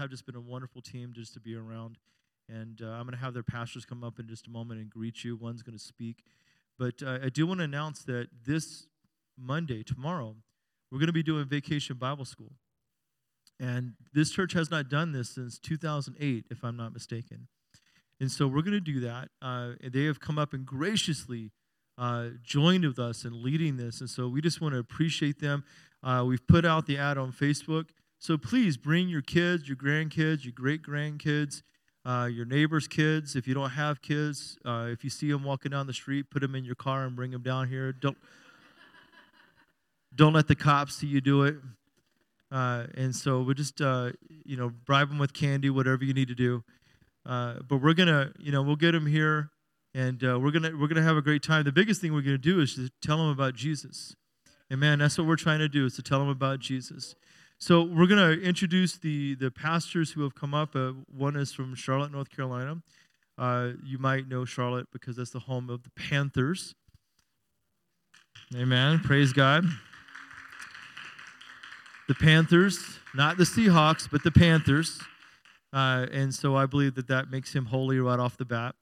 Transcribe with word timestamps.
Have 0.00 0.10
just 0.10 0.26
been 0.26 0.36
a 0.36 0.40
wonderful 0.40 0.82
team 0.82 1.12
just 1.14 1.34
to 1.34 1.40
be 1.40 1.54
around. 1.54 1.98
And 2.48 2.80
uh, 2.82 2.86
I'm 2.86 3.02
going 3.02 3.12
to 3.12 3.18
have 3.18 3.34
their 3.34 3.42
pastors 3.42 3.84
come 3.84 4.02
up 4.02 4.18
in 4.18 4.26
just 4.26 4.46
a 4.46 4.50
moment 4.50 4.80
and 4.80 4.90
greet 4.90 5.22
you. 5.22 5.36
One's 5.36 5.62
going 5.62 5.76
to 5.78 5.82
speak, 5.82 6.24
but 6.78 7.02
uh, 7.02 7.18
I 7.22 7.28
do 7.28 7.46
want 7.46 7.58
to 7.60 7.64
announce 7.64 8.02
that 8.04 8.28
this 8.44 8.86
Monday, 9.38 9.82
tomorrow, 9.82 10.34
we're 10.90 10.98
going 10.98 11.06
to 11.06 11.12
be 11.12 11.22
doing 11.22 11.44
Vacation 11.46 11.96
Bible 11.96 12.24
School, 12.24 12.52
and 13.60 13.92
this 14.12 14.30
church 14.30 14.52
has 14.54 14.70
not 14.70 14.88
done 14.88 15.12
this 15.12 15.30
since 15.30 15.58
2008, 15.58 16.46
if 16.50 16.64
I'm 16.64 16.76
not 16.76 16.92
mistaken. 16.92 17.46
And 18.18 18.30
so 18.30 18.46
we're 18.46 18.62
going 18.62 18.72
to 18.72 18.80
do 18.80 19.00
that. 19.00 19.28
Uh, 19.40 19.72
they 19.82 20.04
have 20.04 20.20
come 20.20 20.38
up 20.38 20.52
and 20.52 20.66
graciously 20.66 21.52
uh, 21.96 22.28
joined 22.42 22.84
with 22.84 22.98
us 22.98 23.24
in 23.24 23.42
leading 23.42 23.76
this. 23.76 24.00
And 24.00 24.08
so 24.08 24.28
we 24.28 24.40
just 24.40 24.60
want 24.60 24.74
to 24.74 24.78
appreciate 24.78 25.40
them. 25.40 25.64
Uh, 26.02 26.24
we've 26.26 26.46
put 26.46 26.64
out 26.64 26.86
the 26.86 26.98
ad 26.98 27.18
on 27.18 27.32
Facebook. 27.32 27.90
So 28.20 28.36
please 28.36 28.76
bring 28.76 29.08
your 29.08 29.22
kids, 29.22 29.66
your 29.66 29.78
grandkids, 29.78 30.44
your 30.44 30.52
great 30.54 30.82
grandkids, 30.82 31.62
uh, 32.04 32.28
your 32.30 32.44
neighbors' 32.44 32.86
kids. 32.86 33.34
If 33.34 33.48
you 33.48 33.54
don't 33.54 33.70
have 33.70 34.02
kids, 34.02 34.58
uh, 34.62 34.88
if 34.90 35.02
you 35.02 35.08
see 35.08 35.32
them 35.32 35.42
walking 35.42 35.70
down 35.70 35.86
the 35.86 35.94
street, 35.94 36.28
put 36.30 36.40
them 36.42 36.54
in 36.54 36.62
your 36.62 36.74
car 36.74 37.06
and 37.06 37.16
bring 37.16 37.30
them 37.30 37.40
down 37.40 37.68
here. 37.68 37.92
Don't, 37.92 38.18
don't 40.14 40.34
let 40.34 40.48
the 40.48 40.54
cops 40.54 40.96
see 40.96 41.06
you 41.06 41.22
do 41.22 41.44
it. 41.44 41.56
Uh, 42.52 42.88
and 42.94 43.16
so 43.16 43.40
we 43.40 43.54
just, 43.54 43.80
uh, 43.80 44.10
you 44.44 44.58
know, 44.58 44.68
bribe 44.68 45.08
them 45.08 45.18
with 45.18 45.32
candy, 45.32 45.70
whatever 45.70 46.04
you 46.04 46.12
need 46.12 46.28
to 46.28 46.34
do. 46.34 46.62
but 47.24 47.80
we're 47.80 47.94
to, 47.94 48.34
you 48.38 48.52
know, 48.52 48.60
we'll 48.60 48.76
get 48.76 48.92
them 48.92 49.06
here 49.06 49.50
and 49.94 50.22
uh, 50.22 50.38
we're 50.38 50.50
gonna 50.52 50.72
we're 50.78 50.88
gonna 50.88 51.02
have 51.02 51.16
a 51.16 51.22
great 51.22 51.42
time. 51.42 51.64
The 51.64 51.72
biggest 51.72 52.00
thing 52.00 52.12
we're 52.12 52.20
gonna 52.20 52.38
do 52.38 52.60
is 52.60 52.74
to 52.74 52.90
tell 53.00 53.16
them 53.16 53.28
about 53.28 53.54
Jesus. 53.54 54.14
Amen. 54.72 54.98
That's 55.00 55.18
what 55.18 55.26
we're 55.26 55.36
trying 55.36 55.58
to 55.60 55.68
do 55.68 55.86
is 55.86 55.96
to 55.96 56.02
tell 56.02 56.20
them 56.20 56.28
about 56.28 56.60
Jesus. 56.60 57.16
So 57.62 57.82
we're 57.82 58.06
gonna 58.06 58.30
introduce 58.30 58.96
the 58.96 59.34
the 59.34 59.50
pastors 59.50 60.12
who 60.12 60.22
have 60.22 60.34
come 60.34 60.54
up. 60.54 60.74
Uh, 60.74 60.92
one 61.14 61.36
is 61.36 61.52
from 61.52 61.74
Charlotte, 61.74 62.10
North 62.10 62.30
Carolina. 62.30 62.80
Uh, 63.36 63.72
you 63.84 63.98
might 63.98 64.28
know 64.28 64.46
Charlotte 64.46 64.86
because 64.90 65.16
that's 65.16 65.30
the 65.30 65.40
home 65.40 65.68
of 65.68 65.82
the 65.82 65.90
Panthers. 65.90 66.74
Amen. 68.56 69.00
Praise 69.00 69.34
God. 69.34 69.66
The 72.08 72.14
Panthers, 72.14 72.98
not 73.14 73.36
the 73.36 73.44
Seahawks, 73.44 74.08
but 74.10 74.24
the 74.24 74.32
Panthers. 74.32 74.98
Uh, 75.70 76.06
and 76.10 76.34
so 76.34 76.56
I 76.56 76.64
believe 76.64 76.94
that 76.94 77.08
that 77.08 77.30
makes 77.30 77.54
him 77.54 77.66
holy 77.66 78.00
right 78.00 78.18
off 78.18 78.38
the 78.38 78.46
bat. 78.46 78.74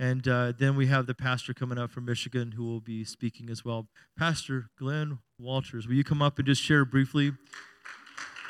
And 0.00 0.26
uh, 0.26 0.52
then 0.58 0.74
we 0.74 0.88
have 0.88 1.06
the 1.06 1.14
pastor 1.14 1.54
coming 1.54 1.78
up 1.78 1.92
from 1.92 2.04
Michigan 2.04 2.52
who 2.52 2.64
will 2.64 2.80
be 2.80 3.04
speaking 3.04 3.50
as 3.50 3.64
well. 3.64 3.86
Pastor 4.18 4.66
Glenn 4.76 5.20
Walters, 5.38 5.86
will 5.86 5.94
you 5.94 6.04
come 6.04 6.20
up 6.20 6.38
and 6.38 6.46
just 6.46 6.60
share 6.60 6.84
briefly? 6.84 7.32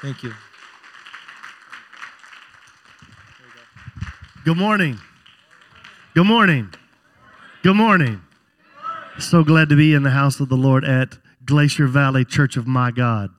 Thank 0.03 0.23
you. 0.23 0.33
Good 4.45 4.57
morning. 4.57 4.99
Good 6.15 6.27
morning. 6.27 6.73
Good 7.63 7.77
morning. 7.77 8.21
So 9.19 9.43
glad 9.43 9.71
to 9.71 9.77
be 9.77 9.95
in 9.95 10.03
the 10.03 10.11
house 10.11 10.39
of 10.39 10.49
the 10.49 10.57
Lord 10.57 10.85
at 10.85 11.19
Glacier 11.45 11.87
Valley 11.87 12.25
Church 12.25 12.57
of 12.57 12.67
My 12.67 12.91
God. 12.91 13.31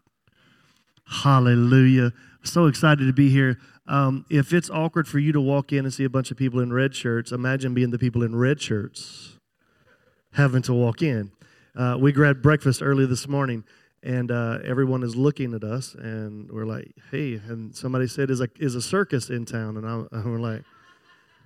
Hallelujah. 1.05 2.11
So 2.43 2.65
excited 2.65 3.05
to 3.05 3.13
be 3.13 3.29
here. 3.29 3.59
Um, 3.87 4.25
if 4.29 4.51
it's 4.51 4.69
awkward 4.69 5.07
for 5.07 5.19
you 5.19 5.31
to 5.31 5.39
walk 5.39 5.71
in 5.71 5.85
and 5.85 5.93
see 5.93 6.03
a 6.03 6.09
bunch 6.09 6.31
of 6.31 6.37
people 6.37 6.59
in 6.59 6.73
red 6.73 6.95
shirts, 6.95 7.31
imagine 7.31 7.73
being 7.73 7.91
the 7.91 7.99
people 7.99 8.23
in 8.23 8.35
red 8.35 8.59
shirts 8.59 9.37
having 10.33 10.61
to 10.63 10.73
walk 10.73 11.01
in. 11.01 11.31
Uh, 11.75 11.97
we 11.99 12.11
grabbed 12.11 12.41
breakfast 12.41 12.81
early 12.81 13.05
this 13.05 13.27
morning, 13.27 13.63
and 14.03 14.31
uh, 14.31 14.59
everyone 14.63 15.03
is 15.03 15.15
looking 15.15 15.53
at 15.53 15.63
us, 15.63 15.95
and 15.95 16.49
we're 16.51 16.65
like, 16.65 16.91
"Hey!" 17.11 17.33
And 17.33 17.75
somebody 17.75 18.07
said, 18.07 18.29
"Is 18.29 18.41
a 18.41 18.49
is 18.59 18.75
a 18.75 18.81
circus 18.81 19.29
in 19.29 19.45
town?" 19.45 19.77
And, 19.77 19.85
I, 19.85 20.17
and 20.17 20.25
we're 20.31 20.39
like, 20.39 20.63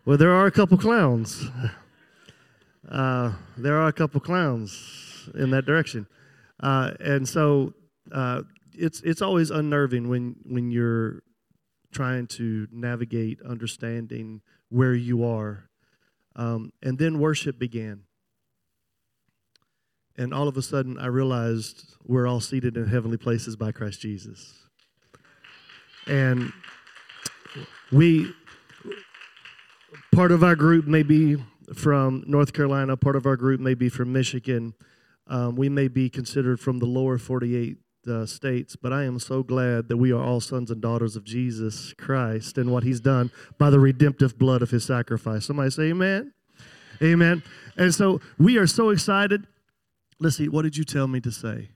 "Well, 0.06 0.18
there 0.18 0.32
are 0.32 0.46
a 0.46 0.52
couple 0.52 0.78
clowns. 0.78 1.46
uh, 2.90 3.34
there 3.58 3.78
are 3.78 3.88
a 3.88 3.94
couple 3.94 4.20
clowns 4.22 5.30
in 5.36 5.50
that 5.52 5.66
direction." 5.66 6.08
Uh, 6.60 6.92
and 7.00 7.28
so 7.28 7.74
uh, 8.12 8.42
it's 8.74 9.02
it's 9.02 9.22
always 9.22 9.50
unnerving 9.50 10.10
when 10.10 10.36
when 10.44 10.72
you're 10.72 11.24
trying 11.92 12.26
to 12.26 12.68
navigate 12.72 13.42
understanding 13.42 14.42
where 14.70 14.94
you 14.94 15.26
are. 15.26 15.70
Um, 16.36 16.72
and 16.82 16.98
then 16.98 17.20
worship 17.20 17.60
began. 17.60 18.04
And 20.22 20.36
all 20.36 20.48
of 20.48 20.56
a 20.56 20.62
sudden, 20.62 21.00
I 21.00 21.08
realized 21.08 21.96
we're 22.06 22.28
all 22.28 22.40
seated 22.40 22.78
in 22.78 22.86
heavenly 22.86 23.18
places 23.18 23.56
by 23.56 23.72
Christ 23.72 24.02
Jesus. 24.02 24.68
And 26.06 26.54
we, 27.92 28.32
part 30.14 30.32
of 30.32 30.44
our 30.44 30.56
group 30.56 30.86
may 30.86 31.02
be 31.02 31.38
from 31.74 32.24
North 32.28 32.54
Carolina, 32.54 32.96
part 32.98 33.16
of 33.16 33.26
our 33.26 33.36
group 33.36 33.60
may 33.60 33.74
be 33.74 33.90
from 33.90 34.14
Michigan. 34.14 34.76
Um, 35.26 35.56
we 35.56 35.70
may 35.70 35.88
be 35.88 36.08
considered 36.08 36.60
from 36.60 36.78
the 36.78 36.86
lower 36.86 37.18
48 37.18 37.78
uh, 38.08 38.28
states, 38.28 38.76
but 38.76 38.94
I 38.94 39.06
am 39.06 39.18
so 39.18 39.42
glad 39.42 39.88
that 39.88 39.98
we 39.98 40.12
are 40.12 40.22
all 40.22 40.40
sons 40.40 40.70
and 40.70 40.80
daughters 40.80 41.16
of 41.16 41.24
Jesus 41.24 41.94
Christ 41.94 42.60
and 42.60 42.72
what 42.72 42.84
he's 42.84 43.00
done 43.00 43.32
by 43.58 43.72
the 43.72 43.80
redemptive 43.80 44.38
blood 44.38 44.62
of 44.62 44.70
his 44.70 44.84
sacrifice. 44.84 45.48
Somebody 45.48 45.72
say 45.72 45.84
amen. 45.86 46.32
Amen. 47.02 47.42
And 47.76 47.92
so 47.96 48.22
we 48.38 48.60
are 48.60 48.68
so 48.68 48.92
excited. 48.92 49.48
Let's 50.22 50.38
what 50.38 50.62
did 50.62 50.78
you 50.78 50.84
tell 50.84 51.08
me 51.08 51.20
to 51.22 51.32
say? 51.32 51.70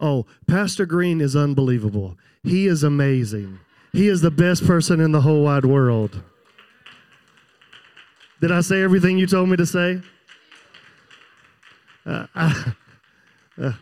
Oh, 0.00 0.24
Pastor 0.46 0.86
Green 0.86 1.20
is 1.20 1.36
unbelievable. 1.36 2.16
He 2.42 2.66
is 2.66 2.82
amazing. 2.82 3.60
He 3.92 4.08
is 4.08 4.22
the 4.22 4.30
best 4.30 4.66
person 4.66 5.00
in 5.00 5.12
the 5.12 5.20
whole 5.20 5.44
wide 5.44 5.66
world. 5.66 6.22
Did 8.40 8.52
I 8.52 8.62
say 8.62 8.82
everything 8.82 9.18
you 9.18 9.26
told 9.26 9.50
me 9.50 9.56
to 9.58 9.66
say? 9.66 10.00
Uh, 12.06 12.26
I, 12.34 12.72
uh, 13.62 13.72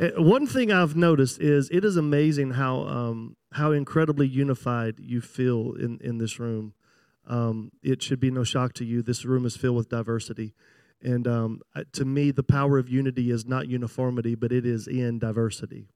uh, 0.00 0.08
one 0.16 0.46
thing 0.46 0.70
I've 0.70 0.94
noticed 0.94 1.40
is 1.40 1.68
it 1.70 1.84
is 1.84 1.96
amazing 1.96 2.52
how 2.52 2.82
um, 2.82 3.36
how 3.52 3.72
incredibly 3.72 4.28
unified 4.28 5.00
you 5.00 5.20
feel 5.20 5.74
in 5.74 5.98
in 6.00 6.18
this 6.18 6.38
room. 6.38 6.74
Um, 7.26 7.72
it 7.82 8.02
should 8.02 8.20
be 8.20 8.30
no 8.30 8.44
shock 8.44 8.72
to 8.74 8.84
you. 8.84 9.02
This 9.02 9.24
room 9.24 9.44
is 9.46 9.56
filled 9.56 9.76
with 9.76 9.88
diversity, 9.88 10.54
and 11.02 11.26
um, 11.26 11.60
to 11.92 12.04
me, 12.04 12.30
the 12.30 12.42
power 12.42 12.78
of 12.78 12.88
unity 12.88 13.30
is 13.30 13.46
not 13.46 13.68
uniformity, 13.68 14.34
but 14.34 14.52
it 14.52 14.66
is 14.66 14.86
in 14.86 15.18
diversity. 15.18 15.86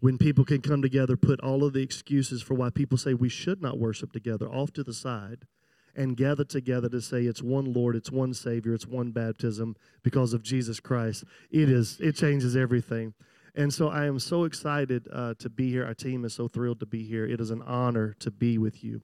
When 0.00 0.18
people 0.18 0.44
can 0.44 0.60
come 0.60 0.82
together, 0.82 1.16
put 1.16 1.40
all 1.40 1.64
of 1.64 1.72
the 1.72 1.82
excuses 1.82 2.42
for 2.42 2.54
why 2.54 2.70
people 2.70 2.98
say 2.98 3.14
we 3.14 3.28
should 3.28 3.62
not 3.62 3.78
worship 3.78 4.12
together 4.12 4.46
off 4.50 4.72
to 4.72 4.82
the 4.82 4.92
side, 4.92 5.46
and 5.94 6.16
gather 6.16 6.44
together 6.44 6.88
to 6.88 7.00
say 7.00 7.22
it's 7.22 7.42
one 7.42 7.72
Lord, 7.72 7.94
it's 7.96 8.10
one 8.10 8.34
Savior, 8.34 8.74
it's 8.74 8.86
one 8.86 9.10
baptism 9.10 9.76
because 10.02 10.32
of 10.32 10.42
Jesus 10.42 10.80
Christ. 10.80 11.24
It 11.50 11.68
is. 11.68 11.98
It 12.00 12.16
changes 12.16 12.56
everything. 12.56 13.14
And 13.54 13.72
so 13.72 13.88
I 13.88 14.06
am 14.06 14.18
so 14.18 14.44
excited 14.44 15.06
uh, 15.12 15.34
to 15.38 15.50
be 15.50 15.70
here. 15.70 15.84
Our 15.84 15.94
team 15.94 16.24
is 16.24 16.32
so 16.32 16.48
thrilled 16.48 16.80
to 16.80 16.86
be 16.86 17.04
here. 17.04 17.26
It 17.26 17.40
is 17.40 17.50
an 17.50 17.60
honor 17.62 18.16
to 18.20 18.30
be 18.30 18.56
with 18.56 18.82
you. 18.82 19.02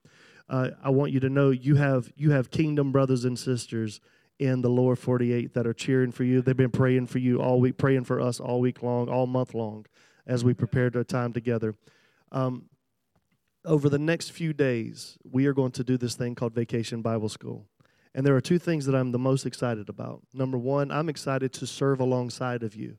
Uh, 0.49 0.71
I 0.83 0.89
want 0.89 1.13
you 1.13 1.21
to 1.21 1.29
know 1.29 1.51
you 1.51 1.77
have 1.77 2.11
you 2.17 2.31
have 2.31 2.51
kingdom 2.51 2.91
brothers 2.91 3.27
and 3.27 3.39
sisters 3.39 4.01
in 4.39 4.63
the 4.63 4.71
lower 4.71 4.97
48 4.97 5.55
that 5.55 5.67
are 5.67 5.73
cheering 5.73 6.13
for 6.13 6.25
you. 6.25 6.41
They've 6.41 6.57
been 6.57 6.71
praying 6.71 7.07
for 7.07 7.19
you 7.19 7.41
all 7.41 7.61
week, 7.61 7.77
praying 7.77 8.05
for 8.05 8.21
us 8.21 8.39
all 8.41 8.61
week 8.61 8.83
long, 8.83 9.09
all 9.09 9.27
month 9.27 9.55
long, 9.55 9.87
as 10.27 10.45
we 10.45 10.55
prepared 10.55 10.95
our 10.97 11.05
time 11.05 11.33
together. 11.33 11.75
Um, 12.31 12.67
over 13.65 13.89
the 13.89 13.99
next 13.99 14.31
few 14.31 14.53
days, 14.53 15.19
we 15.29 15.47
are 15.47 15.53
going 15.53 15.73
to 15.73 15.85
do 15.85 15.97
this 15.97 16.15
thing 16.15 16.35
called 16.35 16.55
Vacation 16.55 17.03
Bible 17.03 17.29
School. 17.29 17.67
And 18.15 18.25
there 18.25 18.35
are 18.35 18.41
two 18.41 18.59
things 18.59 18.87
that 18.87 18.95
I'm 18.95 19.13
the 19.13 19.19
most 19.19 19.45
excited 19.45 19.89
about. 19.89 20.23
Number 20.33 20.57
one, 20.57 20.91
I'm 20.91 21.09
excited 21.09 21.53
to 21.55 21.67
serve 21.67 22.01
alongside 22.01 22.63
of 22.63 22.75
you. 22.75 22.99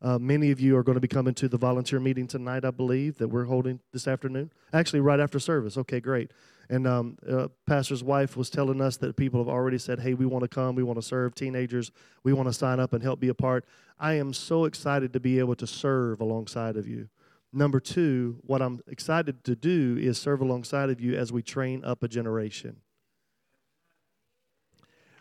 Uh, 0.00 0.18
many 0.18 0.50
of 0.50 0.60
you 0.60 0.76
are 0.76 0.82
going 0.82 0.94
to 0.94 1.00
be 1.00 1.08
coming 1.08 1.34
to 1.34 1.48
the 1.48 1.58
volunteer 1.58 1.98
meeting 1.98 2.26
tonight, 2.26 2.64
I 2.64 2.70
believe, 2.70 3.18
that 3.18 3.28
we're 3.28 3.44
holding 3.44 3.80
this 3.92 4.06
afternoon. 4.06 4.52
Actually, 4.72 5.00
right 5.00 5.20
after 5.20 5.38
service. 5.38 5.76
Okay, 5.76 6.00
great. 6.00 6.32
And 6.70 6.86
um, 6.86 7.16
uh, 7.28 7.48
Pastor's 7.66 8.04
wife 8.04 8.36
was 8.36 8.50
telling 8.50 8.80
us 8.80 8.98
that 8.98 9.16
people 9.16 9.40
have 9.40 9.48
already 9.48 9.78
said, 9.78 10.00
hey, 10.00 10.12
we 10.14 10.26
want 10.26 10.42
to 10.42 10.48
come, 10.48 10.74
we 10.74 10.82
want 10.82 10.98
to 10.98 11.02
serve 11.06 11.34
teenagers, 11.34 11.90
we 12.24 12.32
want 12.32 12.48
to 12.48 12.52
sign 12.52 12.78
up 12.78 12.92
and 12.92 13.02
help 13.02 13.20
be 13.20 13.28
a 13.28 13.34
part. 13.34 13.64
I 13.98 14.14
am 14.14 14.34
so 14.34 14.66
excited 14.66 15.12
to 15.14 15.20
be 15.20 15.38
able 15.38 15.54
to 15.56 15.66
serve 15.66 16.20
alongside 16.20 16.76
of 16.76 16.86
you. 16.86 17.08
Number 17.52 17.80
two, 17.80 18.38
what 18.42 18.60
I'm 18.60 18.80
excited 18.86 19.42
to 19.44 19.56
do 19.56 19.96
is 19.98 20.18
serve 20.18 20.42
alongside 20.42 20.90
of 20.90 21.00
you 21.00 21.16
as 21.16 21.32
we 21.32 21.42
train 21.42 21.82
up 21.84 22.02
a 22.02 22.08
generation. 22.08 22.76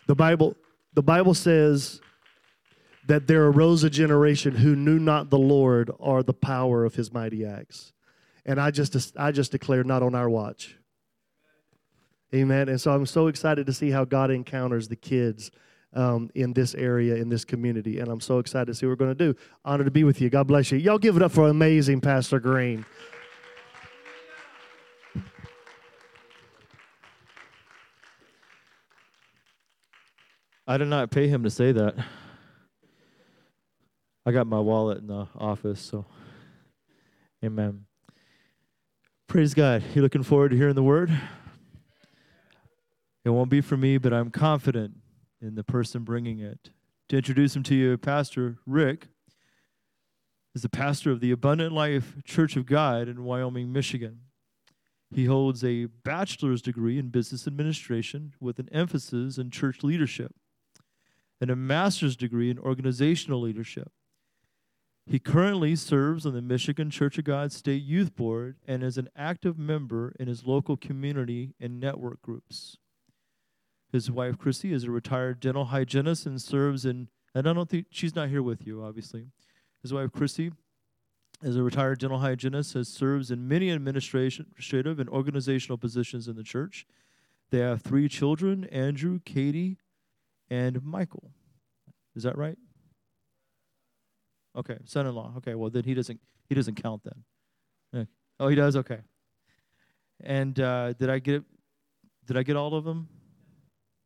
The 0.07 0.15
Bible, 0.15 0.57
the 0.93 1.03
Bible 1.03 1.33
says 1.33 2.01
that 3.07 3.27
there 3.27 3.45
arose 3.45 3.85
a 3.85 3.89
generation 3.89 4.55
who 4.55 4.75
knew 4.75 4.99
not 4.99 5.29
the 5.29 5.37
Lord 5.37 5.89
or 5.97 6.23
the 6.23 6.33
power 6.33 6.83
of 6.83 6.95
his 6.95 7.13
mighty 7.13 7.45
acts. 7.45 7.93
And 8.45 8.59
I 8.59 8.71
just, 8.71 9.15
I 9.17 9.31
just 9.31 9.53
declare 9.53 9.85
not 9.85 10.03
on 10.03 10.13
our 10.13 10.29
watch. 10.29 10.75
Amen. 12.33 12.67
And 12.69 12.79
so 12.79 12.91
I'm 12.91 13.05
so 13.05 13.27
excited 13.27 13.65
to 13.67 13.73
see 13.73 13.89
how 13.89 14.03
God 14.03 14.31
encounters 14.31 14.87
the 14.87 14.95
kids 14.95 15.49
um, 15.93 16.29
in 16.35 16.53
this 16.53 16.75
area, 16.75 17.15
in 17.15 17.29
this 17.29 17.45
community. 17.45 17.99
And 17.99 18.09
I'm 18.09 18.19
so 18.19 18.39
excited 18.39 18.67
to 18.67 18.73
see 18.73 18.85
what 18.85 18.91
we're 18.91 19.05
going 19.05 19.17
to 19.17 19.33
do. 19.33 19.39
Honor 19.63 19.85
to 19.85 19.91
be 19.91 20.03
with 20.03 20.19
you. 20.19 20.29
God 20.29 20.47
bless 20.47 20.71
you. 20.71 20.77
Y'all 20.77 20.97
give 20.97 21.15
it 21.15 21.23
up 21.23 21.31
for 21.31 21.47
amazing 21.47 22.01
Pastor 22.01 22.39
Green. 22.39 22.85
I 30.69 30.77
did 30.77 30.89
not 30.89 31.11
pay 31.11 31.29
him 31.29 31.43
to 31.43 31.49
say 31.49 31.71
that. 31.71 31.95
I 34.25 34.33
got 34.33 34.47
my 34.47 34.59
wallet 34.59 34.97
in 34.97 35.07
the 35.07 35.25
office, 35.37 35.79
so 35.79 36.05
amen. 37.41 37.85
Praise 39.27 39.53
God. 39.53 39.81
You 39.95 40.01
looking 40.01 40.23
forward 40.23 40.49
to 40.49 40.57
hearing 40.57 40.75
the 40.75 40.83
word? 40.83 41.09
It 43.27 43.31
won't 43.31 43.49
be 43.49 43.59
for 43.59 43.75
me, 43.75 43.97
but 43.97 44.13
I'm 44.13 44.29
confident 44.29 44.93
in 45.41 45.55
the 45.55 45.63
person 45.65 46.05
bringing 46.05 46.39
it. 46.39 46.69
To 47.09 47.17
introduce 47.17 47.57
him 47.57 47.63
to 47.63 47.75
you, 47.75 47.97
Pastor 47.97 48.57
Rick 48.65 49.09
is 50.55 50.61
the 50.61 50.69
pastor 50.69 51.11
of 51.11 51.19
the 51.19 51.31
Abundant 51.31 51.73
Life 51.73 52.15
Church 52.23 52.55
of 52.55 52.65
God 52.65 53.09
in 53.09 53.25
Wyoming, 53.25 53.73
Michigan. 53.73 54.21
He 55.11 55.25
holds 55.25 55.61
a 55.61 55.87
bachelor's 55.87 56.61
degree 56.61 56.97
in 56.97 57.09
business 57.09 57.45
administration 57.47 58.33
with 58.39 58.59
an 58.59 58.69
emphasis 58.71 59.37
in 59.37 59.51
church 59.51 59.83
leadership 59.83 60.33
and 61.41 61.51
a 61.51 61.55
master's 61.57 62.15
degree 62.15 62.49
in 62.49 62.57
organizational 62.57 63.41
leadership. 63.41 63.91
He 65.05 65.19
currently 65.19 65.75
serves 65.75 66.25
on 66.25 66.33
the 66.33 66.41
Michigan 66.41 66.89
Church 66.89 67.17
of 67.17 67.25
God 67.25 67.51
State 67.51 67.83
Youth 67.83 68.15
Board 68.15 68.55
and 68.65 68.83
is 68.83 68.97
an 68.97 69.09
active 69.17 69.59
member 69.59 70.15
in 70.17 70.29
his 70.29 70.45
local 70.45 70.77
community 70.77 71.55
and 71.59 71.77
network 71.77 72.21
groups. 72.21 72.77
His 73.91 74.11
wife, 74.11 74.37
Chrissy, 74.37 74.73
is 74.73 74.83
a 74.83 74.91
retired 74.91 75.39
dental 75.39 75.65
hygienist 75.65 76.25
and 76.25 76.41
serves 76.41 76.85
in, 76.85 77.07
and 77.33 77.47
I 77.47 77.53
don't 77.53 77.69
think 77.69 77.87
she's 77.89 78.15
not 78.15 78.29
here 78.29 78.43
with 78.43 78.67
you, 78.67 78.83
obviously. 78.83 79.27
His 79.81 79.93
wife, 79.93 80.11
Chrissy, 80.11 80.51
is 81.41 81.55
a 81.55 81.63
retired 81.63 81.99
dental 81.99 82.19
hygienist, 82.19 82.73
has 82.73 82.89
serves 82.89 83.31
in 83.31 83.47
many 83.47 83.69
administrative 83.69 84.99
and 84.99 85.09
organizational 85.09 85.77
positions 85.77 86.27
in 86.27 86.35
the 86.35 86.43
church. 86.43 86.85
They 87.49 87.59
have 87.59 87.81
three 87.81 88.09
children 88.09 88.65
Andrew, 88.65 89.19
Katie, 89.23 89.77
and 90.49 90.83
Michael. 90.83 91.31
Is 92.15 92.23
that 92.23 92.37
right? 92.37 92.57
Okay, 94.55 94.77
son-in-law. 94.85 95.35
Okay, 95.37 95.55
well 95.55 95.69
then 95.69 95.83
he 95.83 95.93
doesn't 95.93 96.19
he 96.49 96.55
doesn't 96.55 96.75
count 96.75 97.03
then. 97.03 97.23
Oh, 98.39 98.47
he 98.47 98.55
does. 98.55 98.75
Okay. 98.75 98.99
And 100.21 100.59
uh, 100.59 100.93
did 100.93 101.09
I 101.09 101.19
get 101.19 101.43
did 102.25 102.37
I 102.37 102.43
get 102.43 102.55
all 102.55 102.75
of 102.75 102.83
them? 102.83 103.07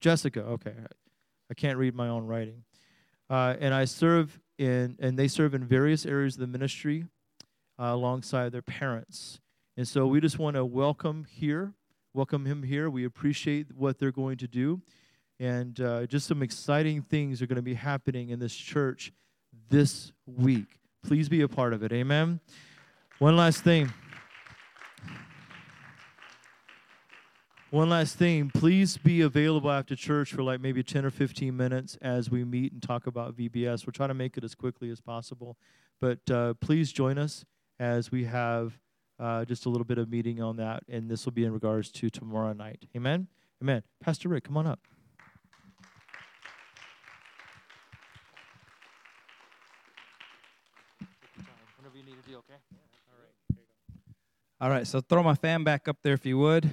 Jessica, 0.02 0.42
okay. 0.42 0.74
I 1.50 1.54
can't 1.54 1.78
read 1.78 1.94
my 1.94 2.08
own 2.08 2.26
writing. 2.26 2.64
Uh, 3.30 3.56
and 3.60 3.74
I 3.74 3.86
serve 3.86 4.40
in, 4.58 4.98
and 5.00 5.18
they 5.18 5.28
serve 5.28 5.54
in 5.54 5.64
various 5.64 6.06
areas 6.06 6.36
of 6.36 6.42
the 6.42 6.48
ministry 6.48 7.06
uh, 7.80 7.86
alongside 7.86 8.52
their 8.52 8.64
parents. 8.64 9.40
And 9.78 9.88
so 9.88 10.08
we 10.08 10.20
just 10.20 10.40
want 10.40 10.56
to 10.56 10.66
welcome 10.66 11.26
here, 11.30 11.74
welcome 12.14 12.46
him 12.46 12.64
here. 12.64 12.90
We 12.90 13.06
appreciate 13.06 13.68
what 13.76 14.00
they're 14.00 14.12
going 14.12 14.38
to 14.38 14.48
do. 14.48 14.82
And 15.40 15.80
uh, 15.80 16.08
just 16.08 16.28
some 16.28 16.44
exciting 16.44 17.04
things 17.04 17.42
are 17.42 17.48
going 17.48 17.56
to 17.56 17.62
be 17.62 17.76
happening 17.76 18.30
in 18.30 18.40
this 18.40 18.56
church 18.56 19.14
this 19.70 20.12
week. 20.26 20.80
Please 21.04 21.30
be 21.30 21.42
a 21.42 21.48
part 21.48 21.74
of 21.74 21.84
it. 21.84 21.94
Amen. 21.94 22.40
One 23.20 23.38
last 23.38 23.64
thing. 23.64 23.94
One 27.72 27.88
last 27.88 28.18
thing, 28.18 28.52
please 28.54 28.98
be 28.98 29.22
available 29.22 29.72
after 29.72 29.96
church 29.96 30.34
for 30.34 30.44
like 30.44 30.60
maybe 30.60 30.84
10 30.84 31.06
or 31.06 31.10
15 31.10 31.56
minutes 31.56 31.98
as 32.02 32.30
we 32.30 32.44
meet 32.44 32.74
and 32.74 32.84
talk 32.84 33.08
about 33.08 33.38
VBS. 33.38 33.88
We're 33.88 33.92
trying 33.94 34.10
to 34.10 34.14
make 34.14 34.36
it 34.36 34.44
as 34.44 34.54
quickly 34.54 34.90
as 34.90 35.00
possible. 35.00 35.56
But 36.02 36.20
uh, 36.30 36.56
please 36.56 36.92
join 36.92 37.18
us 37.18 37.46
as 37.80 38.12
we 38.12 38.26
have 38.26 38.78
uh, 39.22 39.46
just 39.46 39.66
a 39.66 39.70
little 39.70 39.86
bit 39.86 39.98
of 39.98 40.10
meeting 40.10 40.42
on 40.42 40.58
that. 40.58 40.84
And 40.90 41.10
this 41.10 41.24
will 41.24 41.32
be 41.32 41.46
in 41.46 41.54
regards 41.54 41.94
to 41.94 42.10
tomorrow 42.10 42.52
night. 42.52 42.84
Amen? 42.94 43.28
Amen. 43.64 43.84
Pastor 44.04 44.28
Rick, 44.28 44.44
come 44.44 44.58
on 44.58 44.68
up. 44.68 44.82
Whenever 51.78 51.96
you 51.96 52.04
need 52.04 52.22
to 52.22 52.30
do, 52.30 52.36
okay? 52.40 52.60
All 53.08 53.18
right. 53.18 53.60
All 54.60 54.70
right, 54.70 54.86
so 54.86 55.00
throw 55.00 55.24
my 55.24 55.36
fan 55.36 55.64
back 55.64 55.88
up 55.88 56.00
there 56.04 56.16
if 56.16 56.26
you 56.26 56.38
would. 56.38 56.70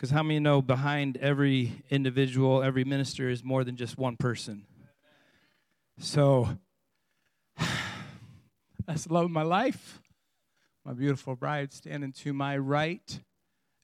Because 0.00 0.12
how 0.12 0.22
many 0.22 0.40
know 0.40 0.62
behind 0.62 1.18
every 1.18 1.72
individual, 1.90 2.62
every 2.62 2.84
minister 2.84 3.28
is 3.28 3.44
more 3.44 3.64
than 3.64 3.76
just 3.76 3.98
one 3.98 4.16
person? 4.16 4.64
So, 5.98 6.48
that's 8.86 9.04
the 9.04 9.12
love 9.12 9.26
of 9.26 9.30
my 9.30 9.42
life. 9.42 10.00
My 10.86 10.94
beautiful 10.94 11.36
bride 11.36 11.74
standing 11.74 12.12
to 12.12 12.32
my 12.32 12.56
right. 12.56 13.20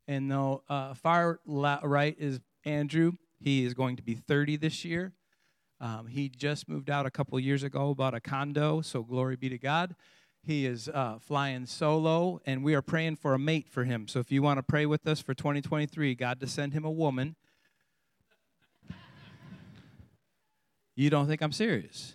And 0.08 0.30
the 0.30 0.58
uh, 0.70 0.94
far 0.94 1.38
right 1.44 2.16
is 2.18 2.40
Andrew. 2.64 3.12
He 3.38 3.66
is 3.66 3.74
going 3.74 3.96
to 3.96 4.02
be 4.02 4.14
30 4.14 4.56
this 4.56 4.86
year. 4.86 5.12
Um, 5.82 6.06
he 6.06 6.30
just 6.30 6.66
moved 6.66 6.88
out 6.88 7.04
a 7.04 7.10
couple 7.10 7.38
years 7.38 7.62
ago, 7.62 7.94
bought 7.94 8.14
a 8.14 8.20
condo, 8.20 8.80
so 8.80 9.02
glory 9.02 9.36
be 9.36 9.50
to 9.50 9.58
God. 9.58 9.94
He 10.46 10.64
is 10.64 10.88
uh, 10.88 11.18
flying 11.18 11.66
solo, 11.66 12.40
and 12.46 12.62
we 12.62 12.76
are 12.76 12.82
praying 12.82 13.16
for 13.16 13.34
a 13.34 13.38
mate 13.38 13.68
for 13.68 13.82
him. 13.82 14.06
So 14.06 14.20
if 14.20 14.30
you 14.30 14.42
want 14.42 14.58
to 14.58 14.62
pray 14.62 14.86
with 14.86 15.04
us 15.08 15.20
for 15.20 15.34
2023, 15.34 16.14
God 16.14 16.38
to 16.38 16.46
send 16.46 16.72
him 16.72 16.84
a 16.84 16.90
woman. 16.90 17.34
You 20.94 21.10
don't 21.10 21.26
think 21.26 21.42
I'm 21.42 21.50
serious? 21.50 22.14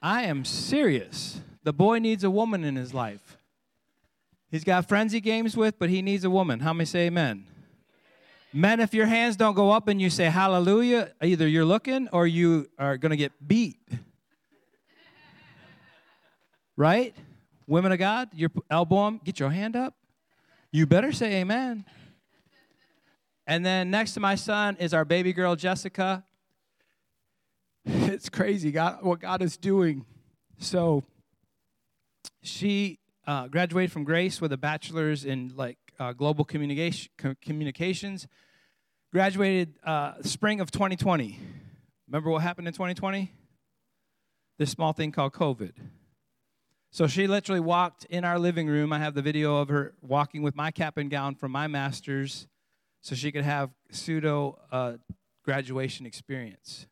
I 0.00 0.22
am 0.22 0.46
serious. 0.46 1.42
The 1.62 1.74
boy 1.74 1.98
needs 1.98 2.24
a 2.24 2.30
woman 2.30 2.64
in 2.64 2.76
his 2.76 2.94
life. 2.94 3.36
He's 4.50 4.64
got 4.64 4.90
he 4.90 5.20
games 5.20 5.54
with, 5.54 5.78
but 5.78 5.90
he 5.90 6.00
needs 6.00 6.24
a 6.24 6.30
woman. 6.30 6.60
How 6.60 6.72
many 6.72 6.86
say 6.86 7.06
amen? 7.08 7.44
Men, 8.50 8.80
if 8.80 8.94
your 8.94 9.06
hands 9.06 9.36
don't 9.36 9.54
go 9.54 9.72
up 9.72 9.88
and 9.88 10.00
you 10.00 10.08
say 10.08 10.24
hallelujah, 10.24 11.12
either 11.22 11.46
you're 11.46 11.66
looking 11.66 12.08
or 12.12 12.26
you 12.26 12.70
are 12.78 12.96
going 12.96 13.10
to 13.10 13.16
get 13.16 13.32
beat 13.46 13.76
right? 16.82 17.14
Women 17.68 17.92
of 17.92 18.00
God, 18.00 18.30
your 18.34 18.50
elbow 18.68 19.12
get 19.24 19.38
your 19.38 19.50
hand 19.50 19.76
up. 19.76 19.94
You 20.72 20.84
better 20.84 21.12
say 21.12 21.36
amen. 21.36 21.84
And 23.46 23.64
then 23.64 23.92
next 23.92 24.14
to 24.14 24.20
my 24.20 24.34
son 24.34 24.76
is 24.80 24.92
our 24.92 25.04
baby 25.04 25.32
girl, 25.32 25.54
Jessica. 25.56 26.24
It's 27.84 28.28
crazy, 28.28 28.70
God, 28.72 28.98
what 29.02 29.20
God 29.20 29.42
is 29.42 29.56
doing. 29.56 30.04
So 30.58 31.02
she 32.42 32.98
uh, 33.26 33.46
graduated 33.46 33.90
from 33.90 34.04
Grace 34.04 34.40
with 34.40 34.52
a 34.52 34.56
bachelor's 34.56 35.24
in 35.24 35.52
like 35.56 35.78
uh, 35.98 36.12
global 36.12 36.44
communication, 36.44 37.10
communications. 37.40 38.26
Graduated 39.12 39.74
uh, 39.84 40.14
spring 40.22 40.60
of 40.60 40.70
2020. 40.72 41.38
Remember 42.08 42.30
what 42.30 42.42
happened 42.42 42.66
in 42.66 42.74
2020? 42.74 43.32
This 44.58 44.70
small 44.70 44.92
thing 44.92 45.12
called 45.12 45.32
COVID. 45.32 45.72
So 46.94 47.06
she 47.06 47.26
literally 47.26 47.58
walked 47.58 48.04
in 48.10 48.22
our 48.22 48.38
living 48.38 48.66
room. 48.66 48.92
I 48.92 48.98
have 48.98 49.14
the 49.14 49.22
video 49.22 49.56
of 49.56 49.70
her 49.70 49.94
walking 50.02 50.42
with 50.42 50.54
my 50.54 50.70
cap 50.70 50.98
and 50.98 51.10
gown 51.10 51.34
from 51.34 51.50
my 51.50 51.66
master's 51.66 52.46
so 53.00 53.14
she 53.14 53.32
could 53.32 53.44
have 53.44 53.70
pseudo 53.90 54.58
uh, 54.70 54.92
graduation 55.42 56.04
experience. 56.04 56.86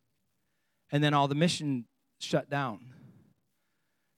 And 0.90 1.04
then 1.04 1.12
all 1.12 1.28
the 1.28 1.34
mission 1.34 1.84
shut 2.18 2.48
down. 2.48 2.94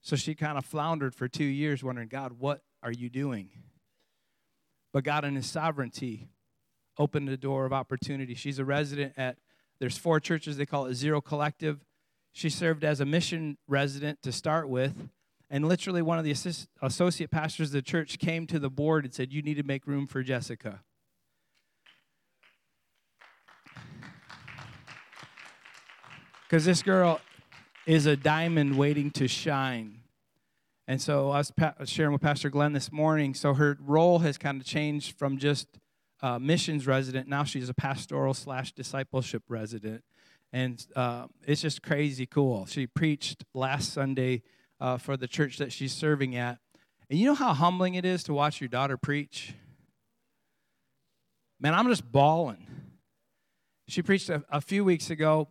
So 0.03 0.15
she 0.15 0.37
kind 0.37 0.57
of 0.57 0.65
floundered 0.65 1.17
for 1.17 1.27
two 1.27 1.43
years, 1.43 1.83
wondering, 1.83 2.09
God, 2.09 2.35
what 2.39 2.62
are 2.81 2.93
you 2.93 3.11
doing? 3.11 3.51
But 4.93 5.03
God, 5.03 5.25
in 5.25 5.35
His 5.35 5.51
sovereignty, 5.51 6.29
opened 6.97 7.27
the 7.27 7.37
door 7.37 7.67
of 7.67 7.73
opportunity. 7.73 8.37
She's 8.37 8.61
a 8.61 8.65
resident 8.65 9.15
at, 9.17 9.39
there's 9.81 9.99
four 9.99 10.21
churches, 10.21 10.57
they 10.57 10.67
call 10.67 10.87
it 10.87 10.95
Zero 10.95 11.21
Collective. 11.21 11.81
She 12.31 12.51
served 12.51 12.85
as 12.85 13.01
a 13.01 13.05
mission 13.05 13.59
resident 13.67 14.23
to 14.23 14.31
start 14.31 14.69
with. 14.69 15.09
And 15.52 15.68
literally, 15.68 16.00
one 16.00 16.18
of 16.18 16.25
the 16.25 16.30
assist, 16.30 16.66
associate 16.80 17.30
pastors 17.30 17.68
of 17.68 17.73
the 17.75 17.82
church 17.82 18.18
came 18.18 18.47
to 18.47 18.59
the 18.59 18.71
board 18.71 19.04
and 19.04 19.12
said, 19.12 19.35
You 19.35 19.42
need 19.42 19.59
to 19.59 19.62
make 19.62 19.87
room 19.87 20.06
for 20.06 20.23
Jessica. 20.23 20.80
Because 26.49 26.64
this 26.66 26.82
girl 26.82 27.18
is 27.87 28.04
a 28.04 28.14
diamond 28.14 28.76
waiting 28.76 29.11
to 29.12 29.26
shine. 29.26 30.00
And 30.87 31.00
so 31.00 31.30
I 31.30 31.38
was 31.38 31.50
pa- 31.50 31.73
sharing 31.85 32.12
with 32.12 32.21
Pastor 32.21 32.50
Glenn 32.50 32.75
this 32.75 32.92
morning. 32.92 33.32
So 33.32 33.54
her 33.54 33.78
role 33.80 34.18
has 34.18 34.37
kind 34.37 34.61
of 34.61 34.66
changed 34.66 35.18
from 35.18 35.38
just 35.38 35.66
uh, 36.21 36.38
missions 36.38 36.87
resident. 36.87 37.26
Now 37.26 37.44
she's 37.44 37.71
a 37.71 37.75
pastoral 37.75 38.35
slash 38.35 38.73
discipleship 38.73 39.44
resident. 39.49 40.04
And 40.52 40.87
uh, 40.94 41.28
it's 41.47 41.62
just 41.62 41.82
crazy 41.82 42.26
cool. 42.26 42.66
She 42.66 42.87
preached 42.87 43.44
last 43.54 43.94
Sunday 43.94 44.42
uh, 44.83 44.99
for 44.99 45.17
the 45.17 45.29
church 45.29 45.59
that 45.59 45.73
she's 45.73 45.93
serving 45.93 46.35
at. 46.35 46.59
And 47.09 47.17
you 47.17 47.27
know 47.27 47.35
how 47.35 47.55
humbling 47.55 47.95
it 47.95 48.05
is 48.05 48.25
to 48.25 48.35
watch 48.35 48.61
your 48.61 48.67
daughter 48.67 48.97
preach? 48.97 49.55
Man, 51.61 51.73
I'm 51.73 51.87
just 51.87 52.11
bawling. 52.11 52.67
She 53.87 54.03
preached 54.03 54.29
a, 54.29 54.43
a 54.51 54.61
few 54.61 54.85
weeks 54.85 55.09
ago, 55.09 55.49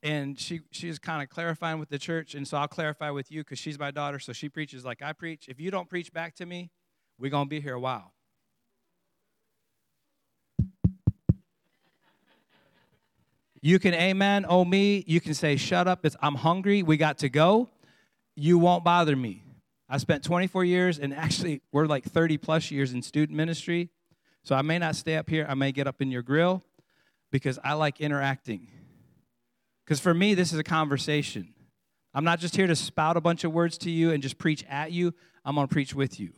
and 0.00 0.38
she 0.38 0.60
she's 0.70 1.00
kind 1.00 1.24
of 1.24 1.28
clarifying 1.28 1.80
with 1.80 1.88
the 1.88 1.98
church, 1.98 2.36
and 2.36 2.46
so 2.46 2.56
I'll 2.56 2.68
clarify 2.68 3.10
with 3.10 3.32
you 3.32 3.42
because 3.42 3.58
she's 3.58 3.78
my 3.78 3.90
daughter, 3.90 4.20
so 4.20 4.32
she 4.32 4.48
preaches 4.48 4.84
like 4.84 5.02
I 5.02 5.12
preach. 5.12 5.48
If 5.48 5.58
you 5.58 5.72
don't 5.72 5.88
preach 5.88 6.12
back 6.12 6.36
to 6.36 6.46
me, 6.46 6.70
we're 7.18 7.32
gonna 7.32 7.48
be 7.48 7.60
here 7.60 7.74
a 7.74 7.80
while. 7.80 8.12
You 13.60 13.80
can 13.80 13.92
amen, 13.92 14.46
oh 14.48 14.64
me. 14.64 15.02
You 15.08 15.20
can 15.20 15.34
say, 15.34 15.56
shut 15.56 15.88
up, 15.88 16.06
it's, 16.06 16.14
I'm 16.22 16.36
hungry, 16.36 16.84
we 16.84 16.96
got 16.96 17.18
to 17.18 17.28
go. 17.28 17.70
You 18.40 18.56
won't 18.56 18.84
bother 18.84 19.16
me. 19.16 19.42
I 19.88 19.98
spent 19.98 20.22
24 20.22 20.64
years, 20.64 21.00
and 21.00 21.12
actually, 21.12 21.60
we're 21.72 21.86
like 21.86 22.04
30 22.04 22.38
plus 22.38 22.70
years 22.70 22.92
in 22.92 23.02
student 23.02 23.36
ministry. 23.36 23.90
So 24.44 24.54
I 24.54 24.62
may 24.62 24.78
not 24.78 24.94
stay 24.94 25.16
up 25.16 25.28
here, 25.28 25.44
I 25.48 25.54
may 25.54 25.72
get 25.72 25.88
up 25.88 26.00
in 26.00 26.12
your 26.12 26.22
grill 26.22 26.62
because 27.32 27.58
I 27.64 27.72
like 27.72 28.00
interacting. 28.00 28.68
Because 29.84 29.98
for 29.98 30.14
me, 30.14 30.34
this 30.34 30.52
is 30.52 30.58
a 30.60 30.62
conversation. 30.62 31.52
I'm 32.14 32.22
not 32.22 32.38
just 32.38 32.54
here 32.54 32.68
to 32.68 32.76
spout 32.76 33.16
a 33.16 33.20
bunch 33.20 33.42
of 33.42 33.52
words 33.52 33.76
to 33.78 33.90
you 33.90 34.12
and 34.12 34.22
just 34.22 34.38
preach 34.38 34.64
at 34.68 34.92
you, 34.92 35.14
I'm 35.44 35.56
going 35.56 35.66
to 35.66 35.72
preach 35.72 35.92
with 35.92 36.20
you. 36.20 36.30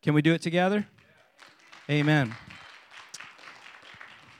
Can 0.00 0.14
we 0.14 0.22
do 0.22 0.32
it 0.32 0.42
together? 0.42 0.86
Amen. 1.90 2.36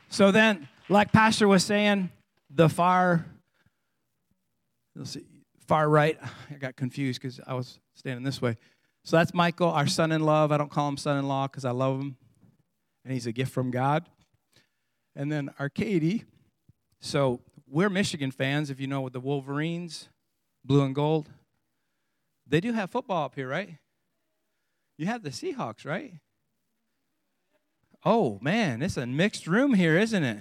So 0.08 0.30
then, 0.30 0.68
like 0.88 1.10
Pastor 1.10 1.48
was 1.48 1.64
saying, 1.64 2.10
the 2.48 2.68
far, 2.68 3.26
let's 4.94 5.10
see, 5.10 5.24
far 5.66 5.88
right, 5.88 6.18
I 6.50 6.54
got 6.54 6.76
confused 6.76 7.20
because 7.20 7.40
I 7.46 7.54
was 7.54 7.80
standing 7.94 8.24
this 8.24 8.40
way. 8.40 8.56
So 9.04 9.16
that's 9.16 9.34
Michael, 9.34 9.68
our 9.68 9.86
son 9.86 10.12
in 10.12 10.22
love. 10.22 10.50
I 10.52 10.56
don't 10.56 10.70
call 10.70 10.88
him 10.88 10.96
son 10.96 11.18
in 11.18 11.28
law 11.28 11.46
because 11.46 11.64
I 11.64 11.70
love 11.72 12.00
him 12.00 12.16
and 13.04 13.12
he's 13.12 13.26
a 13.26 13.32
gift 13.32 13.52
from 13.52 13.70
God. 13.70 14.06
And 15.14 15.30
then 15.30 15.50
our 15.58 15.68
Katie. 15.68 16.24
So 17.00 17.40
we're 17.68 17.90
Michigan 17.90 18.30
fans, 18.30 18.70
if 18.70 18.80
you 18.80 18.86
know, 18.86 19.02
with 19.02 19.12
the 19.12 19.20
Wolverines, 19.20 20.08
blue 20.64 20.82
and 20.82 20.94
gold. 20.94 21.28
They 22.46 22.60
do 22.60 22.72
have 22.72 22.90
football 22.90 23.24
up 23.24 23.34
here, 23.34 23.48
right? 23.48 23.78
You 24.96 25.06
have 25.06 25.22
the 25.22 25.30
Seahawks, 25.30 25.84
right? 25.84 26.14
Oh, 28.04 28.38
man, 28.40 28.82
it's 28.82 28.96
a 28.96 29.06
mixed 29.06 29.46
room 29.46 29.74
here, 29.74 29.98
isn't 29.98 30.22
it? 30.22 30.38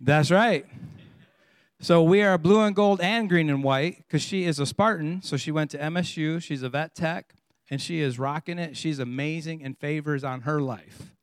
That's 0.00 0.30
right. 0.30 0.66
So 1.86 2.02
we 2.02 2.20
are 2.20 2.36
blue 2.36 2.62
and 2.62 2.74
gold 2.74 3.00
and 3.00 3.28
green 3.28 3.48
and 3.48 3.62
white 3.62 3.98
because 3.98 4.20
she 4.20 4.42
is 4.42 4.58
a 4.58 4.66
Spartan. 4.66 5.22
So 5.22 5.36
she 5.36 5.52
went 5.52 5.70
to 5.70 5.78
MSU. 5.78 6.42
She's 6.42 6.64
a 6.64 6.68
vet 6.68 6.96
tech 6.96 7.36
and 7.70 7.80
she 7.80 8.00
is 8.00 8.18
rocking 8.18 8.58
it. 8.58 8.76
She's 8.76 8.98
amazing 8.98 9.62
and 9.62 9.78
favors 9.78 10.24
on 10.24 10.40
her 10.40 10.60
life. 10.60 11.14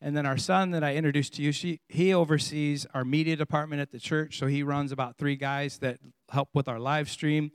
And 0.00 0.16
then 0.16 0.26
our 0.26 0.38
son 0.38 0.72
that 0.72 0.82
I 0.82 0.96
introduced 0.96 1.34
to 1.34 1.42
you, 1.42 1.52
she, 1.52 1.78
he 1.86 2.12
oversees 2.12 2.84
our 2.94 3.04
media 3.04 3.36
department 3.36 3.80
at 3.80 3.92
the 3.92 4.00
church. 4.00 4.40
So 4.40 4.48
he 4.48 4.64
runs 4.64 4.90
about 4.90 5.18
three 5.18 5.36
guys 5.36 5.78
that 5.78 6.00
help 6.32 6.48
with 6.52 6.66
our 6.66 6.80
live 6.80 7.08
stream. 7.08 7.52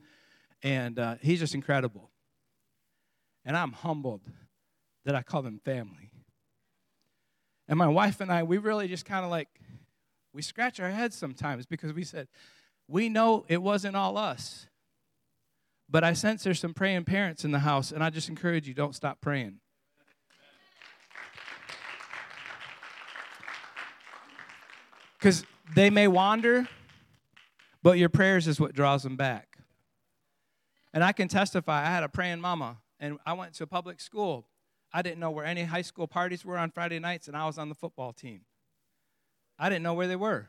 And 0.62 0.98
uh, 0.98 1.16
he's 1.20 1.40
just 1.40 1.54
incredible. 1.54 2.08
And 3.44 3.58
I'm 3.58 3.72
humbled 3.72 4.22
that 5.04 5.14
I 5.14 5.20
call 5.20 5.42
them 5.42 5.60
family. 5.66 6.12
And 7.68 7.78
my 7.78 7.88
wife 7.88 8.22
and 8.22 8.32
I, 8.32 8.42
we 8.42 8.56
really 8.56 8.88
just 8.88 9.04
kind 9.04 9.22
of 9.22 9.30
like, 9.30 9.48
we 10.32 10.42
scratch 10.42 10.80
our 10.80 10.90
heads 10.90 11.16
sometimes 11.16 11.66
because 11.66 11.92
we 11.92 12.04
said, 12.04 12.28
we 12.88 13.08
know 13.08 13.44
it 13.48 13.62
wasn't 13.62 13.96
all 13.96 14.16
us. 14.16 14.66
But 15.88 16.04
I 16.04 16.14
sense 16.14 16.42
there's 16.42 16.60
some 16.60 16.72
praying 16.72 17.04
parents 17.04 17.44
in 17.44 17.50
the 17.50 17.58
house, 17.58 17.92
and 17.92 18.02
I 18.02 18.10
just 18.10 18.28
encourage 18.28 18.66
you 18.66 18.74
don't 18.74 18.94
stop 18.94 19.20
praying. 19.20 19.58
Because 25.18 25.44
they 25.74 25.90
may 25.90 26.08
wander, 26.08 26.66
but 27.82 27.98
your 27.98 28.08
prayers 28.08 28.48
is 28.48 28.58
what 28.58 28.74
draws 28.74 29.02
them 29.02 29.16
back. 29.16 29.58
And 30.94 31.04
I 31.04 31.12
can 31.12 31.28
testify, 31.28 31.82
I 31.82 31.90
had 31.90 32.02
a 32.02 32.08
praying 32.08 32.40
mama, 32.40 32.78
and 32.98 33.18
I 33.24 33.34
went 33.34 33.54
to 33.54 33.64
a 33.64 33.66
public 33.66 34.00
school. 34.00 34.46
I 34.92 35.02
didn't 35.02 35.20
know 35.20 35.30
where 35.30 35.44
any 35.44 35.64
high 35.64 35.82
school 35.82 36.06
parties 36.06 36.44
were 36.44 36.58
on 36.58 36.70
Friday 36.70 36.98
nights, 36.98 37.28
and 37.28 37.36
I 37.36 37.46
was 37.46 37.58
on 37.58 37.68
the 37.68 37.74
football 37.74 38.12
team. 38.12 38.42
I 39.62 39.68
didn't 39.68 39.84
know 39.84 39.94
where 39.94 40.08
they 40.08 40.16
were. 40.16 40.48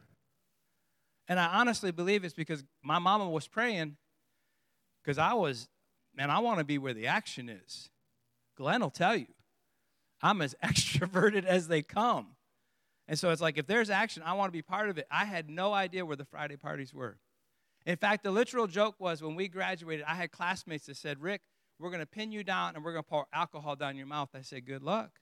And 1.27 1.39
I 1.39 1.59
honestly 1.59 1.91
believe 1.91 2.25
it's 2.25 2.33
because 2.33 2.63
my 2.81 2.97
mama 2.97 3.29
was 3.29 3.47
praying 3.47 3.95
because 5.03 5.19
I 5.19 5.33
was, 5.33 5.67
man, 6.15 6.31
I 6.31 6.39
want 6.39 6.57
to 6.57 6.65
be 6.65 6.79
where 6.79 6.95
the 6.95 7.05
action 7.05 7.47
is. 7.47 7.91
Glenn 8.57 8.81
will 8.81 8.89
tell 8.89 9.15
you, 9.15 9.27
I'm 10.23 10.41
as 10.41 10.55
extroverted 10.63 11.45
as 11.45 11.67
they 11.67 11.83
come. 11.83 12.29
And 13.07 13.19
so 13.19 13.29
it's 13.29 13.39
like, 13.39 13.59
if 13.59 13.67
there's 13.67 13.91
action, 13.91 14.23
I 14.25 14.33
want 14.33 14.47
to 14.47 14.57
be 14.57 14.63
part 14.63 14.89
of 14.89 14.97
it. 14.97 15.05
I 15.11 15.25
had 15.25 15.47
no 15.47 15.73
idea 15.73 16.07
where 16.07 16.17
the 16.17 16.25
Friday 16.25 16.55
parties 16.55 16.91
were. 16.91 17.19
In 17.85 17.97
fact, 17.97 18.23
the 18.23 18.31
literal 18.31 18.65
joke 18.65 18.95
was 18.97 19.21
when 19.21 19.35
we 19.35 19.47
graduated, 19.47 20.05
I 20.07 20.15
had 20.15 20.31
classmates 20.31 20.87
that 20.87 20.97
said, 20.97 21.21
Rick, 21.21 21.41
we're 21.77 21.91
going 21.91 21.99
to 21.99 22.07
pin 22.07 22.31
you 22.31 22.43
down 22.43 22.73
and 22.75 22.83
we're 22.83 22.93
going 22.93 23.03
to 23.03 23.09
pour 23.09 23.27
alcohol 23.31 23.75
down 23.75 23.95
your 23.95 24.07
mouth. 24.07 24.29
I 24.33 24.41
said, 24.41 24.65
good 24.65 24.81
luck. 24.81 25.19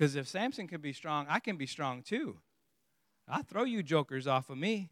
Because 0.00 0.16
if 0.16 0.26
Samson 0.26 0.66
can 0.66 0.80
be 0.80 0.94
strong, 0.94 1.26
I 1.28 1.40
can 1.40 1.58
be 1.58 1.66
strong 1.66 2.02
too. 2.02 2.38
I'll 3.28 3.42
throw 3.42 3.64
you 3.64 3.82
jokers 3.82 4.26
off 4.26 4.48
of 4.48 4.56
me. 4.56 4.88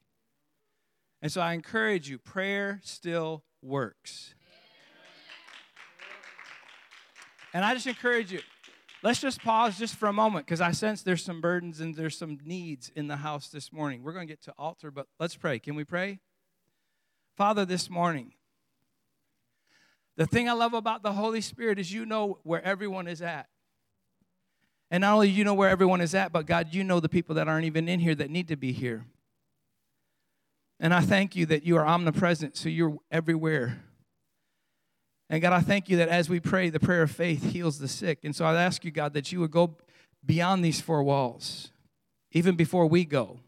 And 1.22 1.32
so 1.32 1.40
I 1.40 1.54
encourage 1.54 2.10
you, 2.10 2.18
prayer 2.18 2.78
still 2.84 3.42
works. 3.62 4.34
And 7.54 7.64
I 7.64 7.72
just 7.72 7.86
encourage 7.86 8.30
you, 8.30 8.40
let's 9.02 9.18
just 9.18 9.42
pause 9.42 9.78
just 9.78 9.96
for 9.96 10.08
a 10.08 10.12
moment 10.12 10.44
because 10.44 10.60
I 10.60 10.72
sense 10.72 11.00
there's 11.00 11.24
some 11.24 11.40
burdens 11.40 11.80
and 11.80 11.96
there's 11.96 12.18
some 12.18 12.38
needs 12.44 12.92
in 12.94 13.08
the 13.08 13.16
house 13.16 13.48
this 13.48 13.72
morning. 13.72 14.02
We're 14.02 14.12
going 14.12 14.28
to 14.28 14.30
get 14.30 14.42
to 14.42 14.54
altar, 14.58 14.90
but 14.90 15.06
let's 15.18 15.36
pray. 15.36 15.58
Can 15.58 15.74
we 15.74 15.84
pray? 15.84 16.20
Father, 17.34 17.64
this 17.64 17.88
morning, 17.88 18.34
the 20.18 20.26
thing 20.26 20.50
I 20.50 20.52
love 20.52 20.74
about 20.74 21.02
the 21.02 21.12
Holy 21.12 21.40
Spirit 21.40 21.78
is 21.78 21.94
you 21.94 22.04
know 22.04 22.40
where 22.42 22.62
everyone 22.62 23.08
is 23.08 23.22
at. 23.22 23.48
And 24.90 25.02
not 25.02 25.14
only 25.14 25.28
you 25.28 25.44
know 25.44 25.54
where 25.54 25.68
everyone 25.68 26.00
is 26.00 26.14
at, 26.14 26.32
but 26.32 26.46
God, 26.46 26.68
you 26.72 26.82
know 26.82 27.00
the 27.00 27.08
people 27.08 27.34
that 27.34 27.48
aren't 27.48 27.66
even 27.66 27.88
in 27.88 28.00
here 28.00 28.14
that 28.14 28.30
need 28.30 28.48
to 28.48 28.56
be 28.56 28.72
here. 28.72 29.04
And 30.80 30.94
I 30.94 31.00
thank 31.00 31.36
you 31.36 31.44
that 31.46 31.64
you 31.64 31.76
are 31.76 31.86
omnipresent, 31.86 32.56
so 32.56 32.68
you're 32.68 32.98
everywhere. 33.10 33.82
And 35.28 35.42
God, 35.42 35.52
I 35.52 35.60
thank 35.60 35.88
you 35.88 35.98
that 35.98 36.08
as 36.08 36.28
we 36.28 36.40
pray, 36.40 36.70
the 36.70 36.80
prayer 36.80 37.02
of 37.02 37.10
faith 37.10 37.52
heals 37.52 37.78
the 37.78 37.88
sick. 37.88 38.20
And 38.24 38.34
so 38.34 38.44
I 38.44 38.54
ask 38.62 38.84
you, 38.84 38.90
God, 38.90 39.12
that 39.14 39.30
you 39.30 39.40
would 39.40 39.50
go 39.50 39.76
beyond 40.24 40.64
these 40.64 40.80
four 40.80 41.02
walls, 41.02 41.70
even 42.32 42.54
before 42.54 42.86
we 42.86 43.04
go. 43.04 43.40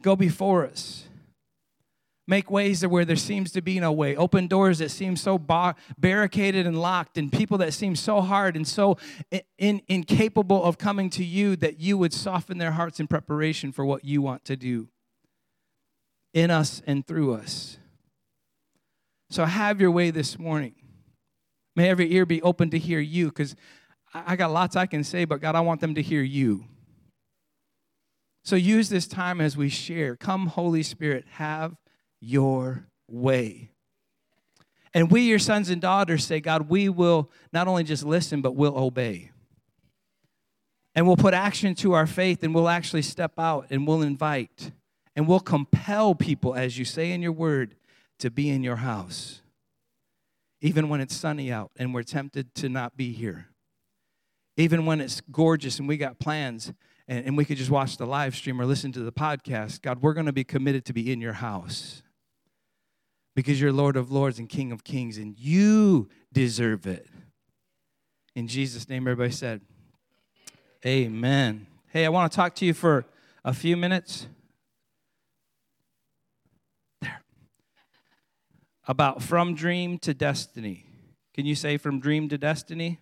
Go 0.00 0.16
before 0.16 0.66
us. 0.66 1.04
Make 2.28 2.50
ways 2.50 2.86
where 2.86 3.04
there 3.04 3.16
seems 3.16 3.50
to 3.52 3.60
be 3.60 3.80
no 3.80 3.90
way. 3.90 4.14
Open 4.14 4.46
doors 4.46 4.78
that 4.78 4.90
seem 4.90 5.16
so 5.16 5.38
bar- 5.38 5.74
barricaded 5.98 6.66
and 6.66 6.80
locked, 6.80 7.18
and 7.18 7.32
people 7.32 7.58
that 7.58 7.74
seem 7.74 7.96
so 7.96 8.20
hard 8.20 8.54
and 8.54 8.66
so 8.66 8.96
in- 9.58 9.82
incapable 9.88 10.62
of 10.62 10.78
coming 10.78 11.10
to 11.10 11.24
you 11.24 11.56
that 11.56 11.80
you 11.80 11.98
would 11.98 12.12
soften 12.12 12.58
their 12.58 12.72
hearts 12.72 13.00
in 13.00 13.08
preparation 13.08 13.72
for 13.72 13.84
what 13.84 14.04
you 14.04 14.22
want 14.22 14.44
to 14.44 14.56
do 14.56 14.88
in 16.32 16.50
us 16.50 16.80
and 16.86 17.06
through 17.06 17.34
us. 17.34 17.78
So 19.30 19.44
have 19.44 19.80
your 19.80 19.90
way 19.90 20.10
this 20.10 20.38
morning. 20.38 20.74
May 21.74 21.88
every 21.88 22.12
ear 22.14 22.26
be 22.26 22.40
open 22.42 22.70
to 22.70 22.78
hear 22.78 23.00
you 23.00 23.28
because 23.28 23.56
I 24.14 24.36
got 24.36 24.52
lots 24.52 24.76
I 24.76 24.86
can 24.86 25.04
say, 25.04 25.24
but 25.24 25.40
God, 25.40 25.54
I 25.54 25.60
want 25.60 25.80
them 25.80 25.94
to 25.94 26.02
hear 26.02 26.22
you. 26.22 26.66
So 28.44 28.56
use 28.56 28.88
this 28.90 29.06
time 29.06 29.40
as 29.40 29.56
we 29.56 29.68
share. 29.68 30.16
Come, 30.16 30.48
Holy 30.48 30.82
Spirit, 30.82 31.24
have 31.32 31.76
your 32.22 32.86
way. 33.08 33.70
And 34.94 35.10
we, 35.10 35.22
your 35.22 35.38
sons 35.38 35.70
and 35.70 35.80
daughters, 35.80 36.24
say, 36.24 36.40
God, 36.40 36.68
we 36.68 36.88
will 36.88 37.30
not 37.52 37.66
only 37.66 37.82
just 37.82 38.04
listen, 38.04 38.40
but 38.40 38.54
we'll 38.54 38.78
obey. 38.78 39.30
And 40.94 41.06
we'll 41.06 41.16
put 41.16 41.34
action 41.34 41.74
to 41.76 41.92
our 41.92 42.06
faith 42.06 42.42
and 42.42 42.54
we'll 42.54 42.68
actually 42.68 43.02
step 43.02 43.32
out 43.38 43.66
and 43.70 43.86
we'll 43.86 44.02
invite 44.02 44.72
and 45.16 45.26
we'll 45.26 45.40
compel 45.40 46.14
people, 46.14 46.54
as 46.54 46.78
you 46.78 46.84
say 46.84 47.12
in 47.12 47.22
your 47.22 47.32
word, 47.32 47.74
to 48.18 48.30
be 48.30 48.50
in 48.50 48.62
your 48.62 48.76
house. 48.76 49.40
Even 50.60 50.88
when 50.88 51.00
it's 51.00 51.16
sunny 51.16 51.50
out 51.50 51.70
and 51.76 51.92
we're 51.94 52.02
tempted 52.02 52.54
to 52.56 52.68
not 52.68 52.96
be 52.96 53.12
here. 53.12 53.48
Even 54.58 54.84
when 54.84 55.00
it's 55.00 55.22
gorgeous 55.22 55.78
and 55.78 55.88
we 55.88 55.96
got 55.96 56.18
plans 56.18 56.72
and, 57.08 57.24
and 57.24 57.36
we 57.38 57.46
could 57.46 57.56
just 57.56 57.70
watch 57.70 57.96
the 57.96 58.06
live 58.06 58.36
stream 58.36 58.60
or 58.60 58.66
listen 58.66 58.92
to 58.92 59.00
the 59.00 59.12
podcast, 59.12 59.80
God, 59.80 60.02
we're 60.02 60.12
going 60.12 60.26
to 60.26 60.32
be 60.32 60.44
committed 60.44 60.84
to 60.84 60.92
be 60.92 61.10
in 61.10 61.22
your 61.22 61.32
house 61.32 62.02
because 63.34 63.60
you're 63.60 63.72
Lord 63.72 63.96
of 63.96 64.10
Lords 64.10 64.38
and 64.38 64.48
King 64.48 64.72
of 64.72 64.84
Kings, 64.84 65.18
and 65.18 65.38
you 65.38 66.08
deserve 66.32 66.86
it. 66.86 67.06
In 68.34 68.48
Jesus' 68.48 68.88
name, 68.88 69.06
everybody 69.06 69.32
said, 69.32 69.60
Amen. 70.84 71.66
Hey, 71.88 72.04
I 72.04 72.08
want 72.08 72.32
to 72.32 72.36
talk 72.36 72.54
to 72.56 72.64
you 72.64 72.74
for 72.74 73.04
a 73.44 73.52
few 73.52 73.76
minutes. 73.76 74.26
There. 77.00 77.22
About 78.86 79.22
from 79.22 79.54
dream 79.54 79.98
to 79.98 80.12
destiny. 80.12 80.86
Can 81.34 81.46
you 81.46 81.54
say 81.54 81.76
from 81.76 82.00
dream 82.00 82.28
to 82.30 82.38
destiny? 82.38 82.98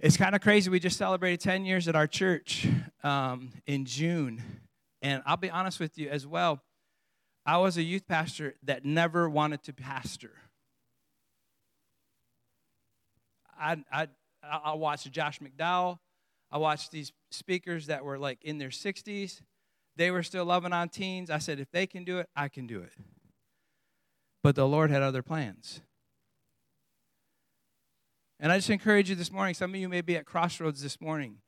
It's 0.00 0.16
kind 0.16 0.34
of 0.34 0.40
crazy. 0.40 0.70
We 0.70 0.80
just 0.80 0.96
celebrated 0.96 1.40
10 1.40 1.64
years 1.64 1.88
at 1.88 1.96
our 1.96 2.06
church 2.06 2.66
um, 3.02 3.50
in 3.66 3.84
June. 3.84 4.42
And 5.02 5.22
I'll 5.26 5.36
be 5.36 5.50
honest 5.50 5.80
with 5.80 5.98
you 5.98 6.08
as 6.08 6.26
well. 6.26 6.62
I 7.48 7.56
was 7.56 7.78
a 7.78 7.82
youth 7.82 8.06
pastor 8.06 8.56
that 8.64 8.84
never 8.84 9.26
wanted 9.26 9.62
to 9.62 9.72
pastor. 9.72 10.32
I, 13.58 13.78
I, 13.90 14.08
I 14.42 14.74
watched 14.74 15.10
Josh 15.10 15.40
McDowell. 15.40 15.98
I 16.50 16.58
watched 16.58 16.90
these 16.90 17.10
speakers 17.30 17.86
that 17.86 18.04
were 18.04 18.18
like 18.18 18.44
in 18.44 18.58
their 18.58 18.68
60s. 18.68 19.40
They 19.96 20.10
were 20.10 20.22
still 20.22 20.44
loving 20.44 20.74
on 20.74 20.90
teens. 20.90 21.30
I 21.30 21.38
said, 21.38 21.58
if 21.58 21.70
they 21.70 21.86
can 21.86 22.04
do 22.04 22.18
it, 22.18 22.28
I 22.36 22.48
can 22.48 22.66
do 22.66 22.82
it. 22.82 22.92
But 24.42 24.54
the 24.54 24.68
Lord 24.68 24.90
had 24.90 25.00
other 25.00 25.22
plans. 25.22 25.80
And 28.38 28.52
I 28.52 28.58
just 28.58 28.68
encourage 28.68 29.08
you 29.08 29.16
this 29.16 29.32
morning. 29.32 29.54
Some 29.54 29.70
of 29.70 29.80
you 29.80 29.88
may 29.88 30.02
be 30.02 30.18
at 30.18 30.26
crossroads 30.26 30.82
this 30.82 31.00
morning. 31.00 31.38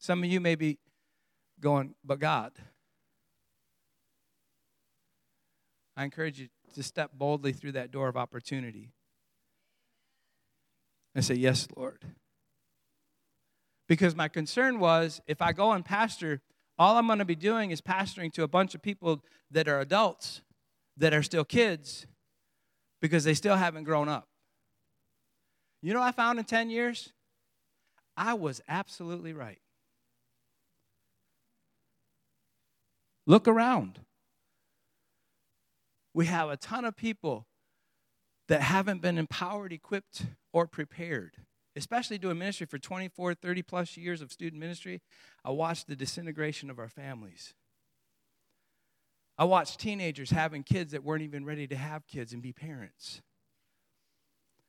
Some 0.00 0.24
of 0.24 0.28
you 0.28 0.40
may 0.40 0.56
be 0.56 0.78
going, 1.60 1.94
but 2.04 2.18
God. 2.18 2.50
I 5.96 6.04
encourage 6.04 6.40
you 6.40 6.48
to 6.74 6.82
step 6.82 7.12
boldly 7.14 7.52
through 7.52 7.72
that 7.72 7.90
door 7.90 8.08
of 8.08 8.16
opportunity 8.16 8.90
and 11.14 11.24
say, 11.24 11.34
Yes, 11.34 11.68
Lord. 11.76 12.04
Because 13.86 14.16
my 14.16 14.28
concern 14.28 14.80
was 14.80 15.20
if 15.26 15.42
I 15.42 15.52
go 15.52 15.72
and 15.72 15.84
pastor, 15.84 16.40
all 16.78 16.96
I'm 16.96 17.06
going 17.06 17.18
to 17.18 17.24
be 17.24 17.36
doing 17.36 17.70
is 17.70 17.80
pastoring 17.80 18.32
to 18.32 18.42
a 18.42 18.48
bunch 18.48 18.74
of 18.74 18.82
people 18.82 19.22
that 19.50 19.68
are 19.68 19.80
adults, 19.80 20.40
that 20.96 21.12
are 21.12 21.22
still 21.22 21.44
kids, 21.44 22.06
because 23.00 23.24
they 23.24 23.34
still 23.34 23.56
haven't 23.56 23.84
grown 23.84 24.08
up. 24.08 24.26
You 25.82 25.92
know 25.92 26.02
I 26.02 26.12
found 26.12 26.38
in 26.38 26.46
10 26.46 26.70
years? 26.70 27.12
I 28.16 28.34
was 28.34 28.62
absolutely 28.68 29.32
right. 29.32 29.60
Look 33.26 33.46
around. 33.46 34.00
We 36.14 36.26
have 36.26 36.48
a 36.48 36.56
ton 36.56 36.84
of 36.84 36.96
people 36.96 37.46
that 38.48 38.62
haven't 38.62 39.02
been 39.02 39.18
empowered, 39.18 39.72
equipped, 39.72 40.26
or 40.52 40.66
prepared, 40.66 41.36
especially 41.74 42.18
doing 42.18 42.38
ministry 42.38 42.66
for 42.66 42.78
24, 42.78 43.34
30 43.34 43.62
plus 43.62 43.96
years 43.96 44.22
of 44.22 44.30
student 44.30 44.60
ministry. 44.60 45.02
I 45.44 45.50
watched 45.50 45.88
the 45.88 45.96
disintegration 45.96 46.70
of 46.70 46.78
our 46.78 46.88
families. 46.88 47.54
I 49.36 49.44
watched 49.44 49.80
teenagers 49.80 50.30
having 50.30 50.62
kids 50.62 50.92
that 50.92 51.02
weren't 51.02 51.22
even 51.22 51.44
ready 51.44 51.66
to 51.66 51.76
have 51.76 52.06
kids 52.06 52.32
and 52.32 52.40
be 52.40 52.52
parents. 52.52 53.20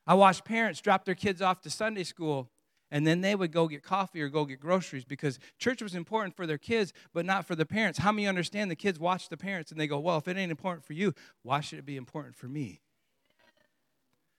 I 0.08 0.16
watched 0.16 0.46
parents 0.46 0.82
drop 0.82 1.06
their 1.06 1.16
kids 1.16 1.42
off 1.42 1.62
to 1.62 1.70
Sunday 1.70 2.04
school 2.04 2.50
and 2.92 3.06
then 3.06 3.22
they 3.22 3.36
would 3.36 3.52
go 3.52 3.68
get 3.68 3.84
coffee 3.84 4.22
or 4.22 4.30
go 4.30 4.46
get 4.46 4.60
groceries 4.60 5.06
because 5.06 5.40
church 5.58 5.82
was 5.82 5.96
important 5.96 6.36
for 6.36 6.46
their 6.46 6.58
kids, 6.58 6.94
but 7.14 7.26
not 7.26 7.46
for 7.46 7.56
the 7.56 7.66
parents. 7.66 8.00
How 8.00 8.12
many 8.12 8.28
understand 8.28 8.70
the 8.70 8.76
kids 8.76 9.00
watch 9.00 9.30
the 9.30 9.38
parents 9.38 9.72
and 9.72 9.80
they 9.80 9.88
go, 9.88 10.00
Well, 10.00 10.18
if 10.18 10.28
it 10.28 10.38
ain't 10.38 10.52
important 10.52 10.86
for 10.86 10.94
you, 10.94 11.14
why 11.42 11.62
should 11.62 11.80
it 11.80 11.86
be 11.86 11.98
important 11.98 12.36
for 12.36 12.48
me? 12.48 12.82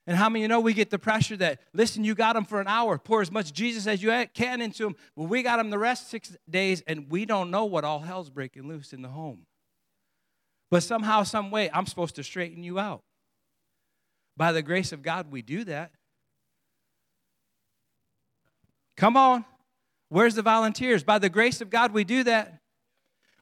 And 0.06 0.16
how 0.16 0.28
many 0.28 0.42
you 0.42 0.48
know 0.48 0.60
we 0.60 0.72
get 0.72 0.90
the 0.90 1.00
pressure 1.00 1.36
that, 1.38 1.60
listen, 1.72 2.04
you 2.04 2.14
got 2.14 2.34
them 2.34 2.44
for 2.44 2.60
an 2.60 2.68
hour, 2.68 2.96
pour 2.96 3.22
as 3.22 3.32
much 3.32 3.52
Jesus 3.52 3.88
as 3.88 4.02
you 4.02 4.26
can 4.34 4.60
into 4.60 4.84
them. 4.84 4.94
Well, 5.16 5.26
we 5.26 5.42
got 5.42 5.56
them 5.56 5.70
the 5.70 5.78
rest 5.78 6.08
six 6.08 6.36
days, 6.48 6.80
and 6.86 7.10
we 7.10 7.24
don't 7.24 7.50
know 7.50 7.64
what 7.64 7.84
all 7.84 8.00
hell's 8.00 8.30
breaking 8.30 8.68
loose 8.68 8.92
in 8.92 9.02
the 9.02 9.08
home. 9.08 9.46
But 10.70 10.84
somehow, 10.84 11.24
some 11.24 11.50
way, 11.50 11.70
I'm 11.72 11.86
supposed 11.86 12.14
to 12.16 12.24
straighten 12.24 12.62
you 12.62 12.78
out. 12.78 13.02
By 14.36 14.52
the 14.52 14.62
grace 14.62 14.92
of 14.92 15.02
God, 15.02 15.30
we 15.32 15.42
do 15.42 15.64
that. 15.64 15.90
Come 18.96 19.16
on. 19.16 19.44
Where's 20.08 20.34
the 20.34 20.42
volunteers? 20.42 21.04
By 21.04 21.18
the 21.18 21.28
grace 21.28 21.60
of 21.60 21.70
God, 21.70 21.92
we 21.92 22.04
do 22.04 22.24
that. 22.24 22.60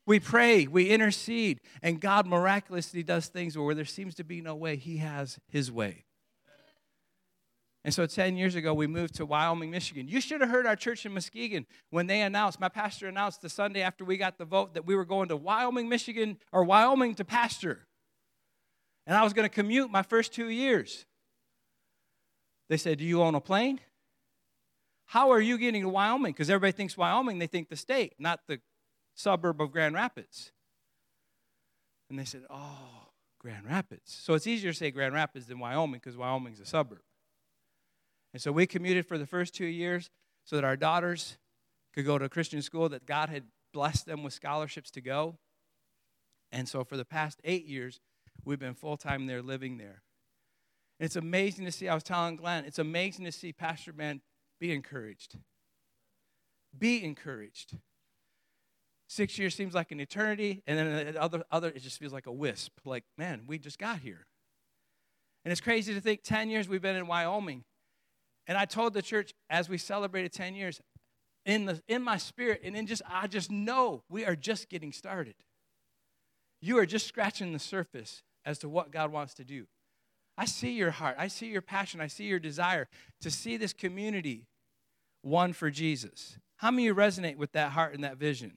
We 0.06 0.20
pray, 0.20 0.66
we 0.66 0.90
intercede, 0.90 1.60
and 1.82 1.98
God 1.98 2.26
miraculously 2.26 3.02
does 3.02 3.28
things 3.28 3.56
where 3.56 3.74
there 3.74 3.86
seems 3.86 4.14
to 4.16 4.24
be 4.24 4.42
no 4.42 4.54
way, 4.54 4.76
He 4.76 4.98
has 4.98 5.38
His 5.48 5.72
way. 5.72 6.04
And 7.84 7.92
so 7.92 8.06
10 8.06 8.36
years 8.36 8.54
ago, 8.54 8.74
we 8.74 8.86
moved 8.86 9.14
to 9.16 9.26
Wyoming, 9.26 9.70
Michigan. 9.70 10.08
You 10.08 10.20
should 10.20 10.42
have 10.42 10.50
heard 10.50 10.66
our 10.66 10.76
church 10.76 11.06
in 11.06 11.12
Muskegon 11.12 11.66
when 11.90 12.06
they 12.06 12.20
announced, 12.20 12.60
my 12.60 12.68
pastor 12.68 13.08
announced 13.08 13.40
the 13.40 13.48
Sunday 13.48 13.82
after 13.82 14.04
we 14.04 14.16
got 14.16 14.36
the 14.36 14.44
vote 14.44 14.74
that 14.74 14.86
we 14.86 14.94
were 14.94 15.04
going 15.04 15.28
to 15.28 15.36
Wyoming, 15.36 15.88
Michigan, 15.88 16.38
or 16.52 16.64
Wyoming 16.64 17.14
to 17.14 17.24
pastor 17.24 17.86
and 19.06 19.16
I 19.16 19.22
was 19.22 19.32
going 19.32 19.48
to 19.48 19.54
commute 19.54 19.90
my 19.90 20.02
first 20.02 20.32
two 20.32 20.48
years. 20.48 21.04
They 22.68 22.76
said, 22.76 22.98
Do 22.98 23.04
you 23.04 23.22
own 23.22 23.34
a 23.34 23.40
plane? 23.40 23.80
How 25.06 25.30
are 25.30 25.40
you 25.40 25.58
getting 25.58 25.82
to 25.82 25.88
Wyoming? 25.88 26.32
Because 26.32 26.50
everybody 26.50 26.72
thinks 26.72 26.96
Wyoming, 26.96 27.38
they 27.38 27.46
think 27.46 27.68
the 27.68 27.76
state, 27.76 28.14
not 28.18 28.40
the 28.48 28.60
suburb 29.14 29.60
of 29.60 29.70
Grand 29.70 29.94
Rapids. 29.94 30.52
And 32.10 32.18
they 32.18 32.24
said, 32.24 32.42
Oh, 32.50 33.08
Grand 33.38 33.66
Rapids. 33.66 34.18
So 34.22 34.34
it's 34.34 34.46
easier 34.46 34.72
to 34.72 34.76
say 34.78 34.90
Grand 34.90 35.14
Rapids 35.14 35.46
than 35.46 35.58
Wyoming 35.58 36.00
because 36.02 36.16
Wyoming's 36.16 36.60
a 36.60 36.66
suburb. 36.66 37.02
And 38.32 38.42
so 38.42 38.50
we 38.50 38.66
commuted 38.66 39.06
for 39.06 39.18
the 39.18 39.26
first 39.26 39.54
two 39.54 39.66
years 39.66 40.10
so 40.44 40.56
that 40.56 40.64
our 40.64 40.76
daughters 40.76 41.38
could 41.94 42.04
go 42.04 42.18
to 42.18 42.24
a 42.24 42.28
Christian 42.28 42.62
school 42.62 42.88
that 42.88 43.06
God 43.06 43.28
had 43.28 43.44
blessed 43.72 44.06
them 44.06 44.22
with 44.22 44.32
scholarships 44.32 44.90
to 44.92 45.00
go. 45.00 45.38
And 46.50 46.68
so 46.68 46.84
for 46.84 46.96
the 46.96 47.04
past 47.04 47.40
eight 47.44 47.66
years, 47.66 48.00
We've 48.44 48.58
been 48.58 48.74
full 48.74 48.96
time 48.96 49.26
there, 49.26 49.42
living 49.42 49.78
there. 49.78 50.02
It's 51.00 51.16
amazing 51.16 51.64
to 51.64 51.72
see. 51.72 51.88
I 51.88 51.94
was 51.94 52.02
telling 52.02 52.36
Glenn, 52.36 52.64
it's 52.64 52.78
amazing 52.78 53.24
to 53.24 53.32
see 53.32 53.52
Pastor 53.52 53.92
Man 53.92 54.20
be 54.60 54.72
encouraged. 54.72 55.38
Be 56.76 57.04
encouraged. 57.04 57.76
Six 59.08 59.38
years 59.38 59.54
seems 59.54 59.74
like 59.74 59.92
an 59.92 60.00
eternity, 60.00 60.62
and 60.66 60.78
then 60.78 61.14
the 61.14 61.22
other, 61.22 61.44
other 61.50 61.68
it 61.68 61.80
just 61.80 61.98
feels 61.98 62.12
like 62.12 62.26
a 62.26 62.32
wisp. 62.32 62.72
Like, 62.84 63.04
man, 63.16 63.42
we 63.46 63.58
just 63.58 63.78
got 63.78 63.98
here. 63.98 64.26
And 65.44 65.52
it's 65.52 65.60
crazy 65.60 65.94
to 65.94 66.00
think 66.00 66.22
10 66.22 66.48
years 66.48 66.68
we've 66.68 66.82
been 66.82 66.96
in 66.96 67.06
Wyoming. 67.06 67.64
And 68.46 68.58
I 68.58 68.64
told 68.64 68.94
the 68.94 69.02
church 69.02 69.32
as 69.50 69.68
we 69.68 69.78
celebrated 69.78 70.32
10 70.32 70.54
years, 70.54 70.80
in, 71.44 71.66
the, 71.66 71.82
in 71.88 72.02
my 72.02 72.16
spirit, 72.16 72.62
and 72.64 72.74
in 72.74 72.86
just, 72.86 73.02
I 73.08 73.26
just 73.26 73.50
know 73.50 74.02
we 74.08 74.24
are 74.24 74.36
just 74.36 74.70
getting 74.70 74.92
started. 74.92 75.34
You 76.60 76.78
are 76.78 76.86
just 76.86 77.06
scratching 77.06 77.52
the 77.52 77.58
surface 77.58 78.22
as 78.44 78.58
to 78.60 78.68
what 78.68 78.90
God 78.90 79.12
wants 79.12 79.34
to 79.34 79.44
do. 79.44 79.66
I 80.36 80.46
see 80.46 80.72
your 80.72 80.90
heart. 80.90 81.16
I 81.18 81.28
see 81.28 81.46
your 81.46 81.62
passion. 81.62 82.00
I 82.00 82.08
see 82.08 82.24
your 82.24 82.40
desire 82.40 82.88
to 83.20 83.30
see 83.30 83.56
this 83.56 83.72
community 83.72 84.46
one 85.22 85.52
for 85.52 85.70
Jesus. 85.70 86.38
How 86.56 86.70
many 86.70 86.88
of 86.88 86.96
you 86.96 87.02
resonate 87.02 87.36
with 87.36 87.52
that 87.52 87.72
heart 87.72 87.94
and 87.94 88.04
that 88.04 88.16
vision? 88.16 88.56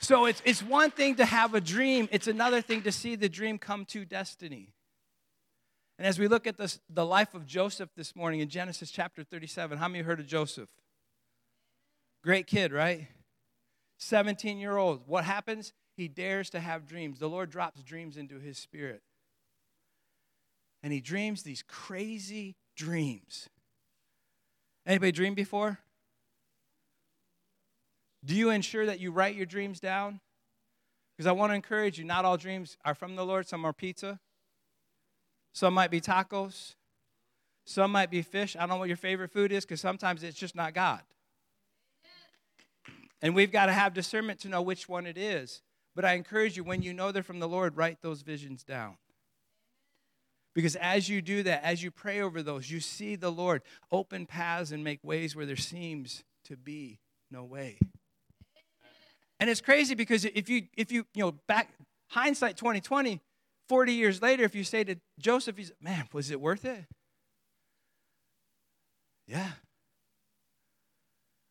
So 0.00 0.26
it's, 0.26 0.40
it's 0.44 0.62
won 0.62 0.92
thing 0.92 1.16
to 1.16 1.24
have 1.24 1.54
a 1.54 1.60
dream, 1.60 2.08
it's 2.12 2.28
another 2.28 2.60
thing 2.60 2.82
to 2.82 2.92
see 2.92 3.16
the 3.16 3.28
dream 3.28 3.58
come 3.58 3.84
to 3.86 4.04
destiny. 4.04 4.72
And 5.98 6.06
as 6.06 6.18
we 6.18 6.28
look 6.28 6.46
at 6.46 6.58
this, 6.58 6.78
the 6.88 7.04
life 7.04 7.34
of 7.34 7.44
Joseph 7.44 7.88
this 7.96 8.14
morning 8.14 8.38
in 8.38 8.48
Genesis 8.48 8.92
chapter 8.92 9.24
37, 9.24 9.78
how 9.78 9.88
many 9.88 10.04
heard 10.04 10.20
of 10.20 10.26
Joseph? 10.26 10.68
Great 12.22 12.46
kid, 12.46 12.72
right? 12.72 13.08
17 13.98 14.58
year 14.58 14.76
old. 14.76 15.02
What 15.06 15.24
happens? 15.24 15.72
He 15.96 16.08
dares 16.08 16.50
to 16.50 16.60
have 16.60 16.86
dreams. 16.86 17.18
The 17.18 17.28
Lord 17.28 17.50
drops 17.50 17.82
dreams 17.82 18.16
into 18.16 18.38
his 18.38 18.58
spirit. 18.58 19.02
And 20.82 20.92
he 20.92 21.00
dreams 21.00 21.42
these 21.42 21.64
crazy 21.66 22.56
dreams. 22.76 23.48
Anybody 24.86 25.10
dream 25.12 25.34
before? 25.34 25.80
Do 28.24 28.34
you 28.34 28.50
ensure 28.50 28.86
that 28.86 29.00
you 29.00 29.10
write 29.10 29.34
your 29.36 29.46
dreams 29.46 29.80
down? 29.80 30.20
Because 31.16 31.26
I 31.26 31.32
want 31.32 31.50
to 31.50 31.54
encourage 31.54 31.98
you, 31.98 32.04
not 32.04 32.24
all 32.24 32.36
dreams 32.36 32.76
are 32.84 32.94
from 32.94 33.16
the 33.16 33.24
Lord. 33.24 33.48
Some 33.48 33.64
are 33.64 33.72
pizza, 33.72 34.20
some 35.54 35.72
might 35.72 35.90
be 35.90 36.00
tacos, 36.00 36.74
Some 37.66 37.90
might 37.90 38.10
be 38.10 38.22
fish. 38.22 38.54
I 38.54 38.60
don't 38.60 38.68
know 38.68 38.76
what 38.76 38.88
your 38.88 38.96
favorite 38.96 39.32
food 39.32 39.50
is 39.50 39.64
because 39.64 39.80
sometimes 39.80 40.22
it's 40.22 40.38
just 40.38 40.54
not 40.54 40.72
God. 40.72 41.00
And 43.20 43.34
we've 43.34 43.50
got 43.50 43.66
to 43.66 43.72
have 43.72 43.92
discernment 43.92 44.38
to 44.40 44.48
know 44.48 44.62
which 44.62 44.88
one 44.88 45.04
it 45.04 45.18
is. 45.18 45.62
But 45.96 46.04
I 46.04 46.12
encourage 46.12 46.58
you, 46.58 46.62
when 46.62 46.82
you 46.82 46.92
know 46.92 47.10
they're 47.10 47.22
from 47.22 47.40
the 47.40 47.48
Lord, 47.48 47.78
write 47.78 48.02
those 48.02 48.20
visions 48.20 48.62
down. 48.62 48.98
Because 50.54 50.76
as 50.76 51.08
you 51.08 51.22
do 51.22 51.42
that, 51.44 51.64
as 51.64 51.82
you 51.82 51.90
pray 51.90 52.20
over 52.20 52.42
those, 52.42 52.70
you 52.70 52.80
see 52.80 53.16
the 53.16 53.32
Lord 53.32 53.62
open 53.90 54.26
paths 54.26 54.72
and 54.72 54.84
make 54.84 55.00
ways 55.02 55.34
where 55.34 55.46
there 55.46 55.56
seems 55.56 56.22
to 56.44 56.56
be 56.56 57.00
no 57.30 57.44
way. 57.44 57.78
And 59.40 59.48
it's 59.48 59.60
crazy 59.60 59.94
because 59.94 60.24
if 60.24 60.48
you 60.48 60.62
if 60.76 60.92
you 60.92 61.04
you 61.14 61.24
know 61.24 61.32
back 61.46 61.70
hindsight 62.08 62.56
2020, 62.56 63.20
40 63.68 63.92
years 63.92 64.22
later, 64.22 64.44
if 64.44 64.54
you 64.54 64.64
say 64.64 64.84
to 64.84 64.96
Joseph, 65.18 65.56
he's 65.56 65.72
man, 65.80 66.08
was 66.12 66.30
it 66.30 66.40
worth 66.40 66.64
it? 66.64 66.84
Yeah. 69.26 69.50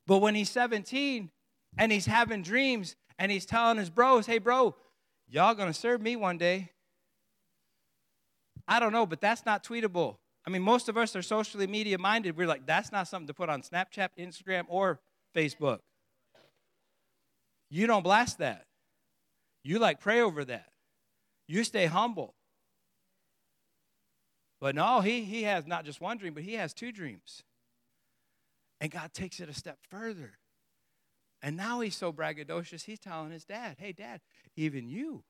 But 0.07 0.19
when 0.19 0.35
he's 0.35 0.49
17 0.49 1.29
and 1.77 1.91
he's 1.91 2.05
having 2.05 2.41
dreams 2.41 2.95
and 3.17 3.31
he's 3.31 3.45
telling 3.45 3.77
his 3.77 3.89
bros, 3.89 4.25
hey, 4.25 4.37
bro, 4.37 4.75
y'all 5.27 5.55
gonna 5.55 5.73
serve 5.73 6.01
me 6.01 6.15
one 6.15 6.37
day. 6.37 6.71
I 8.67 8.79
don't 8.79 8.91
know, 8.91 9.05
but 9.05 9.21
that's 9.21 9.45
not 9.45 9.63
tweetable. 9.63 10.17
I 10.45 10.49
mean, 10.49 10.61
most 10.61 10.89
of 10.89 10.97
us 10.97 11.15
are 11.15 11.21
socially 11.21 11.67
media 11.67 11.97
minded. 11.97 12.37
We're 12.37 12.47
like, 12.47 12.65
that's 12.65 12.91
not 12.91 13.07
something 13.07 13.27
to 13.27 13.33
put 13.33 13.49
on 13.49 13.61
Snapchat, 13.61 14.09
Instagram, 14.19 14.65
or 14.67 14.99
Facebook. 15.35 15.79
You 17.69 17.87
don't 17.87 18.03
blast 18.03 18.39
that. 18.39 18.65
You 19.63 19.79
like 19.79 19.99
pray 19.99 20.21
over 20.21 20.45
that. 20.45 20.67
You 21.47 21.63
stay 21.63 21.87
humble. 21.87 22.35
But 24.61 24.75
no, 24.75 25.01
he, 25.01 25.23
he 25.23 25.43
has 25.43 25.65
not 25.67 25.85
just 25.85 25.99
one 25.99 26.17
dream, 26.17 26.33
but 26.33 26.43
he 26.43 26.53
has 26.53 26.73
two 26.73 26.91
dreams. 26.91 27.43
And 28.79 28.91
God 28.91 29.13
takes 29.13 29.39
it 29.39 29.49
a 29.49 29.53
step 29.53 29.79
further. 29.89 30.37
And 31.45 31.55
now 31.55 31.81
he's 31.81 31.95
so 31.95 32.11
braggadocious, 32.11 32.85
he's 32.85 32.97
telling 32.97 33.29
his 33.29 33.45
dad, 33.45 33.75
hey, 33.77 33.91
dad, 33.91 34.19
even 34.55 34.89
you 34.89 35.23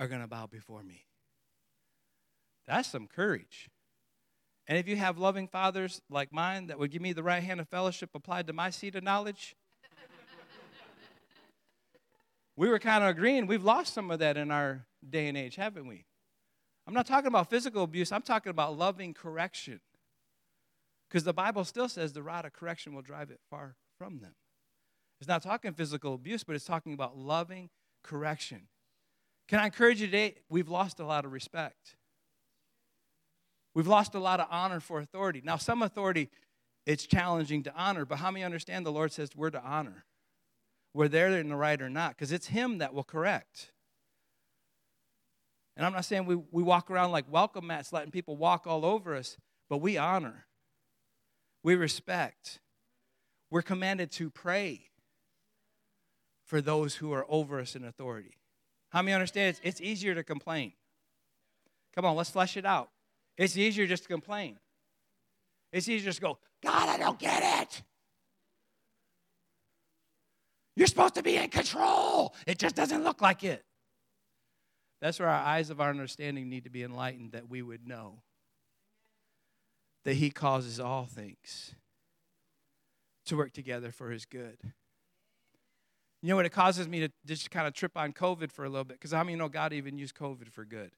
are 0.00 0.08
going 0.08 0.22
to 0.22 0.26
bow 0.26 0.46
before 0.46 0.82
me. 0.82 1.04
That's 2.66 2.88
some 2.88 3.06
courage. 3.06 3.68
And 4.66 4.78
if 4.78 4.88
you 4.88 4.96
have 4.96 5.18
loving 5.18 5.46
fathers 5.46 6.00
like 6.08 6.32
mine 6.32 6.68
that 6.68 6.78
would 6.78 6.90
give 6.90 7.02
me 7.02 7.12
the 7.12 7.22
right 7.22 7.42
hand 7.42 7.60
of 7.60 7.68
fellowship 7.68 8.08
applied 8.14 8.46
to 8.46 8.54
my 8.54 8.70
seat 8.70 8.94
of 8.94 9.04
knowledge, 9.04 9.54
we 12.56 12.70
were 12.70 12.78
kind 12.78 13.04
of 13.04 13.10
agreeing 13.10 13.46
we've 13.46 13.62
lost 13.62 13.92
some 13.92 14.10
of 14.10 14.20
that 14.20 14.38
in 14.38 14.50
our 14.50 14.86
day 15.06 15.28
and 15.28 15.36
age, 15.36 15.56
haven't 15.56 15.86
we? 15.86 16.06
I'm 16.86 16.94
not 16.94 17.06
talking 17.06 17.28
about 17.28 17.50
physical 17.50 17.82
abuse, 17.82 18.10
I'm 18.10 18.22
talking 18.22 18.48
about 18.48 18.78
loving 18.78 19.12
correction. 19.12 19.80
Because 21.10 21.24
the 21.24 21.34
Bible 21.34 21.64
still 21.64 21.90
says 21.90 22.14
the 22.14 22.22
rod 22.22 22.46
of 22.46 22.54
correction 22.54 22.94
will 22.94 23.02
drive 23.02 23.30
it 23.30 23.40
far 23.50 23.76
from 23.98 24.20
them. 24.20 24.32
It's 25.20 25.28
not 25.28 25.42
talking 25.42 25.72
physical 25.72 26.14
abuse, 26.14 26.44
but 26.44 26.54
it's 26.54 26.64
talking 26.64 26.92
about 26.92 27.16
loving 27.16 27.70
correction. 28.02 28.68
Can 29.48 29.58
I 29.58 29.66
encourage 29.66 30.00
you 30.00 30.06
today? 30.06 30.36
We've 30.48 30.68
lost 30.68 31.00
a 31.00 31.06
lot 31.06 31.24
of 31.24 31.32
respect. 31.32 31.96
We've 33.74 33.86
lost 33.86 34.14
a 34.14 34.20
lot 34.20 34.40
of 34.40 34.46
honor 34.50 34.80
for 34.80 35.00
authority. 35.00 35.40
Now, 35.44 35.56
some 35.56 35.82
authority, 35.82 36.30
it's 36.86 37.06
challenging 37.06 37.62
to 37.64 37.74
honor, 37.74 38.04
but 38.04 38.18
how 38.18 38.30
many 38.30 38.44
understand 38.44 38.86
the 38.86 38.92
Lord 38.92 39.12
says 39.12 39.30
we're 39.34 39.50
to 39.50 39.62
honor? 39.62 40.04
We're 40.94 41.08
there 41.08 41.28
in 41.28 41.48
the 41.48 41.56
right 41.56 41.80
or 41.80 41.90
not, 41.90 42.10
because 42.10 42.32
it's 42.32 42.48
Him 42.48 42.78
that 42.78 42.94
will 42.94 43.04
correct. 43.04 43.72
And 45.76 45.86
I'm 45.86 45.92
not 45.92 46.04
saying 46.04 46.26
we, 46.26 46.36
we 46.50 46.62
walk 46.62 46.90
around 46.90 47.12
like 47.12 47.30
welcome 47.30 47.66
mats, 47.66 47.92
letting 47.92 48.10
people 48.10 48.36
walk 48.36 48.66
all 48.66 48.84
over 48.84 49.14
us, 49.14 49.36
but 49.70 49.78
we 49.78 49.96
honor, 49.96 50.46
we 51.62 51.74
respect. 51.74 52.60
We're 53.50 53.62
commanded 53.62 54.10
to 54.12 54.28
pray 54.28 54.88
for 56.48 56.62
those 56.62 56.96
who 56.96 57.12
are 57.12 57.26
over 57.28 57.60
us 57.60 57.76
in 57.76 57.84
authority. 57.84 58.32
How 58.88 59.02
many 59.02 59.12
understand 59.12 59.50
it's, 59.50 59.60
it's 59.62 59.80
easier 59.82 60.14
to 60.14 60.24
complain? 60.24 60.72
Come 61.94 62.06
on, 62.06 62.16
let's 62.16 62.30
flesh 62.30 62.56
it 62.56 62.64
out. 62.64 62.88
It's 63.36 63.56
easier 63.56 63.86
just 63.86 64.04
to 64.04 64.08
complain. 64.08 64.58
It's 65.72 65.86
easier 65.88 66.06
just 66.06 66.20
to 66.20 66.22
go, 66.22 66.38
God, 66.64 66.88
I 66.88 66.96
don't 66.96 67.18
get 67.18 67.62
it. 67.62 67.82
You're 70.74 70.86
supposed 70.86 71.16
to 71.16 71.22
be 71.22 71.36
in 71.36 71.50
control. 71.50 72.34
It 72.46 72.58
just 72.58 72.74
doesn't 72.74 73.04
look 73.04 73.20
like 73.20 73.44
it. 73.44 73.62
That's 75.02 75.20
where 75.20 75.28
our 75.28 75.44
eyes 75.44 75.68
of 75.68 75.82
our 75.82 75.90
understanding 75.90 76.48
need 76.48 76.64
to 76.64 76.70
be 76.70 76.82
enlightened 76.82 77.32
that 77.32 77.48
we 77.48 77.60
would 77.60 77.86
know 77.86 78.22
that 80.04 80.14
He 80.14 80.30
causes 80.30 80.80
all 80.80 81.04
things 81.04 81.74
to 83.26 83.36
work 83.36 83.52
together 83.52 83.90
for 83.90 84.10
His 84.10 84.24
good. 84.24 84.56
You 86.22 86.30
know 86.30 86.36
what? 86.36 86.46
It 86.46 86.52
causes 86.52 86.88
me 86.88 87.00
to 87.00 87.10
just 87.26 87.50
kind 87.50 87.66
of 87.66 87.74
trip 87.74 87.96
on 87.96 88.12
COVID 88.12 88.50
for 88.50 88.64
a 88.64 88.68
little 88.68 88.84
bit 88.84 88.98
because 88.98 89.12
how 89.12 89.22
many 89.22 89.36
know 89.36 89.48
God 89.48 89.72
even 89.72 89.98
used 89.98 90.14
COVID 90.14 90.50
for 90.50 90.64
good? 90.64 90.90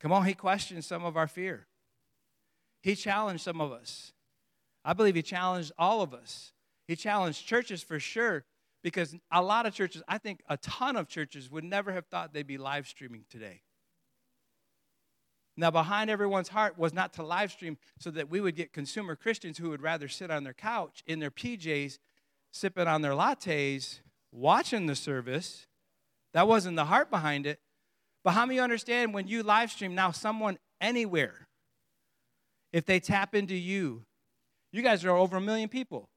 Come 0.00 0.12
on, 0.12 0.26
He 0.26 0.34
questioned 0.34 0.84
some 0.84 1.04
of 1.04 1.16
our 1.16 1.26
fear. 1.26 1.66
He 2.82 2.94
challenged 2.94 3.42
some 3.42 3.60
of 3.60 3.72
us. 3.72 4.12
I 4.84 4.92
believe 4.92 5.14
He 5.14 5.22
challenged 5.22 5.72
all 5.78 6.02
of 6.02 6.12
us. 6.12 6.52
He 6.86 6.94
challenged 6.94 7.46
churches 7.46 7.82
for 7.82 7.98
sure 7.98 8.44
because 8.82 9.16
a 9.32 9.42
lot 9.42 9.64
of 9.64 9.72
churches, 9.72 10.02
I 10.06 10.18
think 10.18 10.42
a 10.48 10.58
ton 10.58 10.96
of 10.96 11.08
churches, 11.08 11.50
would 11.50 11.64
never 11.64 11.92
have 11.92 12.04
thought 12.06 12.34
they'd 12.34 12.46
be 12.46 12.58
live 12.58 12.86
streaming 12.86 13.24
today. 13.30 13.62
Now, 15.56 15.70
behind 15.70 16.10
everyone's 16.10 16.48
heart 16.48 16.78
was 16.78 16.92
not 16.92 17.12
to 17.14 17.22
live 17.22 17.52
stream 17.52 17.78
so 17.98 18.10
that 18.10 18.28
we 18.28 18.40
would 18.40 18.56
get 18.56 18.72
consumer 18.72 19.14
Christians 19.14 19.58
who 19.58 19.70
would 19.70 19.82
rather 19.82 20.08
sit 20.08 20.30
on 20.30 20.42
their 20.42 20.52
couch 20.52 21.02
in 21.06 21.20
their 21.20 21.30
PJs, 21.30 21.98
sipping 22.52 22.88
on 22.88 23.02
their 23.02 23.12
lattes, 23.12 24.00
watching 24.32 24.86
the 24.86 24.96
service. 24.96 25.66
That 26.32 26.48
wasn't 26.48 26.76
the 26.76 26.86
heart 26.86 27.08
behind 27.08 27.46
it. 27.46 27.60
But 28.24 28.32
how 28.32 28.46
many 28.46 28.58
understand 28.58 29.14
when 29.14 29.28
you 29.28 29.42
live 29.42 29.70
stream 29.70 29.94
now, 29.94 30.10
someone 30.10 30.58
anywhere, 30.80 31.46
if 32.72 32.84
they 32.84 32.98
tap 32.98 33.34
into 33.34 33.54
you, 33.54 34.02
you 34.72 34.82
guys 34.82 35.04
are 35.04 35.10
over 35.10 35.36
a 35.36 35.40
million 35.40 35.68
people. 35.68 36.08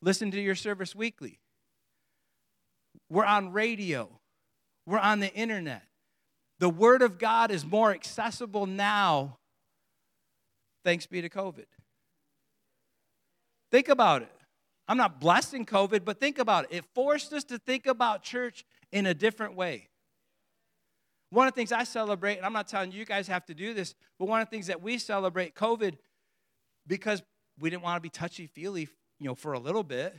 Listen 0.00 0.30
to 0.30 0.40
your 0.40 0.54
service 0.54 0.94
weekly. 0.94 1.40
We're 3.10 3.24
on 3.24 3.52
radio, 3.52 4.08
we're 4.86 4.98
on 4.98 5.20
the 5.20 5.32
internet. 5.34 5.82
The 6.60 6.70
Word 6.70 7.00
of 7.00 7.18
God 7.18 7.50
is 7.50 7.64
more 7.64 7.90
accessible 7.90 8.66
now, 8.66 9.38
thanks 10.84 11.06
be 11.06 11.22
to 11.22 11.30
COVID. 11.30 11.64
Think 13.72 13.88
about 13.88 14.20
it. 14.22 14.32
I'm 14.86 14.98
not 14.98 15.20
blessing 15.20 15.64
COVID, 15.64 16.04
but 16.04 16.20
think 16.20 16.38
about 16.38 16.64
it. 16.64 16.76
It 16.76 16.84
forced 16.94 17.32
us 17.32 17.44
to 17.44 17.58
think 17.58 17.86
about 17.86 18.22
church 18.22 18.66
in 18.92 19.06
a 19.06 19.14
different 19.14 19.54
way. 19.54 19.88
One 21.30 21.46
of 21.46 21.54
the 21.54 21.56
things 21.56 21.72
I 21.72 21.84
celebrate, 21.84 22.36
and 22.36 22.44
I'm 22.44 22.52
not 22.52 22.68
telling 22.68 22.92
you 22.92 22.98
you 22.98 23.04
guys 23.06 23.26
have 23.28 23.46
to 23.46 23.54
do 23.54 23.72
this, 23.72 23.94
but 24.18 24.26
one 24.26 24.42
of 24.42 24.48
the 24.48 24.50
things 24.50 24.66
that 24.66 24.82
we 24.82 24.98
celebrate 24.98 25.54
COVID 25.54 25.96
because 26.86 27.22
we 27.58 27.70
didn't 27.70 27.84
want 27.84 27.96
to 27.96 28.00
be 28.02 28.10
touchy 28.10 28.46
feely, 28.46 28.88
you 29.18 29.26
know, 29.26 29.34
for 29.34 29.54
a 29.54 29.58
little 29.58 29.84
bit. 29.84 30.14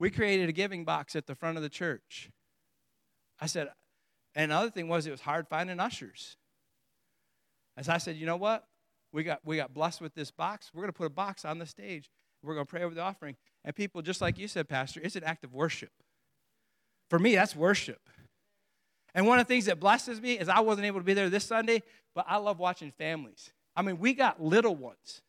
We 0.00 0.10
created 0.10 0.48
a 0.48 0.52
giving 0.52 0.84
box 0.84 1.14
at 1.14 1.26
the 1.26 1.36
front 1.36 1.56
of 1.56 1.62
the 1.62 1.68
church. 1.68 2.30
I 3.40 3.46
said, 3.46 3.68
and 4.36 4.52
another 4.52 4.70
thing 4.70 4.86
was 4.86 5.06
it 5.06 5.10
was 5.10 5.22
hard 5.22 5.48
finding 5.48 5.80
ushers. 5.80 6.36
As 7.76 7.88
I 7.88 7.96
said, 7.98 8.16
you 8.16 8.26
know 8.26 8.36
what? 8.36 8.64
We 9.12 9.24
got 9.24 9.40
we 9.44 9.56
got 9.56 9.72
blessed 9.72 10.02
with 10.02 10.14
this 10.14 10.30
box. 10.30 10.70
We're 10.72 10.82
going 10.82 10.92
to 10.92 10.96
put 10.96 11.06
a 11.06 11.10
box 11.10 11.44
on 11.46 11.58
the 11.58 11.66
stage. 11.66 12.10
We're 12.42 12.54
going 12.54 12.66
to 12.66 12.70
pray 12.70 12.82
over 12.82 12.94
the 12.94 13.00
offering. 13.00 13.36
And 13.64 13.74
people, 13.74 14.02
just 14.02 14.20
like 14.20 14.38
you 14.38 14.46
said, 14.46 14.68
Pastor, 14.68 15.00
it's 15.02 15.16
an 15.16 15.24
act 15.24 15.42
of 15.42 15.54
worship. 15.54 15.90
For 17.08 17.18
me, 17.18 17.34
that's 17.34 17.56
worship. 17.56 18.00
And 19.14 19.26
one 19.26 19.38
of 19.38 19.46
the 19.46 19.54
things 19.54 19.64
that 19.64 19.80
blesses 19.80 20.20
me 20.20 20.38
is 20.38 20.50
I 20.50 20.60
wasn't 20.60 20.86
able 20.86 21.00
to 21.00 21.04
be 21.04 21.14
there 21.14 21.30
this 21.30 21.44
Sunday, 21.44 21.82
but 22.14 22.26
I 22.28 22.36
love 22.36 22.58
watching 22.58 22.90
families. 22.90 23.50
I 23.74 23.80
mean, 23.80 23.98
we 23.98 24.12
got 24.12 24.42
little 24.42 24.76
ones. 24.76 25.22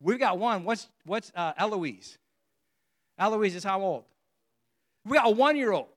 We've 0.00 0.18
got 0.18 0.38
one. 0.38 0.64
What's 0.64 0.88
what's 1.04 1.32
uh, 1.34 1.52
Eloise? 1.56 2.18
Eloise 3.18 3.56
is 3.56 3.64
how 3.64 3.82
old? 3.82 4.04
We 5.04 5.16
got 5.16 5.26
a 5.26 5.30
one 5.30 5.56
year 5.56 5.72
old. 5.72 5.88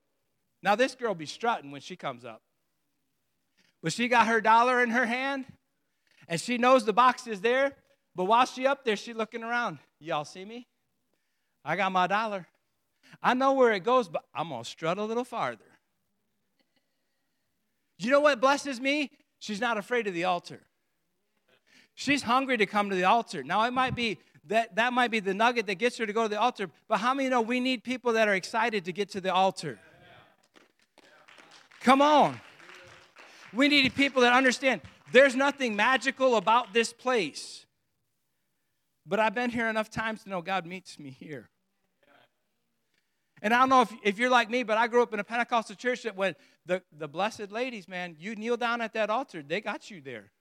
Now, 0.67 0.75
this 0.75 0.95
girl 0.95 1.15
be 1.15 1.25
strutting 1.25 1.71
when 1.71 1.80
she 1.80 1.95
comes 1.95 2.25
up. 2.25 2.41
But 3.82 3.93
she 3.93 4.10
got 4.10 4.27
her 4.27 4.41
dollar 4.41 4.84
in 4.84 4.89
her 4.89 5.06
hand, 5.06 5.45
and 6.27 6.41
she 6.41 6.58
knows 6.58 6.84
the 6.84 6.91
box 6.91 7.25
is 7.25 7.39
there. 7.39 7.71
But 8.13 8.25
while 8.25 8.45
she 8.45 8.67
up 8.67 8.84
there, 8.84 8.97
she 8.97 9.13
looking 9.13 9.45
around. 9.45 9.80
Y'all 10.01 10.25
see 10.25 10.43
me? 10.43 10.67
I 11.63 11.77
got 11.77 11.93
my 11.93 12.06
dollar. 12.06 12.47
I 13.23 13.34
know 13.34 13.53
where 13.53 13.71
it 13.71 13.86
goes, 13.86 14.10
but 14.10 14.25
I'm 14.36 14.49
going 14.49 14.65
to 14.65 14.69
strut 14.69 14.97
a 14.97 15.06
little 15.06 15.23
farther. 15.23 15.63
You 17.97 18.12
know 18.12 18.19
what 18.19 18.41
blesses 18.41 18.82
me? 18.82 19.12
She's 19.39 19.62
not 19.62 19.77
afraid 19.77 20.06
of 20.08 20.13
the 20.13 20.25
altar. 20.25 20.60
She's 21.95 22.23
hungry 22.23 22.58
to 22.58 22.65
come 22.65 22.89
to 22.89 22.95
the 22.97 23.06
altar. 23.06 23.41
Now, 23.41 23.63
it 23.63 23.71
might 23.71 23.95
be 23.95 24.17
that 24.47 24.75
that 24.75 24.91
might 24.91 25.12
be 25.12 25.21
the 25.21 25.34
nugget 25.34 25.65
that 25.67 25.75
gets 25.75 25.97
her 25.97 26.06
to 26.06 26.12
go 26.12 26.23
to 26.23 26.30
the 26.30 26.41
altar, 26.41 26.69
but 26.89 26.97
how 26.97 27.13
many 27.13 27.30
know 27.30 27.39
we 27.39 27.62
need 27.62 27.86
people 27.86 28.12
that 28.13 28.27
are 28.27 28.36
excited 28.36 28.84
to 28.84 28.91
get 28.91 29.08
to 29.12 29.21
the 29.21 29.34
altar? 29.34 29.80
Come 31.88 32.02
on. 32.02 32.38
We 33.54 33.69
need 33.69 33.95
people 33.95 34.23
that 34.23 34.34
understand 34.34 34.82
there's 35.13 35.38
nothing 35.38 35.73
magical 35.78 36.36
about 36.36 36.73
this 36.73 36.91
place. 36.91 37.65
But 39.06 39.21
I've 39.21 39.34
been 39.34 39.50
here 39.50 39.69
enough 39.69 39.89
times 39.89 40.23
to 40.23 40.30
know 40.30 40.41
God 40.41 40.65
meets 40.65 41.00
me 41.00 41.12
here. 41.12 41.50
And 43.41 43.54
I 43.54 43.60
don't 43.60 43.69
know 43.69 43.84
if, 43.84 43.93
if 44.04 44.19
you're 44.19 44.30
like 44.30 44.50
me, 44.50 44.63
but 44.63 44.78
I 44.78 44.88
grew 44.88 45.02
up 45.02 45.13
in 45.13 45.21
a 45.21 45.23
Pentecostal 45.23 45.78
church 45.78 46.04
that 46.04 46.17
when 46.17 46.36
the, 46.65 46.84
the 46.91 47.08
blessed 47.08 47.54
ladies, 47.54 47.88
man, 47.88 48.17
you 48.19 48.36
kneel 48.36 48.58
down 48.58 48.82
at 48.82 48.91
that 48.91 49.10
altar, 49.10 49.41
they 49.41 49.62
got 49.62 49.89
you 49.89 50.02
there. 50.02 50.34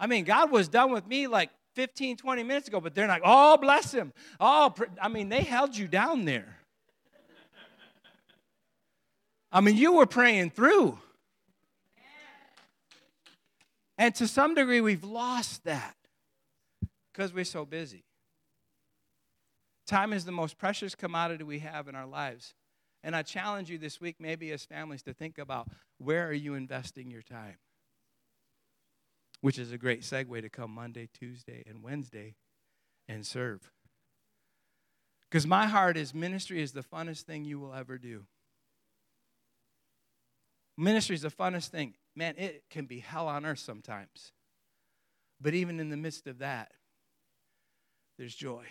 I 0.00 0.06
mean, 0.06 0.24
God 0.24 0.50
was 0.50 0.66
done 0.66 0.92
with 0.92 1.06
me 1.06 1.26
like 1.26 1.50
15, 1.74 2.16
20 2.16 2.42
minutes 2.42 2.68
ago, 2.68 2.80
but 2.80 2.94
they're 2.94 3.06
like, 3.06 3.20
oh, 3.22 3.58
bless 3.58 3.92
him. 3.92 4.14
Oh, 4.40 4.74
I 4.98 5.08
mean, 5.08 5.28
they 5.28 5.42
held 5.42 5.76
you 5.76 5.88
down 5.88 6.24
there. 6.24 6.57
I 9.50 9.60
mean, 9.60 9.76
you 9.76 9.94
were 9.94 10.06
praying 10.06 10.50
through. 10.50 10.98
And 13.96 14.14
to 14.16 14.28
some 14.28 14.54
degree, 14.54 14.80
we've 14.80 15.04
lost 15.04 15.64
that 15.64 15.96
because 17.12 17.32
we're 17.32 17.44
so 17.44 17.64
busy. 17.64 18.04
Time 19.86 20.12
is 20.12 20.24
the 20.24 20.32
most 20.32 20.58
precious 20.58 20.94
commodity 20.94 21.42
we 21.42 21.58
have 21.60 21.88
in 21.88 21.94
our 21.94 22.06
lives. 22.06 22.54
And 23.02 23.16
I 23.16 23.22
challenge 23.22 23.70
you 23.70 23.78
this 23.78 24.00
week, 24.00 24.16
maybe 24.20 24.52
as 24.52 24.64
families, 24.64 25.02
to 25.02 25.14
think 25.14 25.38
about 25.38 25.68
where 25.98 26.28
are 26.28 26.32
you 26.32 26.54
investing 26.54 27.10
your 27.10 27.22
time? 27.22 27.56
Which 29.40 29.58
is 29.58 29.72
a 29.72 29.78
great 29.78 30.02
segue 30.02 30.42
to 30.42 30.50
come 30.50 30.70
Monday, 30.70 31.08
Tuesday, 31.12 31.64
and 31.66 31.82
Wednesday 31.82 32.34
and 33.08 33.26
serve. 33.26 33.72
Because 35.28 35.46
my 35.46 35.66
heart 35.66 35.96
is 35.96 36.14
ministry 36.14 36.62
is 36.62 36.72
the 36.72 36.82
funnest 36.82 37.22
thing 37.22 37.44
you 37.44 37.58
will 37.58 37.74
ever 37.74 37.98
do. 37.98 38.24
Ministry 40.80 41.16
is 41.16 41.22
the 41.22 41.30
funnest 41.30 41.68
thing. 41.68 41.94
Man, 42.14 42.36
it 42.38 42.62
can 42.70 42.86
be 42.86 43.00
hell 43.00 43.26
on 43.26 43.44
earth 43.44 43.58
sometimes. 43.58 44.32
But 45.40 45.52
even 45.52 45.80
in 45.80 45.90
the 45.90 45.96
midst 45.96 46.28
of 46.28 46.38
that, 46.38 46.70
there's 48.16 48.34
joy. 48.34 48.64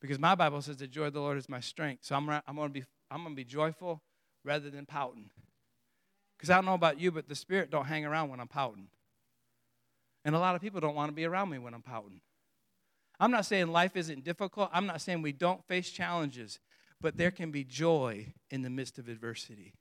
Because 0.00 0.18
my 0.18 0.34
Bible 0.34 0.60
says 0.60 0.76
the 0.76 0.88
joy 0.88 1.06
of 1.06 1.12
the 1.12 1.20
Lord 1.20 1.38
is 1.38 1.48
my 1.48 1.60
strength. 1.60 2.04
So 2.04 2.16
I'm, 2.16 2.28
I'm 2.28 2.56
going 2.56 2.68
to 2.68 2.80
be 2.80 2.84
I'm 3.10 3.22
going 3.22 3.34
to 3.34 3.36
be 3.36 3.44
joyful 3.44 4.02
rather 4.44 4.68
than 4.68 4.84
pouting. 4.84 5.30
Because 6.36 6.50
I 6.50 6.56
don't 6.56 6.66
know 6.66 6.74
about 6.74 7.00
you, 7.00 7.10
but 7.10 7.28
the 7.28 7.34
Spirit 7.34 7.70
don't 7.70 7.86
hang 7.86 8.04
around 8.04 8.28
when 8.28 8.40
I'm 8.40 8.48
pouting. 8.48 8.88
And 10.24 10.34
a 10.34 10.38
lot 10.38 10.54
of 10.56 10.60
people 10.60 10.80
don't 10.80 10.94
want 10.94 11.08
to 11.08 11.14
be 11.14 11.24
around 11.24 11.50
me 11.50 11.58
when 11.58 11.72
I'm 11.72 11.82
pouting. 11.82 12.20
I'm 13.18 13.30
not 13.30 13.46
saying 13.46 13.68
life 13.68 13.96
isn't 13.96 14.24
difficult. 14.24 14.70
I'm 14.72 14.86
not 14.86 15.00
saying 15.00 15.22
we 15.22 15.32
don't 15.32 15.64
face 15.66 15.90
challenges, 15.90 16.58
but 17.00 17.16
there 17.16 17.30
can 17.30 17.50
be 17.50 17.64
joy 17.64 18.34
in 18.50 18.62
the 18.62 18.70
midst 18.70 18.98
of 18.98 19.08
adversity. 19.08 19.72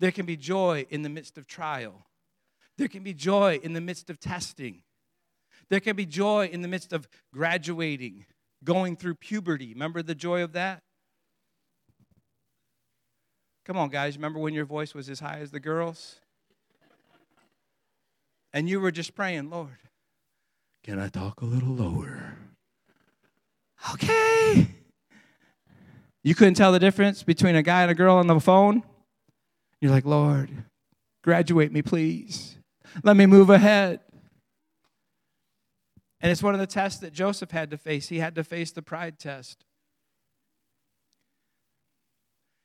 There 0.00 0.10
can 0.10 0.26
be 0.26 0.36
joy 0.36 0.86
in 0.90 1.02
the 1.02 1.08
midst 1.08 1.38
of 1.38 1.46
trial. 1.46 2.06
There 2.78 2.88
can 2.88 3.02
be 3.02 3.12
joy 3.12 3.60
in 3.62 3.74
the 3.74 3.80
midst 3.80 4.08
of 4.08 4.18
testing. 4.18 4.82
There 5.68 5.78
can 5.78 5.94
be 5.94 6.06
joy 6.06 6.46
in 6.46 6.62
the 6.62 6.68
midst 6.68 6.92
of 6.92 7.06
graduating 7.32 8.24
going 8.64 8.96
through 8.96 9.16
puberty. 9.16 9.74
Remember 9.74 10.02
the 10.02 10.14
joy 10.14 10.42
of 10.42 10.52
that? 10.54 10.82
Come 13.66 13.76
on, 13.76 13.90
guys. 13.90 14.16
Remember 14.16 14.40
when 14.40 14.54
your 14.54 14.64
voice 14.64 14.94
was 14.94 15.08
as 15.10 15.20
high 15.20 15.38
as 15.38 15.50
the 15.50 15.60
girls? 15.60 16.18
And 18.52 18.68
you 18.68 18.80
were 18.80 18.90
just 18.90 19.14
praying, 19.14 19.50
Lord, 19.50 19.78
can 20.82 20.98
I 20.98 21.08
talk 21.08 21.42
a 21.42 21.44
little 21.44 21.74
lower? 21.74 22.36
Okay. 23.92 24.66
You 26.22 26.34
couldn't 26.34 26.54
tell 26.54 26.72
the 26.72 26.78
difference 26.78 27.22
between 27.22 27.54
a 27.54 27.62
guy 27.62 27.82
and 27.82 27.90
a 27.90 27.94
girl 27.94 28.16
on 28.16 28.26
the 28.26 28.40
phone? 28.40 28.82
You're 29.80 29.90
like, 29.90 30.04
Lord, 30.04 30.50
graduate 31.22 31.72
me, 31.72 31.82
please. 31.82 32.56
Let 33.02 33.16
me 33.16 33.26
move 33.26 33.50
ahead. 33.50 34.00
And 36.20 36.30
it's 36.30 36.42
one 36.42 36.54
of 36.54 36.60
the 36.60 36.66
tests 36.66 37.00
that 37.00 37.12
Joseph 37.12 37.50
had 37.50 37.70
to 37.70 37.78
face. 37.78 38.08
He 38.08 38.18
had 38.18 38.34
to 38.34 38.44
face 38.44 38.72
the 38.72 38.82
pride 38.82 39.18
test. 39.18 39.64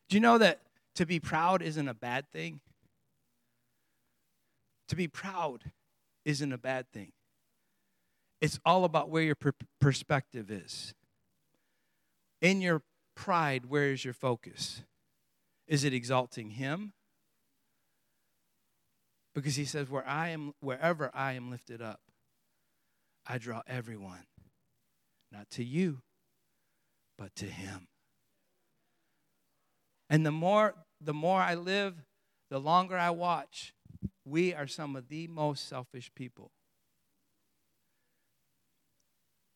Do 0.10 0.18
you 0.18 0.20
know 0.20 0.38
that 0.38 0.62
to 0.96 1.06
be 1.06 1.20
proud 1.20 1.62
isn't 1.62 1.88
a 1.88 1.94
bad 1.94 2.30
thing? 2.32 2.60
To 4.90 4.96
be 4.96 5.08
proud 5.08 5.72
isn't 6.26 6.52
a 6.52 6.58
bad 6.58 6.92
thing. 6.92 7.12
It's 8.42 8.60
all 8.66 8.84
about 8.84 9.10
where 9.10 9.24
your 9.24 9.36
per- 9.36 9.54
perspective 9.80 10.52
is. 10.52 10.94
In 12.42 12.62
your 12.62 12.84
pride, 13.16 13.66
where 13.68 13.92
is 13.92 14.04
your 14.04 14.14
focus? 14.14 14.84
Is 15.68 15.84
it 15.84 15.94
exalting 15.94 16.52
him? 16.52 16.94
Because 19.36 19.56
he 19.58 19.66
says, 19.66 19.90
Where 19.90 20.08
I 20.08 20.30
am, 20.30 20.54
wherever 20.62 21.12
I 21.14 21.34
am 21.34 21.52
lifted 21.52 21.82
up, 21.82 22.00
I 23.28 23.38
draw 23.38 23.62
everyone, 23.68 24.26
not 25.32 25.50
to 25.52 25.64
you, 25.64 26.02
but 27.18 27.36
to 27.36 27.46
him. 27.46 27.88
And 30.10 30.26
the 30.26 30.32
more 30.32 30.76
the 31.02 31.14
more 31.14 31.42
I 31.42 31.56
live, 31.56 32.06
the 32.50 32.60
longer 32.60 32.98
I 32.98 33.10
watch, 33.10 33.74
we 34.24 34.54
are 34.54 34.68
some 34.68 34.96
of 34.96 35.10
the 35.10 35.28
most 35.28 35.68
selfish 35.68 36.10
people. 36.16 36.52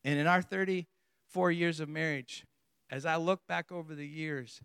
And 0.03 0.19
in 0.19 0.27
our 0.27 0.41
34 0.41 1.51
years 1.51 1.79
of 1.79 1.87
marriage, 1.87 2.45
as 2.89 3.05
I 3.05 3.15
look 3.15 3.47
back 3.47 3.71
over 3.71 3.95
the 3.95 4.07
years, 4.07 4.61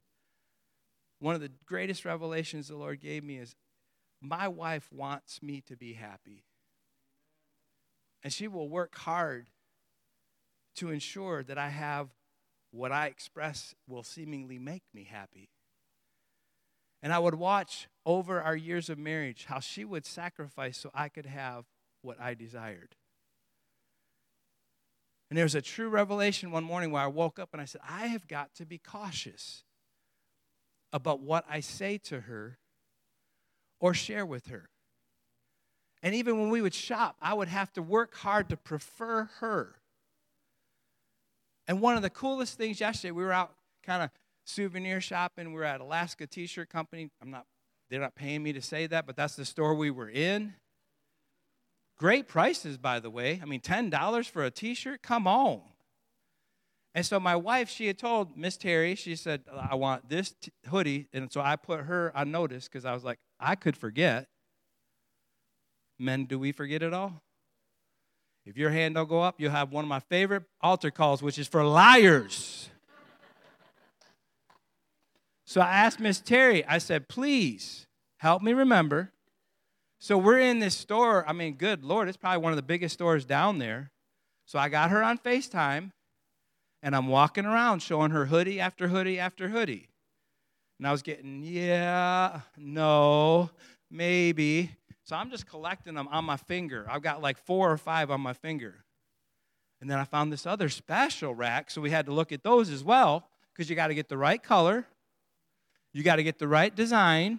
one 1.20 1.34
of 1.34 1.40
the 1.40 1.50
greatest 1.66 2.04
revelations 2.04 2.68
the 2.68 2.76
Lord 2.76 3.00
gave 3.00 3.22
me 3.22 3.38
is 3.38 3.54
my 4.20 4.48
wife 4.48 4.92
wants 4.92 5.42
me 5.42 5.60
to 5.62 5.76
be 5.76 5.94
happy. 5.94 6.44
And 8.22 8.32
she 8.32 8.48
will 8.48 8.68
work 8.68 8.96
hard 8.96 9.50
to 10.76 10.90
ensure 10.90 11.42
that 11.42 11.58
I 11.58 11.68
have 11.68 12.08
what 12.70 12.90
I 12.90 13.06
express 13.06 13.74
will 13.86 14.02
seemingly 14.02 14.58
make 14.58 14.82
me 14.92 15.04
happy. 15.04 15.50
And 17.02 17.12
I 17.12 17.18
would 17.18 17.34
watch 17.34 17.88
over 18.06 18.40
our 18.40 18.56
years 18.56 18.88
of 18.88 18.98
marriage 18.98 19.44
how 19.44 19.60
she 19.60 19.84
would 19.84 20.06
sacrifice 20.06 20.78
so 20.78 20.90
I 20.94 21.08
could 21.08 21.26
have 21.26 21.66
what 22.02 22.20
I 22.20 22.34
desired. 22.34 22.96
And 25.30 25.36
there 25.36 25.44
was 25.44 25.54
a 25.54 25.62
true 25.62 25.88
revelation 25.88 26.50
one 26.50 26.64
morning 26.64 26.90
where 26.90 27.02
I 27.02 27.08
woke 27.08 27.38
up 27.38 27.50
and 27.52 27.60
I 27.60 27.64
said, 27.64 27.80
I 27.88 28.06
have 28.06 28.26
got 28.26 28.54
to 28.54 28.66
be 28.66 28.78
cautious 28.78 29.64
about 30.92 31.20
what 31.20 31.44
I 31.48 31.60
say 31.60 31.98
to 31.98 32.20
her 32.20 32.58
or 33.84 33.92
share 33.92 34.24
with 34.24 34.46
her. 34.46 34.70
And 36.02 36.14
even 36.14 36.40
when 36.40 36.48
we 36.48 36.62
would 36.62 36.72
shop, 36.72 37.16
I 37.20 37.34
would 37.34 37.48
have 37.48 37.70
to 37.74 37.82
work 37.82 38.14
hard 38.14 38.48
to 38.48 38.56
prefer 38.56 39.28
her. 39.40 39.76
And 41.68 41.82
one 41.82 41.94
of 41.94 42.00
the 42.00 42.08
coolest 42.08 42.56
things 42.56 42.80
yesterday, 42.80 43.10
we 43.10 43.22
were 43.22 43.32
out 43.32 43.52
kind 43.82 44.02
of 44.02 44.08
souvenir 44.46 45.02
shopping. 45.02 45.48
We 45.48 45.56
were 45.56 45.64
at 45.64 45.82
Alaska 45.82 46.26
T-shirt 46.26 46.70
Company. 46.70 47.10
I'm 47.20 47.30
not, 47.30 47.44
they're 47.90 48.00
not 48.00 48.14
paying 48.14 48.42
me 48.42 48.54
to 48.54 48.62
say 48.62 48.86
that, 48.86 49.04
but 49.04 49.16
that's 49.16 49.36
the 49.36 49.44
store 49.44 49.74
we 49.74 49.90
were 49.90 50.08
in. 50.08 50.54
Great 51.98 52.26
prices, 52.26 52.78
by 52.78 53.00
the 53.00 53.10
way. 53.10 53.38
I 53.42 53.44
mean, 53.44 53.60
$10 53.60 54.30
for 54.30 54.44
a 54.44 54.50
T-shirt? 54.50 55.02
Come 55.02 55.26
on. 55.26 55.60
And 56.94 57.04
so 57.04 57.18
my 57.18 57.34
wife, 57.36 57.68
she 57.68 57.88
had 57.88 57.98
told 57.98 58.34
Miss 58.34 58.56
Terry, 58.56 58.94
she 58.94 59.14
said, 59.14 59.42
I 59.52 59.74
want 59.74 60.08
this 60.08 60.34
t- 60.40 60.52
hoodie. 60.70 61.08
And 61.12 61.30
so 61.30 61.40
I 61.40 61.56
put 61.56 61.80
her 61.80 62.12
on 62.14 62.30
notice 62.30 62.68
because 62.68 62.84
I 62.84 62.94
was 62.94 63.02
like, 63.02 63.18
I 63.38 63.54
could 63.54 63.76
forget. 63.76 64.28
Men, 65.98 66.24
do 66.24 66.38
we 66.38 66.52
forget 66.52 66.82
it 66.82 66.92
all? 66.92 67.22
If 68.44 68.58
your 68.58 68.70
hand 68.70 68.94
don't 68.94 69.08
go 69.08 69.22
up, 69.22 69.40
you'll 69.40 69.50
have 69.50 69.72
one 69.72 69.84
of 69.84 69.88
my 69.88 70.00
favorite 70.00 70.44
altar 70.60 70.90
calls, 70.90 71.22
which 71.22 71.38
is 71.38 71.48
for 71.48 71.64
liars. 71.64 72.68
so 75.44 75.60
I 75.60 75.70
asked 75.70 75.98
Miss 75.98 76.20
Terry, 76.20 76.64
I 76.66 76.78
said, 76.78 77.08
please 77.08 77.86
help 78.18 78.42
me 78.42 78.52
remember. 78.52 79.12
So 79.98 80.18
we're 80.18 80.40
in 80.40 80.58
this 80.58 80.76
store. 80.76 81.26
I 81.26 81.32
mean, 81.32 81.54
good 81.54 81.84
Lord, 81.84 82.08
it's 82.08 82.18
probably 82.18 82.42
one 82.42 82.52
of 82.52 82.56
the 82.56 82.62
biggest 82.62 82.92
stores 82.92 83.24
down 83.24 83.58
there. 83.58 83.90
So 84.44 84.58
I 84.58 84.68
got 84.68 84.90
her 84.90 85.02
on 85.02 85.16
FaceTime, 85.16 85.92
and 86.82 86.94
I'm 86.94 87.08
walking 87.08 87.46
around 87.46 87.80
showing 87.80 88.10
her 88.10 88.26
hoodie 88.26 88.60
after 88.60 88.88
hoodie 88.88 89.18
after 89.18 89.48
hoodie. 89.48 89.88
And 90.78 90.88
I 90.88 90.92
was 90.92 91.02
getting, 91.02 91.42
yeah, 91.42 92.40
no, 92.56 93.50
maybe. 93.90 94.70
So 95.04 95.16
I'm 95.16 95.30
just 95.30 95.46
collecting 95.46 95.94
them 95.94 96.08
on 96.08 96.24
my 96.24 96.36
finger. 96.36 96.86
I've 96.88 97.02
got 97.02 97.22
like 97.22 97.38
four 97.38 97.70
or 97.70 97.76
five 97.76 98.10
on 98.10 98.20
my 98.20 98.32
finger. 98.32 98.84
And 99.80 99.90
then 99.90 99.98
I 99.98 100.04
found 100.04 100.32
this 100.32 100.46
other 100.46 100.68
special 100.68 101.34
rack, 101.34 101.70
so 101.70 101.80
we 101.80 101.90
had 101.90 102.06
to 102.06 102.12
look 102.12 102.32
at 102.32 102.42
those 102.42 102.70
as 102.70 102.82
well 102.82 103.28
because 103.52 103.68
you 103.68 103.76
got 103.76 103.88
to 103.88 103.94
get 103.94 104.08
the 104.08 104.16
right 104.16 104.42
color, 104.42 104.86
you 105.92 106.02
got 106.02 106.16
to 106.16 106.22
get 106.22 106.38
the 106.38 106.48
right 106.48 106.74
design, 106.74 107.38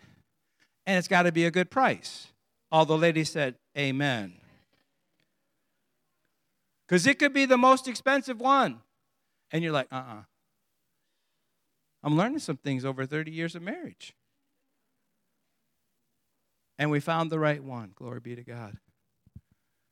and 0.86 0.98
it's 0.98 1.08
got 1.08 1.24
to 1.24 1.32
be 1.32 1.46
a 1.46 1.52
good 1.52 1.70
price. 1.70 2.28
All 2.72 2.86
the 2.86 2.98
ladies 2.98 3.32
said, 3.32 3.56
Amen. 3.78 4.34
Because 6.88 7.08
it 7.08 7.18
could 7.18 7.34
be 7.34 7.46
the 7.46 7.58
most 7.58 7.88
expensive 7.88 8.40
one. 8.40 8.80
And 9.52 9.64
you're 9.64 9.74
like, 9.74 9.88
uh 9.92 9.96
uh-uh. 9.96 10.20
uh. 10.20 10.22
I'm 12.06 12.16
learning 12.16 12.38
some 12.38 12.58
things 12.58 12.86
over 12.86 13.08
30 13.08 13.32
years 13.32 13.56
of 13.56 13.64
marriage. 13.64 14.14
And 16.78 16.92
we 16.92 17.00
found 17.00 17.32
the 17.32 17.40
right 17.40 17.64
one. 17.64 17.94
Glory 17.96 18.20
be 18.20 18.36
to 18.36 18.44
God. 18.44 18.78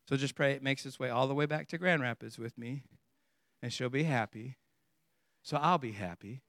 So 0.07 0.15
just 0.15 0.35
pray 0.35 0.51
it 0.51 0.61
makes 0.61 0.85
its 0.85 0.99
way 0.99 1.09
all 1.09 1.27
the 1.27 1.33
way 1.33 1.47
back 1.47 1.67
to 1.69 1.77
Grand 1.79 2.03
Rapids 2.03 2.37
with 2.37 2.55
me, 2.55 2.83
and 3.63 3.73
she'll 3.73 3.89
be 3.89 4.03
happy. 4.03 4.57
So 5.41 5.57
I'll 5.57 5.79
be 5.79 5.93
happy. 5.93 6.41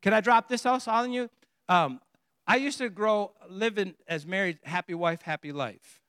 Can 0.00 0.14
I 0.14 0.22
drop 0.22 0.48
this 0.48 0.64
also 0.64 0.90
on 0.90 1.12
you? 1.12 1.28
Um, 1.68 2.00
I 2.46 2.56
used 2.56 2.78
to 2.78 2.88
grow 2.88 3.32
living 3.50 3.94
as 4.06 4.24
married, 4.24 4.58
happy 4.62 4.94
wife, 4.94 5.20
happy 5.20 5.52
life. 5.52 6.00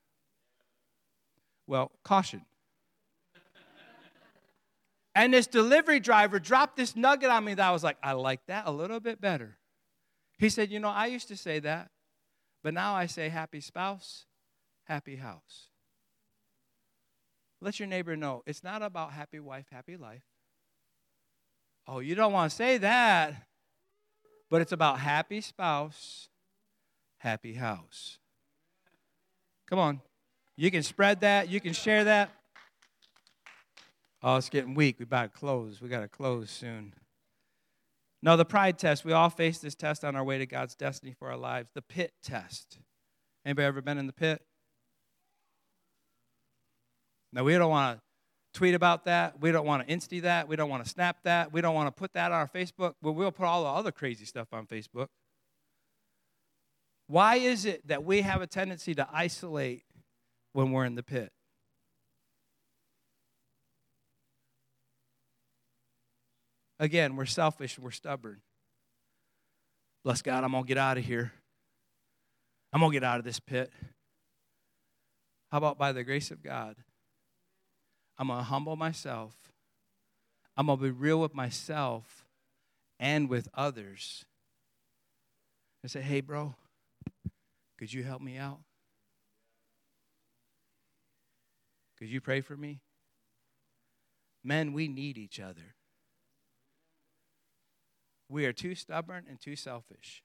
Well, 1.67 1.91
caution. 2.03 2.45
And 5.19 5.33
this 5.33 5.47
delivery 5.47 5.99
driver 5.99 6.39
dropped 6.39 6.77
this 6.77 6.95
nugget 6.95 7.29
on 7.29 7.43
me 7.43 7.53
that 7.53 7.67
I 7.67 7.71
was 7.71 7.83
like, 7.83 7.97
I 8.01 8.13
like 8.13 8.39
that 8.47 8.67
a 8.67 8.71
little 8.71 9.01
bit 9.01 9.19
better. 9.19 9.57
He 10.37 10.47
said, 10.47 10.71
You 10.71 10.79
know, 10.79 10.87
I 10.87 11.07
used 11.07 11.27
to 11.27 11.35
say 11.35 11.59
that, 11.59 11.91
but 12.63 12.73
now 12.73 12.95
I 12.95 13.05
say 13.05 13.27
happy 13.27 13.59
spouse, 13.59 14.25
happy 14.85 15.17
house. 15.17 15.67
Let 17.59 17.81
your 17.81 17.89
neighbor 17.89 18.15
know 18.15 18.43
it's 18.45 18.63
not 18.63 18.81
about 18.81 19.11
happy 19.11 19.41
wife, 19.41 19.65
happy 19.69 19.97
life. 19.97 20.23
Oh, 21.85 21.99
you 21.99 22.15
don't 22.15 22.31
want 22.31 22.51
to 22.51 22.55
say 22.55 22.77
that, 22.77 23.45
but 24.49 24.61
it's 24.61 24.71
about 24.71 24.99
happy 24.99 25.41
spouse, 25.41 26.29
happy 27.17 27.55
house. 27.55 28.19
Come 29.69 29.79
on. 29.79 29.99
You 30.55 30.71
can 30.71 30.83
spread 30.83 31.19
that, 31.21 31.49
you 31.49 31.59
can 31.59 31.73
share 31.73 32.05
that. 32.05 32.31
Oh, 34.21 34.35
it's 34.35 34.49
getting 34.49 34.73
weak. 34.73 34.97
We 34.99 35.03
about 35.03 35.33
to 35.33 35.39
close. 35.39 35.81
We 35.81 35.89
got 35.89 36.01
to 36.01 36.07
close 36.07 36.49
soon. 36.49 36.93
No, 38.21 38.35
the 38.35 38.45
pride 38.45 38.77
test. 38.77 39.05
We 39.05 39.13
all 39.13 39.29
face 39.29 39.59
this 39.59 39.75
test 39.75 40.03
on 40.03 40.15
our 40.15 40.23
way 40.23 40.37
to 40.37 40.45
God's 40.45 40.75
destiny 40.75 41.13
for 41.17 41.29
our 41.29 41.37
lives. 41.37 41.69
The 41.73 41.81
pit 41.81 42.11
test. 42.21 42.79
Anybody 43.45 43.65
ever 43.65 43.81
been 43.81 43.97
in 43.97 44.07
the 44.07 44.13
pit? 44.13 44.41
Now, 47.31 47.43
we 47.43 47.53
don't 47.53 47.69
want 47.69 47.97
to 47.97 48.59
tweet 48.59 48.75
about 48.75 49.05
that. 49.05 49.39
We 49.39 49.51
don't 49.51 49.65
want 49.65 49.87
to 49.87 49.93
insta 49.93 50.21
that. 50.23 50.49
We 50.49 50.57
don't 50.57 50.69
want 50.69 50.83
to 50.83 50.89
snap 50.89 51.17
that. 51.23 51.53
We 51.53 51.61
don't 51.61 51.75
want 51.75 51.87
to 51.87 51.97
put 51.97 52.13
that 52.13 52.31
on 52.31 52.39
our 52.39 52.47
Facebook. 52.47 52.95
But 53.01 53.13
we'll 53.13 53.31
put 53.31 53.45
all 53.45 53.63
the 53.63 53.69
other 53.69 53.91
crazy 53.91 54.25
stuff 54.25 54.49
on 54.51 54.65
Facebook. 54.65 55.07
Why 57.07 57.35
is 57.35 57.65
it 57.65 57.87
that 57.87 58.03
we 58.03 58.21
have 58.21 58.41
a 58.41 58.47
tendency 58.47 58.93
to 58.95 59.07
isolate 59.11 59.83
when 60.53 60.71
we're 60.71 60.85
in 60.85 60.95
the 60.95 61.03
pit. 61.03 61.31
Again, 66.79 67.15
we're 67.15 67.25
selfish, 67.25 67.77
we're 67.77 67.91
stubborn. 67.91 68.41
Bless 70.03 70.21
God, 70.21 70.43
I'm 70.43 70.51
going 70.51 70.63
to 70.63 70.67
get 70.67 70.77
out 70.77 70.97
of 70.97 71.03
here. 71.03 71.33
I'm 72.71 72.79
going 72.79 72.91
to 72.91 72.95
get 72.95 73.03
out 73.03 73.19
of 73.19 73.25
this 73.25 73.39
pit. 73.39 73.71
How 75.51 75.57
about 75.57 75.77
by 75.77 75.91
the 75.91 76.03
grace 76.03 76.31
of 76.31 76.41
God? 76.41 76.75
I'm 78.17 78.27
going 78.27 78.39
to 78.39 78.43
humble 78.43 78.75
myself. 78.75 79.33
I'm 80.55 80.67
going 80.67 80.77
to 80.77 80.83
be 80.83 80.91
real 80.91 81.19
with 81.19 81.33
myself 81.33 82.25
and 82.99 83.29
with 83.29 83.47
others. 83.53 84.25
And 85.81 85.91
say, 85.91 86.01
hey, 86.01 86.21
bro, 86.21 86.55
could 87.77 87.91
you 87.91 88.03
help 88.03 88.21
me 88.21 88.37
out? 88.37 88.59
Could 91.97 92.09
you 92.09 92.21
pray 92.21 92.41
for 92.41 92.55
me? 92.55 92.79
Men, 94.43 94.73
we 94.73 94.87
need 94.87 95.17
each 95.17 95.39
other. 95.39 95.75
We 98.29 98.45
are 98.45 98.53
too 98.53 98.75
stubborn 98.75 99.25
and 99.27 99.39
too 99.41 99.55
selfish. 99.55 100.23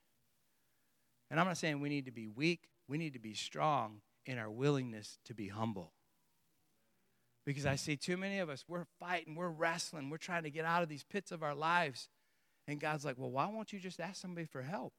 And 1.30 1.40
I'm 1.40 1.46
not 1.46 1.56
saying 1.56 1.80
we 1.80 1.88
need 1.88 2.04
to 2.04 2.12
be 2.12 2.28
weak, 2.28 2.68
we 2.86 2.98
need 2.98 3.14
to 3.14 3.18
be 3.18 3.34
strong 3.34 4.02
in 4.26 4.38
our 4.38 4.50
willingness 4.50 5.18
to 5.24 5.34
be 5.34 5.48
humble. 5.48 5.92
Because 7.46 7.66
I 7.66 7.76
see 7.76 7.96
too 7.96 8.16
many 8.16 8.38
of 8.38 8.48
us, 8.48 8.64
we're 8.68 8.86
fighting, 9.00 9.34
we're 9.34 9.48
wrestling, 9.48 10.08
we're 10.08 10.16
trying 10.16 10.44
to 10.44 10.50
get 10.50 10.64
out 10.64 10.82
of 10.82 10.88
these 10.88 11.04
pits 11.04 11.32
of 11.32 11.42
our 11.42 11.54
lives. 11.54 12.08
And 12.66 12.80
God's 12.80 13.04
like, 13.04 13.16
well, 13.18 13.30
why 13.30 13.46
won't 13.46 13.72
you 13.72 13.78
just 13.78 14.00
ask 14.00 14.20
somebody 14.20 14.46
for 14.46 14.62
help? 14.62 14.94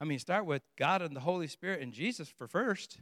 I 0.00 0.04
mean, 0.04 0.18
start 0.18 0.46
with 0.46 0.62
God 0.78 1.02
and 1.02 1.14
the 1.14 1.20
Holy 1.20 1.46
Spirit 1.46 1.80
and 1.80 1.92
Jesus 1.92 2.28
for 2.28 2.46
first. 2.46 2.98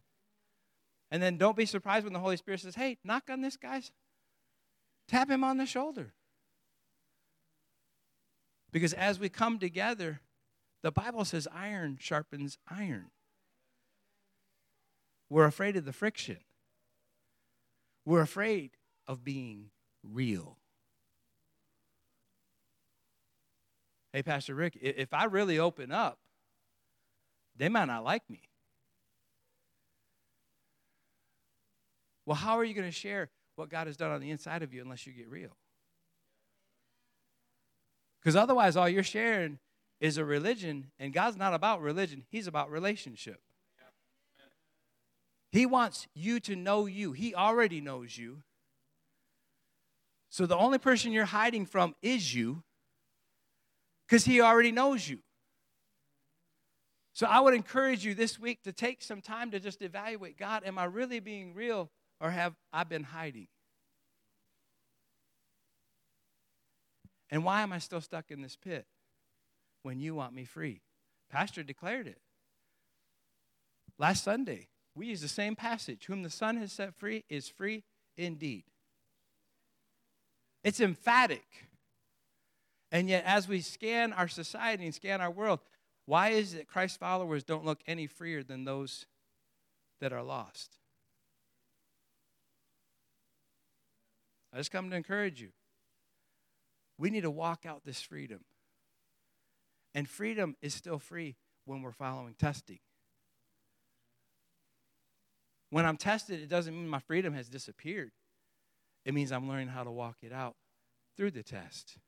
And 1.11 1.23
then 1.23 1.37
don't 1.37 1.57
be 1.57 1.67
surprised 1.67 2.05
when 2.05 2.15
the 2.15 2.21
Holy 2.21 2.39
Spirit 2.39 2.61
says, 2.61 2.75
hey, 2.75 2.99
knock 3.05 3.25
on 3.29 3.43
this 3.43 3.57
guy's, 3.57 3.91
tap 5.09 5.29
him 5.29 5.45
on 5.45 5.59
the 5.59 5.67
shoulder. 5.67 6.15
Because 8.73 8.93
as 8.95 9.19
we 9.19 9.29
come 9.29 9.59
together, 9.59 10.21
the 10.83 10.91
Bible 10.91 11.25
says 11.25 11.47
iron 11.55 11.99
sharpens 12.01 12.59
iron. 12.69 13.11
We're 15.29 15.45
afraid 15.45 15.77
of 15.77 15.85
the 15.85 15.93
friction. 15.93 16.39
We're 18.05 18.23
afraid 18.23 18.73
of 19.07 19.25
being 19.25 19.71
real. 20.03 20.59
Hey, 24.13 24.23
Pastor 24.23 24.55
Rick, 24.55 24.77
if 24.81 25.15
I 25.15 25.25
really 25.25 25.59
open 25.59 25.91
up, 25.91 26.19
they 27.57 27.69
might 27.69 27.87
not 27.87 28.05
like 28.05 28.29
me. 28.29 28.43
Well, 32.27 32.37
how 32.37 32.59
are 32.59 32.65
you 32.65 32.75
going 32.75 32.89
to 32.89 32.93
share 32.93 33.31
what 33.57 33.69
God 33.69 33.87
has 33.87 33.97
done 33.97 34.11
on 34.11 34.21
the 34.21 34.31
inside 34.31 34.63
of 34.63 34.73
you 34.73 34.83
unless 34.83 35.07
you 35.07 35.13
get 35.13 35.29
real? 35.29 35.57
Because 38.23 38.37
otherwise, 38.37 38.77
all 38.77 38.89
you're 38.89 39.03
sharing 39.03 39.59
is 40.01 40.17
a 40.17 40.25
religion, 40.25 40.91
and 40.99 41.13
God's 41.13 41.37
not 41.37 41.55
about 41.55 41.81
religion, 41.81 42.25
He's 42.31 42.47
about 42.47 42.71
relationship. 42.71 43.41
He 45.51 45.67
wants 45.67 46.07
you 46.15 46.41
to 46.41 46.57
know 46.57 46.87
you, 46.87 47.13
He 47.13 47.35
already 47.35 47.81
knows 47.81 48.17
you. 48.17 48.43
So 50.31 50.47
the 50.47 50.57
only 50.57 50.79
person 50.79 51.13
you're 51.13 51.27
hiding 51.27 51.67
from 51.67 51.95
is 52.01 52.35
you 52.35 52.63
because 54.07 54.25
He 54.25 54.41
already 54.41 54.73
knows 54.73 55.09
you. 55.09 55.19
So 57.13 57.27
I 57.27 57.41
would 57.41 57.55
encourage 57.55 58.05
you 58.05 58.15
this 58.15 58.39
week 58.39 58.63
to 58.63 58.73
take 58.73 59.03
some 59.03 59.21
time 59.21 59.51
to 59.51 59.61
just 59.61 59.83
evaluate 59.83 60.39
God, 60.39 60.63
am 60.65 60.79
I 60.79 60.85
really 60.85 61.21
being 61.21 61.55
real 61.55 61.91
or 62.21 62.31
have 62.31 62.55
I 62.73 62.85
been 62.85 63.03
hiding? 63.03 63.49
And 67.33 67.45
why 67.45 67.63
am 67.63 67.73
I 67.73 67.79
still 67.79 68.03
stuck 68.03 68.31
in 68.31 68.43
this 68.43 68.57
pit 68.57 68.85
when 69.83 69.99
you 69.99 70.15
want 70.15 70.35
me 70.35 70.45
free? 70.45 70.83
Pastor 71.31 71.63
declared 71.63 72.07
it. 72.07 72.21
Last 73.99 74.23
Sunday, 74.23 74.69
we 74.95 75.07
used 75.07 75.25
the 75.25 75.29
same 75.29 75.57
passage 75.57 76.05
Whom 76.05 76.23
the 76.23 76.31
Son 76.31 76.59
has 76.59 76.73
set 76.73 76.95
free 76.95 77.25
is 77.31 77.49
free 77.49 77.85
indeed. 78.19 78.65
It's 80.63 80.79
emphatic. 80.79 81.47
And 82.93 83.09
yet, 83.09 83.25
as 83.25 83.49
we 83.49 83.63
scan 83.63 84.13
our 84.13 84.29
society 84.29 84.85
and 84.85 84.95
scan 84.95 85.23
our 85.23 85.31
world, 85.31 85.61
why 86.05 86.31
is 86.31 86.53
it 86.53 86.69
Christ 86.69 87.01
followers 87.01 87.45
don't 87.45 87.65
look 87.65 87.81
any 87.87 88.07
freer 88.07 88.43
than 88.43 88.65
those 88.67 89.07
that 90.03 90.13
are 90.13 90.23
lost? 90.23 90.77
I 94.53 94.59
just 94.59 94.71
come 94.71 94.91
to 94.91 94.97
encourage 94.97 95.41
you. 95.41 95.49
We 96.99 97.11
need 97.11 97.23
to 97.23 97.31
walk 97.31 97.65
out 97.67 97.85
this 97.85 98.01
freedom. 98.01 98.41
And 99.95 100.09
freedom 100.09 100.57
is 100.63 100.75
still 100.75 100.99
free 100.99 101.37
when 101.65 101.83
we're 101.83 101.93
following 101.93 102.35
testing. 102.35 102.79
When 105.71 105.87
I'm 105.87 105.97
tested, 105.97 106.41
it 106.41 106.49
doesn't 106.49 106.75
mean 106.75 106.89
my 106.89 106.99
freedom 106.99 107.35
has 107.35 107.49
disappeared. 107.49 108.13
It 109.05 109.15
means 109.15 109.33
I'm 109.33 109.49
learning 109.49 109.69
how 109.69 109.85
to 109.85 109.91
walk 109.91 110.19
it 110.23 110.33
out 110.33 110.55
through 111.17 111.31
the 111.33 111.43
test. 111.43 111.99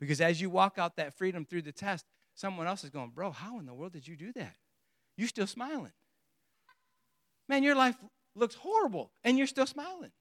Because 0.00 0.20
as 0.20 0.40
you 0.40 0.50
walk 0.50 0.78
out 0.78 0.96
that 0.96 1.14
freedom 1.14 1.44
through 1.44 1.62
the 1.62 1.72
test, 1.72 2.06
someone 2.34 2.66
else 2.66 2.84
is 2.84 2.90
going, 2.90 3.10
Bro, 3.10 3.32
how 3.32 3.58
in 3.58 3.66
the 3.66 3.74
world 3.74 3.92
did 3.92 4.08
you 4.08 4.16
do 4.16 4.32
that? 4.32 4.54
You're 5.16 5.28
still 5.28 5.46
smiling. 5.46 5.92
Man, 7.48 7.62
your 7.62 7.74
life 7.74 7.96
looks 8.34 8.54
horrible, 8.54 9.10
and 9.24 9.36
you're 9.36 9.46
still 9.46 9.66
smiling. 9.66 10.12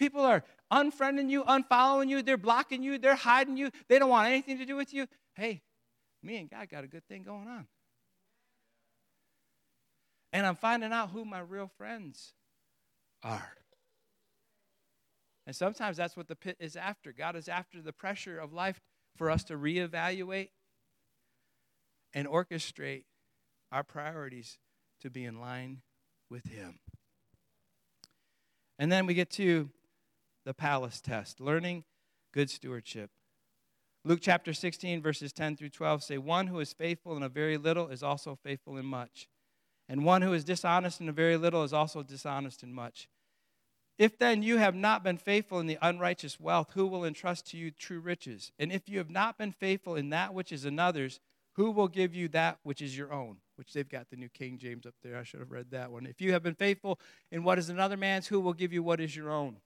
People 0.00 0.22
are 0.22 0.42
unfriending 0.72 1.28
you, 1.28 1.44
unfollowing 1.44 2.08
you, 2.08 2.22
they're 2.22 2.38
blocking 2.38 2.82
you, 2.82 2.96
they're 2.96 3.14
hiding 3.14 3.58
you, 3.58 3.70
they 3.86 3.98
don't 3.98 4.08
want 4.08 4.28
anything 4.28 4.56
to 4.56 4.64
do 4.64 4.74
with 4.74 4.94
you. 4.94 5.06
Hey, 5.34 5.60
me 6.22 6.38
and 6.38 6.48
God 6.48 6.70
got 6.70 6.84
a 6.84 6.86
good 6.86 7.06
thing 7.06 7.22
going 7.22 7.46
on. 7.46 7.66
And 10.32 10.46
I'm 10.46 10.56
finding 10.56 10.90
out 10.90 11.10
who 11.10 11.26
my 11.26 11.40
real 11.40 11.70
friends 11.76 12.32
are. 13.22 13.52
And 15.46 15.54
sometimes 15.54 15.98
that's 15.98 16.16
what 16.16 16.28
the 16.28 16.36
pit 16.36 16.56
is 16.60 16.76
after. 16.76 17.12
God 17.12 17.36
is 17.36 17.46
after 17.46 17.82
the 17.82 17.92
pressure 17.92 18.38
of 18.38 18.54
life 18.54 18.80
for 19.16 19.30
us 19.30 19.44
to 19.44 19.54
reevaluate 19.54 20.48
and 22.14 22.26
orchestrate 22.26 23.04
our 23.70 23.82
priorities 23.82 24.58
to 25.02 25.10
be 25.10 25.26
in 25.26 25.40
line 25.40 25.82
with 26.30 26.46
Him. 26.46 26.78
And 28.78 28.90
then 28.90 29.04
we 29.04 29.12
get 29.12 29.28
to 29.32 29.68
the 30.44 30.54
palace 30.54 31.00
test 31.00 31.40
learning 31.40 31.84
good 32.32 32.50
stewardship. 32.50 33.10
Luke 34.04 34.20
chapter 34.22 34.54
16, 34.54 35.02
verses 35.02 35.32
10 35.32 35.56
through 35.56 35.68
12 35.68 36.02
say, 36.02 36.18
One 36.18 36.46
who 36.46 36.60
is 36.60 36.72
faithful 36.72 37.16
in 37.16 37.22
a 37.22 37.28
very 37.28 37.58
little 37.58 37.88
is 37.88 38.02
also 38.02 38.38
faithful 38.42 38.78
in 38.78 38.86
much. 38.86 39.28
And 39.88 40.04
one 40.04 40.22
who 40.22 40.32
is 40.32 40.44
dishonest 40.44 41.00
in 41.00 41.08
a 41.08 41.12
very 41.12 41.36
little 41.36 41.64
is 41.64 41.72
also 41.72 42.02
dishonest 42.02 42.62
in 42.62 42.72
much. 42.72 43.08
If 43.98 44.16
then 44.18 44.42
you 44.42 44.56
have 44.56 44.74
not 44.74 45.04
been 45.04 45.18
faithful 45.18 45.58
in 45.58 45.66
the 45.66 45.76
unrighteous 45.82 46.40
wealth, 46.40 46.70
who 46.72 46.86
will 46.86 47.04
entrust 47.04 47.50
to 47.50 47.58
you 47.58 47.70
true 47.70 48.00
riches? 48.00 48.52
And 48.58 48.72
if 48.72 48.88
you 48.88 48.96
have 48.96 49.10
not 49.10 49.36
been 49.36 49.52
faithful 49.52 49.96
in 49.96 50.08
that 50.10 50.32
which 50.32 50.52
is 50.52 50.64
another's, 50.64 51.20
who 51.56 51.70
will 51.70 51.88
give 51.88 52.14
you 52.14 52.28
that 52.28 52.58
which 52.62 52.80
is 52.80 52.96
your 52.96 53.12
own? 53.12 53.36
Which 53.56 53.74
they've 53.74 53.86
got 53.86 54.08
the 54.08 54.16
New 54.16 54.30
King 54.30 54.56
James 54.56 54.86
up 54.86 54.94
there. 55.02 55.18
I 55.18 55.24
should 55.24 55.40
have 55.40 55.50
read 55.50 55.72
that 55.72 55.90
one. 55.90 56.06
If 56.06 56.22
you 56.22 56.32
have 56.32 56.42
been 56.42 56.54
faithful 56.54 56.98
in 57.30 57.44
what 57.44 57.58
is 57.58 57.68
another 57.68 57.98
man's, 57.98 58.28
who 58.28 58.40
will 58.40 58.54
give 58.54 58.72
you 58.72 58.82
what 58.82 59.00
is 59.00 59.14
your 59.14 59.30
own? 59.30 59.58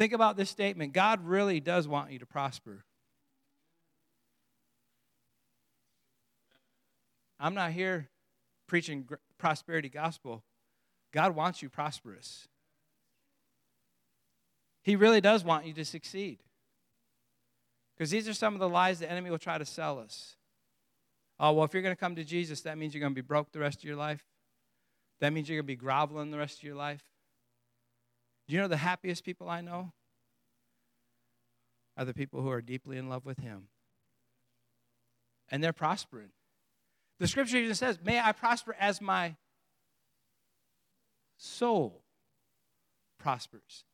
Think 0.00 0.14
about 0.14 0.38
this 0.38 0.48
statement 0.48 0.94
God 0.94 1.26
really 1.26 1.60
does 1.60 1.86
want 1.86 2.10
you 2.10 2.18
to 2.20 2.24
prosper. 2.24 2.86
I'm 7.38 7.52
not 7.52 7.72
here 7.72 8.08
preaching 8.66 9.06
prosperity 9.36 9.90
gospel. 9.90 10.42
God 11.12 11.36
wants 11.36 11.60
you 11.60 11.68
prosperous. 11.68 12.48
He 14.82 14.96
really 14.96 15.20
does 15.20 15.44
want 15.44 15.66
you 15.66 15.74
to 15.74 15.84
succeed. 15.84 16.38
Because 17.94 18.08
these 18.08 18.26
are 18.26 18.32
some 18.32 18.54
of 18.54 18.60
the 18.60 18.70
lies 18.70 19.00
the 19.00 19.10
enemy 19.10 19.28
will 19.28 19.36
try 19.36 19.58
to 19.58 19.66
sell 19.66 19.98
us. 19.98 20.36
Oh, 21.38 21.52
well, 21.52 21.66
if 21.66 21.74
you're 21.74 21.82
going 21.82 21.94
to 21.94 22.00
come 22.00 22.16
to 22.16 22.24
Jesus, 22.24 22.62
that 22.62 22.78
means 22.78 22.94
you're 22.94 23.02
going 23.02 23.12
to 23.12 23.22
be 23.22 23.26
broke 23.26 23.52
the 23.52 23.58
rest 23.58 23.80
of 23.80 23.84
your 23.84 23.96
life. 23.96 24.24
That 25.20 25.34
means 25.34 25.46
you're 25.46 25.58
going 25.58 25.66
to 25.66 25.72
be 25.74 25.76
groveling 25.76 26.30
the 26.30 26.38
rest 26.38 26.56
of 26.56 26.62
your 26.62 26.74
life. 26.74 27.04
Do 28.50 28.56
you 28.56 28.62
know 28.62 28.66
the 28.66 28.78
happiest 28.78 29.22
people 29.22 29.48
I 29.48 29.60
know 29.60 29.92
are 31.96 32.04
the 32.04 32.12
people 32.12 32.42
who 32.42 32.50
are 32.50 32.60
deeply 32.60 32.98
in 32.98 33.08
love 33.08 33.24
with 33.24 33.38
Him? 33.38 33.68
And 35.52 35.62
they're 35.62 35.72
prospering. 35.72 36.30
The 37.20 37.28
scripture 37.28 37.58
even 37.58 37.76
says, 37.76 38.00
May 38.04 38.18
I 38.18 38.32
prosper 38.32 38.74
as 38.76 39.00
my 39.00 39.36
soul 41.36 42.02
prospers. 43.20 43.84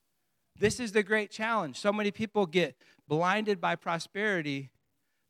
This 0.59 0.81
is 0.81 0.93
the 0.93 1.03
great 1.03 1.31
challenge. 1.31 1.79
So 1.79 1.93
many 1.93 2.11
people 2.11 2.47
get 2.47 2.79
blinded 3.07 3.61
by 3.61 3.77
prosperity 3.77 4.71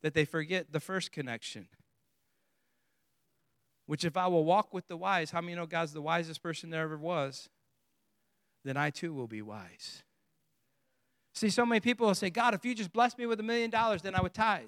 that 0.03 0.14
they 0.14 0.24
forget 0.24 0.70
the 0.70 0.79
first 0.79 1.11
connection. 1.11 1.66
Which, 3.87 4.05
if 4.05 4.16
I 4.16 4.29
will 4.29 4.45
walk 4.45 4.72
with 4.72 4.87
the 4.87 4.97
wise, 4.97 5.33
how 5.33 5.41
many 5.41 5.57
know 5.57 5.66
God's 5.66 5.95
the 5.95 6.01
wisest 6.01 6.45
person 6.45 6.70
there 6.70 6.85
ever 6.85 6.97
was? 6.97 7.49
Then 8.67 8.77
I 8.77 8.91
too 8.91 9.14
will 9.14 9.29
be 9.29 9.43
wise. 9.43 10.03
See, 11.35 11.51
so 11.51 11.64
many 11.64 11.79
people 11.79 12.09
will 12.09 12.17
say, 12.17 12.31
God, 12.31 12.53
if 12.53 12.64
you 12.64 12.75
just 12.75 12.93
bless 12.93 13.17
me 13.17 13.25
with 13.25 13.39
a 13.39 13.45
million 13.45 13.71
dollars, 13.71 14.03
then 14.03 14.17
I 14.17 14.21
would 14.21 14.35
tithe. 14.35 14.67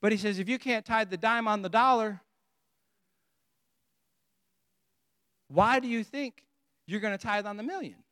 But 0.00 0.10
he 0.10 0.16
says, 0.16 0.38
if 0.38 0.48
you 0.48 0.58
can't 0.58 0.86
tithe 0.86 1.10
the 1.10 1.18
dime 1.18 1.46
on 1.46 1.60
the 1.60 1.68
dollar, 1.68 2.22
why 5.48 5.78
do 5.78 5.86
you 5.86 6.02
think 6.02 6.44
you're 6.86 7.00
going 7.00 7.16
to 7.16 7.22
tithe 7.22 7.44
on 7.44 7.58
the 7.58 7.62
million? 7.62 8.02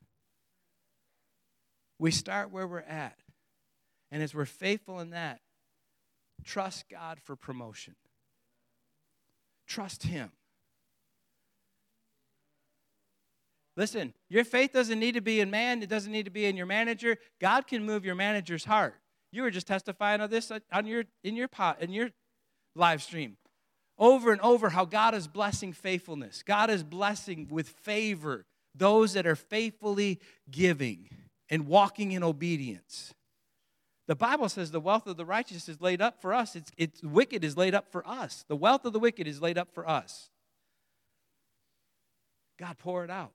We 1.98 2.10
start 2.10 2.50
where 2.50 2.66
we're 2.66 2.80
at. 2.80 3.16
And 4.10 4.22
as 4.22 4.34
we're 4.34 4.44
faithful 4.44 5.00
in 5.00 5.10
that, 5.10 5.40
trust 6.44 6.84
God 6.90 7.18
for 7.18 7.34
promotion. 7.34 7.94
Trust 9.66 10.02
Him. 10.02 10.32
Listen, 13.76 14.14
your 14.28 14.44
faith 14.44 14.72
doesn't 14.72 15.00
need 15.00 15.14
to 15.14 15.20
be 15.20 15.40
in 15.40 15.50
man, 15.50 15.82
it 15.82 15.88
doesn't 15.88 16.12
need 16.12 16.24
to 16.24 16.30
be 16.30 16.46
in 16.46 16.56
your 16.56 16.66
manager. 16.66 17.16
God 17.40 17.66
can 17.66 17.84
move 17.84 18.04
your 18.04 18.14
manager's 18.14 18.64
heart. 18.64 18.94
You 19.32 19.42
were 19.42 19.50
just 19.50 19.66
testifying 19.66 20.20
of 20.20 20.30
this 20.30 20.50
uh, 20.50 20.60
on 20.72 20.86
your 20.86 21.04
in 21.24 21.34
your 21.34 21.48
pot 21.48 21.82
in 21.82 21.92
your 21.92 22.10
live 22.76 23.02
stream. 23.02 23.36
Over 23.98 24.32
and 24.32 24.40
over 24.40 24.70
how 24.70 24.84
God 24.84 25.14
is 25.14 25.26
blessing 25.26 25.72
faithfulness. 25.72 26.42
God 26.44 26.70
is 26.70 26.82
blessing 26.82 27.48
with 27.50 27.68
favor 27.68 28.44
those 28.74 29.12
that 29.12 29.26
are 29.26 29.36
faithfully 29.36 30.20
giving 30.50 31.08
and 31.48 31.66
walking 31.66 32.12
in 32.12 32.22
obedience. 32.22 33.14
The 34.06 34.16
Bible 34.16 34.48
says 34.48 34.70
the 34.70 34.80
wealth 34.80 35.06
of 35.06 35.16
the 35.16 35.24
righteous 35.24 35.68
is 35.68 35.80
laid 35.80 36.02
up 36.02 36.20
for 36.20 36.34
us. 36.34 36.56
It's, 36.56 36.70
it's 36.76 37.02
wicked 37.02 37.44
is 37.44 37.56
laid 37.56 37.74
up 37.74 37.90
for 37.90 38.06
us. 38.06 38.44
The 38.48 38.56
wealth 38.56 38.84
of 38.84 38.92
the 38.92 38.98
wicked 38.98 39.26
is 39.26 39.40
laid 39.40 39.56
up 39.56 39.72
for 39.72 39.88
us. 39.88 40.28
God, 42.58 42.76
pour 42.78 43.04
it 43.04 43.10
out. 43.10 43.32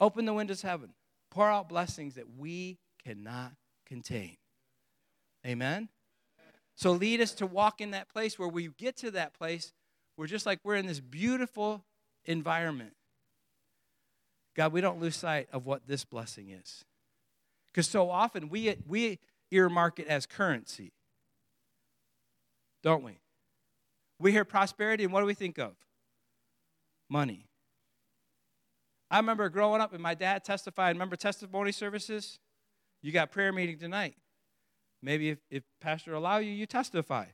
Open 0.00 0.24
the 0.24 0.32
windows 0.32 0.64
of 0.64 0.70
heaven. 0.70 0.94
Pour 1.30 1.48
out 1.48 1.68
blessings 1.68 2.14
that 2.14 2.36
we 2.38 2.78
cannot 3.04 3.52
contain. 3.86 4.36
Amen? 5.46 5.88
So 6.74 6.92
lead 6.92 7.20
us 7.20 7.32
to 7.34 7.46
walk 7.46 7.80
in 7.80 7.90
that 7.90 8.08
place 8.08 8.38
where 8.38 8.48
we 8.48 8.70
get 8.78 8.96
to 8.98 9.10
that 9.12 9.34
place, 9.34 9.72
we're 10.16 10.26
just 10.26 10.46
like 10.46 10.58
we're 10.64 10.76
in 10.76 10.86
this 10.86 11.00
beautiful 11.00 11.84
environment. 12.24 12.94
God, 14.56 14.72
we 14.72 14.80
don't 14.80 15.00
lose 15.00 15.16
sight 15.16 15.48
of 15.52 15.66
what 15.66 15.86
this 15.86 16.04
blessing 16.04 16.50
is. 16.50 16.84
Because 17.72 17.86
so 17.86 18.10
often 18.10 18.48
we, 18.48 18.76
we 18.86 19.18
earmark 19.50 19.98
it 19.98 20.06
as 20.06 20.26
currency, 20.26 20.92
don't 22.82 23.04
we? 23.04 23.18
We 24.18 24.32
hear 24.32 24.44
prosperity, 24.44 25.04
and 25.04 25.12
what 25.12 25.20
do 25.20 25.26
we 25.26 25.34
think 25.34 25.58
of? 25.58 25.72
Money. 27.08 27.49
I 29.10 29.16
remember 29.18 29.48
growing 29.48 29.80
up 29.80 29.92
and 29.92 30.02
my 30.02 30.14
dad 30.14 30.44
testified. 30.44 30.94
Remember 30.94 31.16
testimony 31.16 31.72
services? 31.72 32.38
You 33.02 33.12
got 33.12 33.32
prayer 33.32 33.52
meeting 33.52 33.78
tonight. 33.78 34.16
Maybe 35.02 35.30
if, 35.30 35.38
if 35.50 35.62
pastor 35.80 36.14
allow 36.14 36.38
you, 36.38 36.52
you 36.52 36.66
testify. 36.66 37.26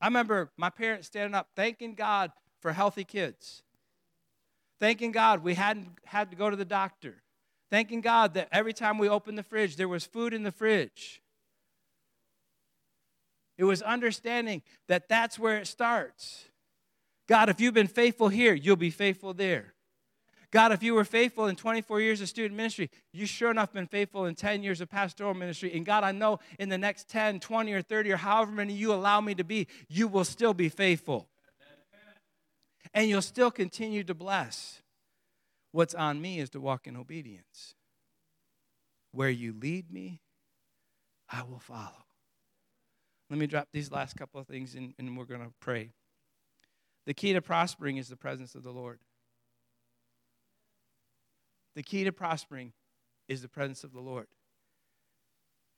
I 0.00 0.06
remember 0.06 0.50
my 0.56 0.70
parents 0.70 1.08
standing 1.08 1.34
up 1.34 1.48
thanking 1.54 1.94
God 1.94 2.32
for 2.60 2.72
healthy 2.72 3.04
kids. 3.04 3.62
Thanking 4.80 5.12
God 5.12 5.44
we 5.44 5.54
hadn't 5.54 5.88
had 6.06 6.30
to 6.30 6.36
go 6.36 6.48
to 6.48 6.56
the 6.56 6.64
doctor. 6.64 7.22
Thanking 7.70 8.00
God 8.00 8.34
that 8.34 8.48
every 8.52 8.72
time 8.72 8.98
we 8.98 9.08
opened 9.08 9.38
the 9.38 9.42
fridge, 9.42 9.76
there 9.76 9.88
was 9.88 10.04
food 10.04 10.34
in 10.34 10.42
the 10.42 10.52
fridge. 10.52 11.22
It 13.58 13.64
was 13.64 13.82
understanding 13.82 14.62
that 14.88 15.08
that's 15.08 15.38
where 15.38 15.58
it 15.58 15.66
starts. 15.66 16.46
God, 17.28 17.48
if 17.48 17.60
you've 17.60 17.74
been 17.74 17.86
faithful 17.86 18.28
here, 18.28 18.54
you'll 18.54 18.76
be 18.76 18.90
faithful 18.90 19.34
there. 19.34 19.74
God, 20.52 20.70
if 20.70 20.82
you 20.82 20.92
were 20.92 21.04
faithful 21.04 21.46
in 21.46 21.56
24 21.56 22.02
years 22.02 22.20
of 22.20 22.28
student 22.28 22.54
ministry, 22.54 22.90
you 23.10 23.24
sure 23.24 23.50
enough 23.50 23.72
been 23.72 23.86
faithful 23.86 24.26
in 24.26 24.34
10 24.34 24.62
years 24.62 24.82
of 24.82 24.90
pastoral 24.90 25.32
ministry. 25.32 25.72
And 25.74 25.84
God, 25.84 26.04
I 26.04 26.12
know 26.12 26.40
in 26.58 26.68
the 26.68 26.76
next 26.76 27.08
10, 27.08 27.40
20, 27.40 27.72
or 27.72 27.80
30, 27.80 28.12
or 28.12 28.16
however 28.18 28.52
many 28.52 28.74
you 28.74 28.92
allow 28.92 29.22
me 29.22 29.34
to 29.34 29.44
be, 29.44 29.66
you 29.88 30.06
will 30.06 30.24
still 30.24 30.52
be 30.52 30.68
faithful. 30.68 31.26
And 32.92 33.08
you'll 33.08 33.22
still 33.22 33.50
continue 33.50 34.04
to 34.04 34.12
bless. 34.12 34.82
What's 35.72 35.94
on 35.94 36.20
me 36.20 36.38
is 36.38 36.50
to 36.50 36.60
walk 36.60 36.86
in 36.86 36.98
obedience. 36.98 37.74
Where 39.10 39.30
you 39.30 39.54
lead 39.58 39.90
me, 39.90 40.20
I 41.30 41.44
will 41.44 41.60
follow. 41.60 42.04
Let 43.30 43.38
me 43.38 43.46
drop 43.46 43.68
these 43.72 43.90
last 43.90 44.16
couple 44.18 44.38
of 44.38 44.46
things 44.46 44.74
and, 44.74 44.92
and 44.98 45.16
we're 45.16 45.24
going 45.24 45.40
to 45.40 45.52
pray. 45.60 45.92
The 47.06 47.14
key 47.14 47.32
to 47.32 47.40
prospering 47.40 47.96
is 47.96 48.08
the 48.08 48.16
presence 48.16 48.54
of 48.54 48.62
the 48.62 48.70
Lord. 48.70 48.98
The 51.74 51.82
key 51.82 52.04
to 52.04 52.12
prospering 52.12 52.72
is 53.28 53.42
the 53.42 53.48
presence 53.48 53.84
of 53.84 53.92
the 53.92 54.00
Lord. 54.00 54.26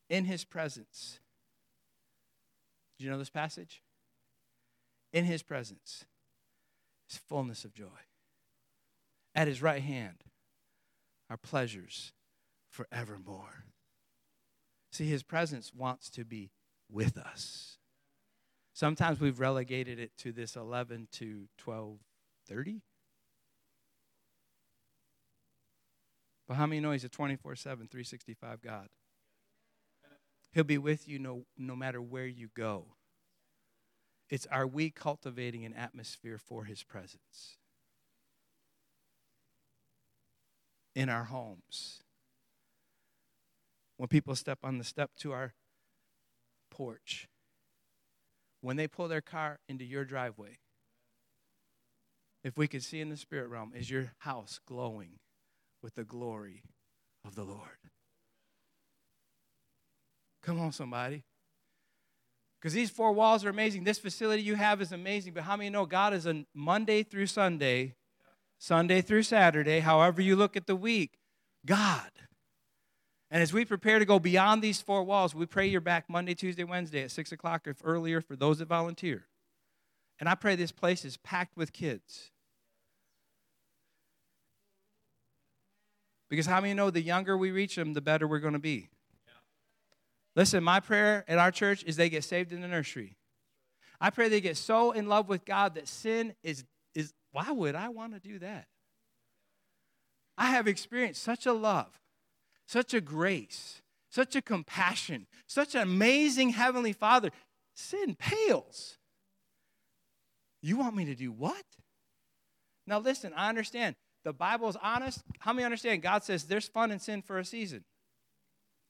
In 0.08 0.24
his 0.24 0.44
presence, 0.44 1.20
do 2.98 3.04
you 3.04 3.10
know 3.10 3.18
this 3.18 3.30
passage? 3.30 3.82
In 5.12 5.24
his 5.24 5.42
presence 5.42 6.04
is 7.10 7.16
fullness 7.16 7.64
of 7.64 7.74
joy. 7.74 7.86
At 9.34 9.48
his 9.48 9.62
right 9.62 9.82
hand 9.82 10.24
are 11.30 11.36
pleasures 11.36 12.12
forevermore. 12.68 13.64
See, 14.92 15.06
his 15.06 15.22
presence 15.22 15.72
wants 15.74 16.10
to 16.10 16.24
be 16.24 16.50
with 16.90 17.16
us. 17.16 17.78
Sometimes 18.74 19.20
we've 19.20 19.40
relegated 19.40 19.98
it 19.98 20.16
to 20.18 20.32
this 20.32 20.56
11 20.56 21.08
to 21.12 21.48
12 21.58 21.98
30 22.46 22.82
But 26.46 26.54
how 26.54 26.66
many 26.66 26.80
know 26.80 26.92
He's 26.92 27.04
a 27.04 27.08
24 27.08 27.56
7, 27.56 27.88
365 27.88 28.60
God? 28.60 28.88
He'll 30.52 30.64
be 30.64 30.78
with 30.78 31.08
you 31.08 31.18
no, 31.18 31.46
no 31.58 31.74
matter 31.74 32.00
where 32.00 32.26
you 32.26 32.48
go. 32.54 32.86
It's 34.30 34.46
are 34.46 34.66
we 34.66 34.90
cultivating 34.90 35.64
an 35.64 35.74
atmosphere 35.74 36.38
for 36.38 36.64
His 36.64 36.82
presence? 36.82 37.58
In 40.94 41.08
our 41.08 41.24
homes. 41.24 42.02
When 43.96 44.08
people 44.08 44.34
step 44.36 44.58
on 44.62 44.78
the 44.78 44.84
step 44.84 45.10
to 45.18 45.32
our 45.32 45.54
porch. 46.70 47.28
When 48.60 48.76
they 48.76 48.86
pull 48.86 49.08
their 49.08 49.20
car 49.20 49.58
into 49.68 49.84
your 49.84 50.04
driveway. 50.04 50.58
If 52.42 52.56
we 52.58 52.68
could 52.68 52.82
see 52.82 53.00
in 53.00 53.08
the 53.08 53.16
spirit 53.16 53.48
realm, 53.48 53.72
is 53.74 53.90
your 53.90 54.12
house 54.18 54.60
glowing? 54.66 55.18
With 55.84 55.94
the 55.94 56.02
glory 56.02 56.62
of 57.26 57.34
the 57.34 57.44
Lord. 57.44 57.60
Come 60.42 60.58
on, 60.58 60.72
somebody. 60.72 61.24
Because 62.58 62.72
these 62.72 62.88
four 62.88 63.12
walls 63.12 63.44
are 63.44 63.50
amazing. 63.50 63.84
This 63.84 63.98
facility 63.98 64.42
you 64.42 64.54
have 64.54 64.80
is 64.80 64.92
amazing. 64.92 65.34
But 65.34 65.42
how 65.42 65.58
many 65.58 65.68
know 65.68 65.84
God 65.84 66.14
is 66.14 66.24
a 66.24 66.46
Monday 66.54 67.02
through 67.02 67.26
Sunday, 67.26 67.96
Sunday 68.58 69.02
through 69.02 69.24
Saturday, 69.24 69.80
however 69.80 70.22
you 70.22 70.36
look 70.36 70.56
at 70.56 70.66
the 70.66 70.74
week, 70.74 71.18
God. 71.66 72.10
And 73.30 73.42
as 73.42 73.52
we 73.52 73.66
prepare 73.66 73.98
to 73.98 74.06
go 74.06 74.18
beyond 74.18 74.62
these 74.62 74.80
four 74.80 75.04
walls, 75.04 75.34
we 75.34 75.44
pray 75.44 75.66
you're 75.66 75.82
back 75.82 76.08
Monday, 76.08 76.34
Tuesday, 76.34 76.64
Wednesday 76.64 77.02
at 77.02 77.10
6 77.10 77.30
o'clock, 77.30 77.66
if 77.66 77.82
earlier, 77.84 78.22
for 78.22 78.36
those 78.36 78.58
that 78.58 78.68
volunteer. 78.68 79.26
And 80.18 80.30
I 80.30 80.34
pray 80.34 80.56
this 80.56 80.72
place 80.72 81.04
is 81.04 81.18
packed 81.18 81.58
with 81.58 81.74
kids. 81.74 82.30
Because 86.34 86.46
how 86.46 86.60
many 86.60 86.74
know 86.74 86.90
the 86.90 87.00
younger 87.00 87.38
we 87.38 87.52
reach 87.52 87.76
them, 87.76 87.92
the 87.92 88.00
better 88.00 88.26
we're 88.26 88.40
going 88.40 88.54
to 88.54 88.58
be? 88.58 88.88
Listen, 90.34 90.64
my 90.64 90.80
prayer 90.80 91.24
at 91.28 91.38
our 91.38 91.52
church 91.52 91.84
is 91.84 91.94
they 91.94 92.08
get 92.08 92.24
saved 92.24 92.50
in 92.50 92.60
the 92.60 92.66
nursery. 92.66 93.14
I 94.00 94.10
pray 94.10 94.28
they 94.28 94.40
get 94.40 94.56
so 94.56 94.90
in 94.90 95.08
love 95.08 95.28
with 95.28 95.44
God 95.44 95.76
that 95.76 95.86
sin 95.86 96.34
is, 96.42 96.64
is 96.92 97.12
why 97.30 97.52
would 97.52 97.76
I 97.76 97.88
want 97.90 98.14
to 98.14 98.18
do 98.18 98.40
that? 98.40 98.66
I 100.36 100.46
have 100.46 100.66
experienced 100.66 101.22
such 101.22 101.46
a 101.46 101.52
love, 101.52 102.00
such 102.66 102.94
a 102.94 103.00
grace, 103.00 103.80
such 104.10 104.34
a 104.34 104.42
compassion, 104.42 105.28
such 105.46 105.76
an 105.76 105.82
amazing 105.82 106.50
Heavenly 106.50 106.92
Father. 106.92 107.30
Sin 107.76 108.16
pales. 108.16 108.98
You 110.62 110.78
want 110.78 110.96
me 110.96 111.04
to 111.04 111.14
do 111.14 111.30
what? 111.30 111.62
Now, 112.88 112.98
listen, 112.98 113.32
I 113.36 113.48
understand. 113.48 113.94
The 114.24 114.32
Bible 114.32 114.68
is 114.68 114.76
honest. 114.82 115.22
How 115.38 115.52
many 115.52 115.64
understand? 115.64 116.02
God 116.02 116.24
says 116.24 116.44
there's 116.44 116.66
fun 116.66 116.90
in 116.90 116.98
sin 116.98 117.22
for 117.22 117.38
a 117.38 117.44
season. 117.44 117.84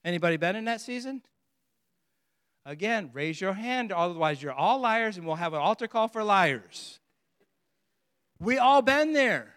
Anybody 0.05 0.37
been 0.37 0.57
in 0.57 0.65
that 0.67 0.81
season? 0.81 1.23
Again, 2.67 3.11
raise 3.13 3.41
your 3.41 3.53
hand, 3.53 3.93
otherwise 3.93 4.43
you're 4.43 4.53
all 4.53 4.79
liars, 4.79 5.17
and 5.17 5.27
we'll 5.27 5.37
have 5.37 5.53
an 5.53 5.61
altar 5.61 5.87
call 5.87 6.09
for 6.09 6.25
liars. 6.25 6.99
We 8.39 8.59
all 8.59 8.81
been 8.81 9.13
there. 9.13 9.57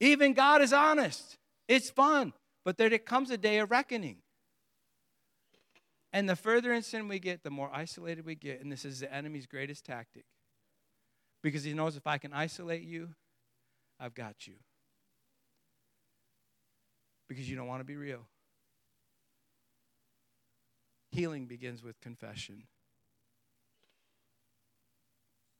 Even 0.00 0.34
God 0.34 0.60
is 0.60 0.72
honest. 0.72 1.38
It's 1.68 1.88
fun, 1.88 2.34
but 2.64 2.76
there 2.76 2.96
comes 2.98 3.30
a 3.30 3.38
day 3.38 3.58
of 3.58 3.70
reckoning. 3.70 4.18
And 6.12 6.28
the 6.28 6.36
further 6.36 6.72
in 6.72 6.82
sin 6.82 7.08
we 7.08 7.18
get, 7.18 7.42
the 7.42 7.50
more 7.50 7.70
isolated 7.72 8.26
we 8.26 8.34
get, 8.34 8.60
and 8.60 8.70
this 8.70 8.84
is 8.84 9.00
the 9.00 9.12
enemy's 9.12 9.46
greatest 9.46 9.84
tactic. 9.84 10.24
Because 11.42 11.64
he 11.64 11.72
knows 11.72 11.96
if 11.96 12.06
I 12.06 12.18
can 12.18 12.32
isolate 12.32 12.82
you, 12.82 13.10
I've 13.98 14.14
got 14.14 14.46
you. 14.46 14.54
Because 17.28 17.48
you 17.48 17.56
don't 17.56 17.66
want 17.66 17.80
to 17.80 17.84
be 17.84 17.96
real. 17.96 18.26
Healing 21.10 21.46
begins 21.46 21.82
with 21.82 22.00
confession 22.00 22.64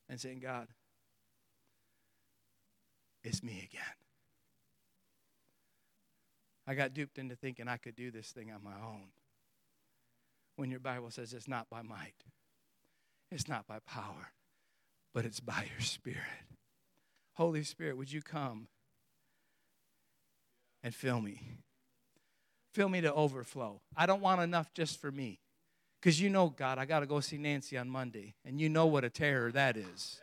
and 0.09 0.21
saying, 0.21 0.41
God, 0.41 0.69
it's 3.25 3.43
me 3.43 3.69
again. 3.71 3.83
I 6.67 6.75
got 6.75 6.95
duped 6.95 7.19
into 7.19 7.37
thinking 7.37 7.69
I 7.69 7.77
could 7.77 7.97
do 7.97 8.11
this 8.11 8.33
thing 8.33 8.51
on 8.51 8.63
my 8.63 8.75
own. 8.85 9.09
When 10.57 10.71
your 10.71 10.81
Bible 10.81 11.11
says 11.11 11.33
it's 11.33 11.49
not 11.49 11.69
by 11.71 11.83
might, 11.83 12.25
it's 13.31 13.49
not 13.49 13.67
by 13.67 13.79
power, 13.87 14.33
but 15.15 15.25
it's 15.25 15.41
by 15.41 15.67
your 15.73 15.81
Spirit. 15.81 16.56
Holy 17.37 17.63
Spirit, 17.63 17.97
would 17.97 18.11
you 18.11 18.23
come 18.23 18.69
and 20.83 20.95
fill 20.95 21.21
me? 21.21 21.59
Fill 22.73 22.89
me 22.89 23.01
to 23.03 23.13
overflow. 23.13 23.81
I 23.97 24.07
don't 24.07 24.23
want 24.23 24.41
enough 24.41 24.73
just 24.75 25.01
for 25.01 25.11
me. 25.11 25.41
Because 26.01 26.21
you 26.21 26.31
know, 26.31 26.49
God, 26.49 26.79
I 26.79 26.85
got 26.85 27.01
to 27.01 27.07
go 27.07 27.21
see 27.21 27.37
Nancy 27.37 27.77
on 27.77 27.89
Monday. 27.89 28.35
And 28.45 28.61
you 28.61 28.69
know 28.69 28.87
what 28.87 29.05
a 29.05 29.11
terror 29.11 29.53
that 29.53 29.77
is. 29.77 30.21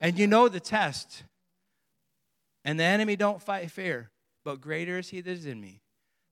And 0.00 0.18
you 0.18 0.26
know 0.26 0.48
the 0.48 0.60
test. 0.60 1.24
And 2.64 2.78
the 2.78 2.84
enemy 2.84 3.16
don't 3.16 3.42
fight 3.42 3.70
fair. 3.70 4.10
But 4.44 4.60
greater 4.60 4.98
is 4.98 5.08
he 5.08 5.20
that 5.20 5.30
is 5.30 5.46
in 5.46 5.60
me 5.60 5.82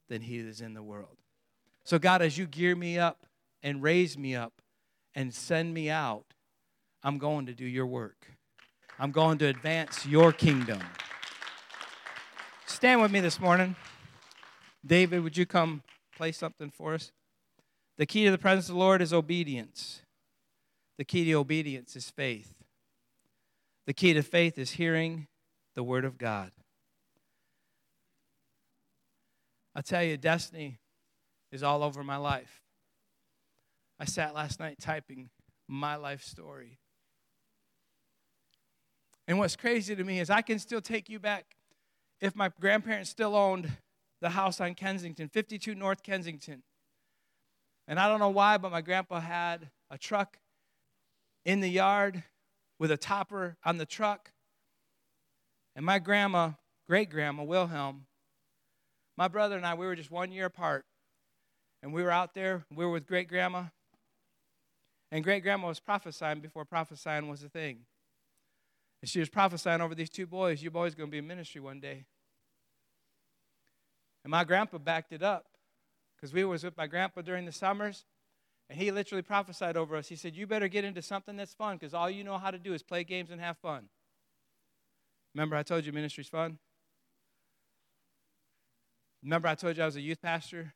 than 0.08 0.22
he 0.22 0.40
that 0.40 0.48
is 0.48 0.60
in 0.60 0.74
the 0.74 0.82
world. 0.82 1.16
So, 1.84 1.98
God, 1.98 2.22
as 2.22 2.36
you 2.36 2.46
gear 2.46 2.76
me 2.76 2.98
up 2.98 3.26
and 3.62 3.82
raise 3.82 4.16
me 4.16 4.34
up 4.36 4.60
and 5.14 5.34
send 5.34 5.74
me 5.74 5.90
out, 5.90 6.34
I'm 7.02 7.18
going 7.18 7.46
to 7.46 7.54
do 7.54 7.64
your 7.64 7.86
work. 7.86 8.37
I'm 8.98 9.12
going 9.12 9.38
to 9.38 9.46
advance 9.46 10.04
your 10.04 10.32
kingdom. 10.32 10.80
Stand 12.66 13.00
with 13.00 13.12
me 13.12 13.20
this 13.20 13.38
morning. 13.38 13.76
David, 14.84 15.22
would 15.22 15.36
you 15.36 15.46
come 15.46 15.82
play 16.16 16.32
something 16.32 16.70
for 16.70 16.94
us? 16.94 17.12
The 17.96 18.06
key 18.06 18.24
to 18.24 18.30
the 18.30 18.38
presence 18.38 18.68
of 18.68 18.74
the 18.74 18.80
Lord 18.80 19.00
is 19.00 19.12
obedience. 19.12 20.02
The 20.96 21.04
key 21.04 21.24
to 21.26 21.34
obedience 21.34 21.94
is 21.94 22.10
faith. 22.10 22.54
The 23.86 23.94
key 23.94 24.14
to 24.14 24.22
faith 24.22 24.58
is 24.58 24.72
hearing 24.72 25.28
the 25.76 25.82
word 25.84 26.04
of 26.04 26.18
God. 26.18 26.50
I 29.76 29.80
tell 29.80 30.02
you, 30.02 30.16
destiny 30.16 30.78
is 31.52 31.62
all 31.62 31.84
over 31.84 32.02
my 32.02 32.16
life. 32.16 32.62
I 34.00 34.06
sat 34.06 34.34
last 34.34 34.58
night 34.58 34.78
typing 34.80 35.30
my 35.68 35.94
life 35.94 36.22
story. 36.22 36.78
And 39.28 39.38
what's 39.38 39.56
crazy 39.56 39.94
to 39.94 40.02
me 40.02 40.20
is 40.20 40.30
I 40.30 40.40
can 40.40 40.58
still 40.58 40.80
take 40.80 41.10
you 41.10 41.18
back 41.18 41.54
if 42.18 42.34
my 42.34 42.50
grandparents 42.60 43.10
still 43.10 43.36
owned 43.36 43.70
the 44.22 44.30
house 44.30 44.58
on 44.58 44.74
Kensington, 44.74 45.28
52 45.28 45.74
North 45.74 46.02
Kensington. 46.02 46.62
And 47.86 48.00
I 48.00 48.08
don't 48.08 48.20
know 48.20 48.30
why, 48.30 48.56
but 48.56 48.72
my 48.72 48.80
grandpa 48.80 49.20
had 49.20 49.68
a 49.90 49.98
truck 49.98 50.38
in 51.44 51.60
the 51.60 51.68
yard 51.68 52.24
with 52.78 52.90
a 52.90 52.96
topper 52.96 53.58
on 53.64 53.76
the 53.76 53.84
truck. 53.84 54.32
And 55.76 55.84
my 55.84 55.98
grandma, 55.98 56.52
great 56.88 57.10
grandma, 57.10 57.44
Wilhelm, 57.44 58.06
my 59.18 59.28
brother 59.28 59.56
and 59.56 59.66
I, 59.66 59.74
we 59.74 59.84
were 59.84 59.94
just 59.94 60.10
one 60.10 60.32
year 60.32 60.46
apart. 60.46 60.86
And 61.82 61.92
we 61.92 62.02
were 62.02 62.10
out 62.10 62.34
there, 62.34 62.64
we 62.74 62.84
were 62.84 62.92
with 62.92 63.06
great 63.06 63.28
grandma. 63.28 63.64
And 65.12 65.22
great 65.22 65.42
grandma 65.42 65.68
was 65.68 65.80
prophesying 65.80 66.40
before 66.40 66.64
prophesying 66.64 67.28
was 67.28 67.42
a 67.42 67.48
thing. 67.50 67.80
And 69.00 69.08
she 69.08 69.20
was 69.20 69.28
prophesying 69.28 69.80
over 69.80 69.94
these 69.94 70.10
two 70.10 70.26
boys, 70.26 70.62
you 70.62 70.70
boys 70.70 70.94
going 70.94 71.08
to 71.08 71.12
be 71.12 71.18
in 71.18 71.26
ministry 71.26 71.60
one 71.60 71.80
day. 71.80 72.04
And 74.24 74.30
my 74.30 74.44
grandpa 74.44 74.78
backed 74.78 75.12
it 75.12 75.22
up 75.22 75.46
because 76.16 76.32
we 76.32 76.44
was 76.44 76.64
with 76.64 76.76
my 76.76 76.86
grandpa 76.86 77.22
during 77.22 77.44
the 77.44 77.52
summers, 77.52 78.04
and 78.68 78.78
he 78.78 78.90
literally 78.90 79.22
prophesied 79.22 79.76
over 79.76 79.96
us. 79.96 80.08
He 80.08 80.16
said, 80.16 80.34
"You 80.34 80.46
better 80.46 80.68
get 80.68 80.84
into 80.84 81.00
something 81.00 81.36
that's 81.36 81.54
fun, 81.54 81.76
because 81.76 81.94
all 81.94 82.10
you 82.10 82.24
know 82.24 82.36
how 82.36 82.50
to 82.50 82.58
do 82.58 82.74
is 82.74 82.82
play 82.82 83.04
games 83.04 83.30
and 83.30 83.40
have 83.40 83.56
fun." 83.58 83.88
Remember, 85.34 85.56
I 85.56 85.62
told 85.62 85.86
you 85.86 85.92
ministry's 85.92 86.28
fun. 86.28 86.58
Remember, 89.22 89.48
I 89.48 89.54
told 89.54 89.76
you 89.76 89.84
I 89.84 89.86
was 89.86 89.96
a 89.96 90.00
youth 90.00 90.20
pastor. 90.20 90.74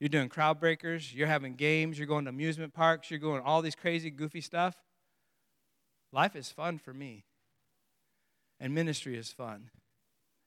You're 0.00 0.08
doing 0.08 0.28
crowd 0.28 0.60
breakers. 0.60 1.14
You're 1.14 1.26
having 1.26 1.54
games. 1.54 1.98
You're 1.98 2.08
going 2.08 2.24
to 2.24 2.30
amusement 2.30 2.74
parks. 2.74 3.10
You're 3.10 3.20
going 3.20 3.40
all 3.40 3.62
these 3.62 3.76
crazy, 3.76 4.10
goofy 4.10 4.40
stuff. 4.40 4.76
Life 6.12 6.36
is 6.36 6.50
fun 6.50 6.78
for 6.78 6.92
me, 6.92 7.24
and 8.60 8.74
ministry 8.74 9.16
is 9.16 9.30
fun. 9.30 9.70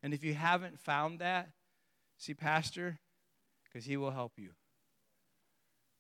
And 0.02 0.14
if 0.14 0.24
you 0.24 0.34
haven't 0.34 0.80
found 0.80 1.20
that, 1.20 1.50
see, 2.18 2.34
Pastor, 2.34 3.00
because 3.64 3.86
He 3.86 3.98
will 3.98 4.12
help 4.12 4.34
you. 4.38 4.50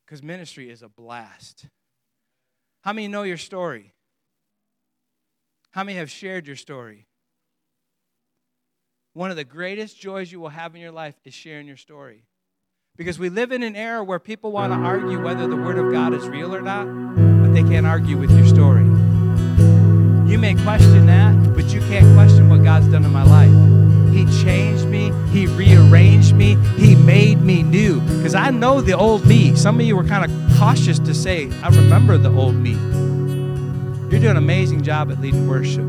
Because 0.05 0.23
ministry 0.23 0.69
is 0.69 0.81
a 0.81 0.89
blast. 0.89 1.67
How 2.81 2.93
many 2.93 3.07
know 3.07 3.23
your 3.23 3.37
story? 3.37 3.93
How 5.71 5.83
many 5.83 5.97
have 5.97 6.09
shared 6.09 6.47
your 6.47 6.55
story? 6.55 7.07
One 9.13 9.31
of 9.31 9.37
the 9.37 9.43
greatest 9.43 9.99
joys 9.99 10.31
you 10.31 10.39
will 10.39 10.49
have 10.49 10.75
in 10.75 10.81
your 10.81 10.91
life 10.91 11.15
is 11.25 11.33
sharing 11.33 11.67
your 11.67 11.77
story. 11.77 12.23
Because 12.95 13.19
we 13.19 13.29
live 13.29 13.51
in 13.51 13.63
an 13.63 13.75
era 13.75 14.03
where 14.03 14.19
people 14.19 14.51
want 14.51 14.73
to 14.73 14.77
argue 14.77 15.23
whether 15.23 15.47
the 15.47 15.55
Word 15.55 15.77
of 15.77 15.91
God 15.91 16.13
is 16.13 16.27
real 16.27 16.55
or 16.55 16.61
not, 16.61 16.85
but 17.41 17.53
they 17.53 17.63
can't 17.63 17.85
argue 17.85 18.17
with 18.17 18.31
your 18.31 18.45
story. 18.45 18.83
You 20.29 20.37
may 20.37 20.53
question 20.55 21.05
that, 21.07 21.28
you 21.71 21.81
can't 21.81 22.13
question 22.15 22.49
what 22.49 22.63
God's 22.63 22.87
done 22.87 23.05
in 23.05 23.11
my 23.11 23.23
life. 23.23 23.51
He 24.13 24.25
changed 24.43 24.85
me. 24.85 25.11
He 25.31 25.47
rearranged 25.47 26.35
me. 26.35 26.55
He 26.77 26.95
made 26.95 27.41
me 27.41 27.63
new. 27.63 28.01
Because 28.01 28.35
I 28.35 28.49
know 28.49 28.81
the 28.81 28.93
old 28.93 29.25
me. 29.25 29.55
Some 29.55 29.79
of 29.79 29.85
you 29.85 29.95
were 29.95 30.03
kind 30.03 30.29
of 30.29 30.57
cautious 30.57 30.99
to 30.99 31.13
say, 31.13 31.51
I 31.61 31.69
remember 31.69 32.17
the 32.17 32.31
old 32.31 32.55
me. 32.55 32.71
You're 34.09 34.19
doing 34.19 34.31
an 34.31 34.37
amazing 34.37 34.81
job 34.81 35.11
at 35.11 35.21
leading 35.21 35.47
worship. 35.47 35.85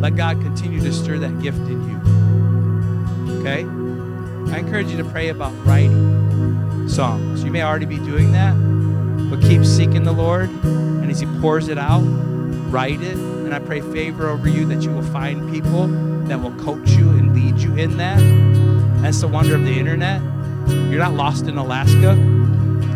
Let 0.00 0.16
God 0.16 0.40
continue 0.40 0.80
to 0.80 0.92
stir 0.92 1.18
that 1.18 1.42
gift 1.42 1.58
in 1.58 1.88
you. 1.88 3.40
Okay? 3.40 3.64
I 4.52 4.58
encourage 4.58 4.88
you 4.88 4.96
to 4.98 5.04
pray 5.04 5.28
about 5.28 5.52
writing 5.66 6.88
songs. 6.88 7.42
You 7.42 7.50
may 7.50 7.62
already 7.62 7.86
be 7.86 7.98
doing 7.98 8.32
that, 8.32 8.54
but 9.30 9.40
keep 9.42 9.64
seeking 9.64 10.04
the 10.04 10.12
Lord. 10.12 10.50
And 10.50 11.10
as 11.10 11.20
He 11.20 11.26
pours 11.40 11.68
it 11.68 11.78
out, 11.78 12.02
write 12.70 13.00
it. 13.00 13.16
And 13.52 13.62
I 13.62 13.66
pray 13.66 13.82
favor 13.82 14.28
over 14.28 14.48
you 14.48 14.64
that 14.68 14.80
you 14.80 14.90
will 14.90 15.02
find 15.02 15.52
people 15.52 15.86
that 16.26 16.40
will 16.40 16.54
coach 16.64 16.88
you 16.92 17.10
and 17.10 17.34
lead 17.34 17.58
you 17.58 17.76
in 17.76 17.98
that. 17.98 18.16
That's 19.02 19.20
the 19.20 19.28
wonder 19.28 19.54
of 19.54 19.62
the 19.62 19.78
internet. 19.78 20.22
You're 20.90 21.00
not 21.00 21.12
lost 21.12 21.48
in 21.48 21.58
Alaska. 21.58 22.14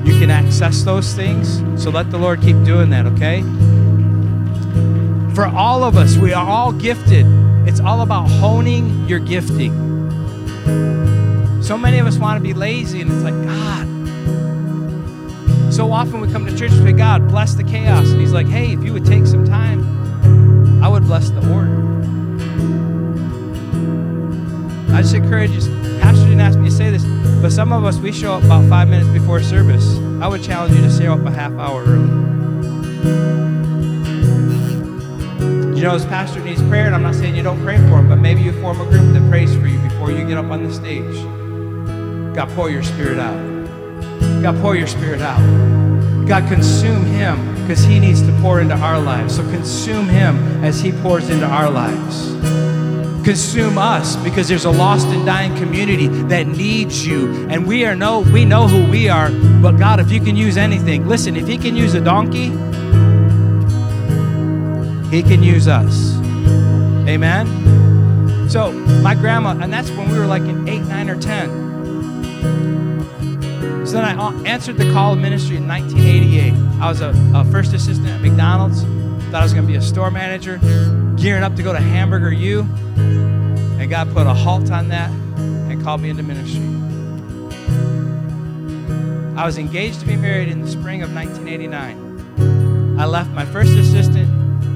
You 0.02 0.18
can 0.18 0.30
access 0.30 0.82
those 0.82 1.12
things. 1.12 1.62
So 1.82 1.90
let 1.90 2.10
the 2.10 2.16
Lord 2.16 2.40
keep 2.40 2.56
doing 2.64 2.88
that, 2.88 3.04
okay? 3.04 3.42
For 5.34 5.44
all 5.44 5.84
of 5.84 5.98
us, 5.98 6.16
we 6.16 6.32
are 6.32 6.48
all 6.48 6.72
gifted. 6.72 7.26
It's 7.68 7.80
all 7.80 8.00
about 8.00 8.30
honing 8.30 9.06
your 9.06 9.18
gifting. 9.18 9.74
So 11.62 11.76
many 11.76 11.98
of 11.98 12.06
us 12.06 12.16
want 12.16 12.38
to 12.38 12.42
be 12.42 12.54
lazy, 12.54 13.02
and 13.02 13.12
it's 13.12 13.22
like, 13.22 13.34
God. 13.44 13.86
So 15.70 15.92
often 15.92 16.22
we 16.22 16.32
come 16.32 16.46
to 16.46 16.56
church 16.56 16.72
and 16.72 16.82
say, 16.82 16.92
God, 16.92 17.28
bless 17.28 17.52
the 17.52 17.64
chaos. 17.64 18.08
And 18.08 18.18
He's 18.22 18.32
like, 18.32 18.46
hey, 18.46 18.72
if 18.72 18.82
you 18.82 18.94
would 18.94 19.04
take 19.04 19.26
some 19.26 19.44
time, 19.44 20.05
I 20.86 20.88
would 20.88 21.02
bless 21.02 21.30
the 21.30 21.40
order. 21.52 21.82
I 24.94 25.02
just 25.02 25.16
encourage 25.16 25.50
you. 25.50 25.60
Pastor 25.98 26.22
didn't 26.26 26.40
ask 26.40 26.56
me 26.56 26.68
to 26.68 26.74
say 26.76 26.90
this, 26.90 27.04
but 27.42 27.50
some 27.50 27.72
of 27.72 27.84
us, 27.84 27.98
we 27.98 28.12
show 28.12 28.34
up 28.34 28.44
about 28.44 28.68
five 28.68 28.88
minutes 28.88 29.10
before 29.10 29.42
service. 29.42 29.98
I 30.22 30.28
would 30.28 30.44
challenge 30.44 30.76
you 30.76 30.82
to 30.82 30.90
show 30.90 31.14
up 31.14 31.26
a 31.26 31.32
half 31.32 31.50
hour 31.54 31.82
early. 31.82 32.06
You 35.76 35.82
know, 35.82 35.98
this 35.98 36.04
pastor 36.04 36.38
needs 36.38 36.62
prayer, 36.68 36.86
and 36.86 36.94
I'm 36.94 37.02
not 37.02 37.16
saying 37.16 37.34
you 37.34 37.42
don't 37.42 37.64
pray 37.64 37.78
for 37.78 37.98
him, 37.98 38.08
but 38.08 38.20
maybe 38.20 38.42
you 38.42 38.52
form 38.62 38.80
a 38.80 38.84
group 38.84 39.12
that 39.12 39.28
prays 39.28 39.56
for 39.56 39.66
you 39.66 39.80
before 39.80 40.12
you 40.12 40.24
get 40.24 40.38
up 40.38 40.52
on 40.52 40.62
the 40.62 40.72
stage. 40.72 41.16
God, 42.32 42.48
pour 42.50 42.70
your 42.70 42.84
spirit 42.84 43.18
out. 43.18 43.34
God, 44.40 44.54
pour 44.62 44.76
your 44.76 44.86
spirit 44.86 45.20
out. 45.20 45.40
God, 46.28 46.48
consume 46.48 47.04
him 47.06 47.55
because 47.66 47.82
he 47.82 47.98
needs 47.98 48.22
to 48.22 48.30
pour 48.40 48.60
into 48.60 48.76
our 48.76 49.00
lives. 49.00 49.34
So 49.34 49.42
consume 49.50 50.08
him 50.08 50.64
as 50.64 50.80
he 50.80 50.92
pours 50.92 51.28
into 51.28 51.46
our 51.46 51.68
lives. 51.68 52.28
Consume 53.24 53.76
us 53.76 54.14
because 54.14 54.46
there's 54.46 54.66
a 54.66 54.70
lost 54.70 55.08
and 55.08 55.26
dying 55.26 55.52
community 55.56 56.06
that 56.28 56.46
needs 56.46 57.04
you. 57.04 57.48
And 57.48 57.66
we 57.66 57.84
are 57.84 57.96
no 57.96 58.20
we 58.20 58.44
know 58.44 58.68
who 58.68 58.88
we 58.88 59.08
are. 59.08 59.30
But 59.60 59.78
god 59.78 59.98
if 59.98 60.12
you 60.12 60.20
can 60.20 60.36
use 60.36 60.56
anything 60.56 61.08
listen 61.08 61.34
if 61.34 61.48
he 61.48 61.58
can 61.58 61.74
use 61.74 61.94
a 61.94 62.00
donkey 62.00 62.50
he 65.10 65.24
can 65.24 65.42
use 65.42 65.66
us. 65.66 66.16
Amen? 67.08 68.48
So 68.48 68.70
my 69.02 69.16
grandma 69.16 69.58
and 69.60 69.72
that's 69.72 69.90
when 69.90 70.08
we 70.08 70.18
were 70.18 70.26
like 70.26 70.42
in 70.42 70.68
8 70.68 70.82
9 70.82 71.10
or 71.10 71.20
10 71.20 71.66
so 73.86 73.92
then 73.92 74.04
i 74.04 74.14
uh, 74.14 74.32
answered 74.42 74.76
the 74.76 74.92
call 74.92 75.12
of 75.12 75.18
ministry 75.18 75.56
in 75.56 75.66
1988 75.66 76.52
i 76.80 76.88
was 76.88 77.00
a, 77.00 77.14
a 77.34 77.44
first 77.52 77.72
assistant 77.72 78.08
at 78.08 78.20
mcdonald's 78.20 78.82
thought 79.26 79.36
i 79.36 79.42
was 79.42 79.52
going 79.52 79.66
to 79.66 79.72
be 79.72 79.78
a 79.78 79.82
store 79.82 80.10
manager 80.10 80.58
gearing 81.16 81.42
up 81.42 81.54
to 81.56 81.62
go 81.62 81.72
to 81.72 81.80
hamburger 81.80 82.32
u 82.32 82.66
and 83.78 83.90
God 83.90 84.12
put 84.12 84.26
a 84.26 84.34
halt 84.34 84.70
on 84.70 84.88
that 84.88 85.10
and 85.10 85.82
called 85.82 86.00
me 86.00 86.10
into 86.10 86.22
ministry. 86.24 86.64
I 89.36 89.44
was 89.44 89.58
engaged 89.58 90.00
to 90.00 90.06
be 90.06 90.16
married 90.16 90.48
in 90.48 90.62
the 90.62 90.68
spring 90.68 91.02
of 91.02 91.14
1989. 91.14 92.98
I 92.98 93.04
left 93.04 93.30
my 93.30 93.44
first 93.44 93.72
assistant 93.72 94.28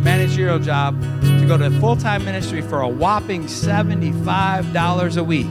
managerial 0.05 0.59
job 0.59 1.01
to 1.23 1.45
go 1.47 1.57
to 1.57 1.71
full 1.81 1.97
time 1.97 2.25
ministry 2.25 2.61
for 2.61 2.83
a 2.83 2.89
whopping 2.89 3.47
$75 3.47 5.17
a 5.17 5.25
week. 5.25 5.47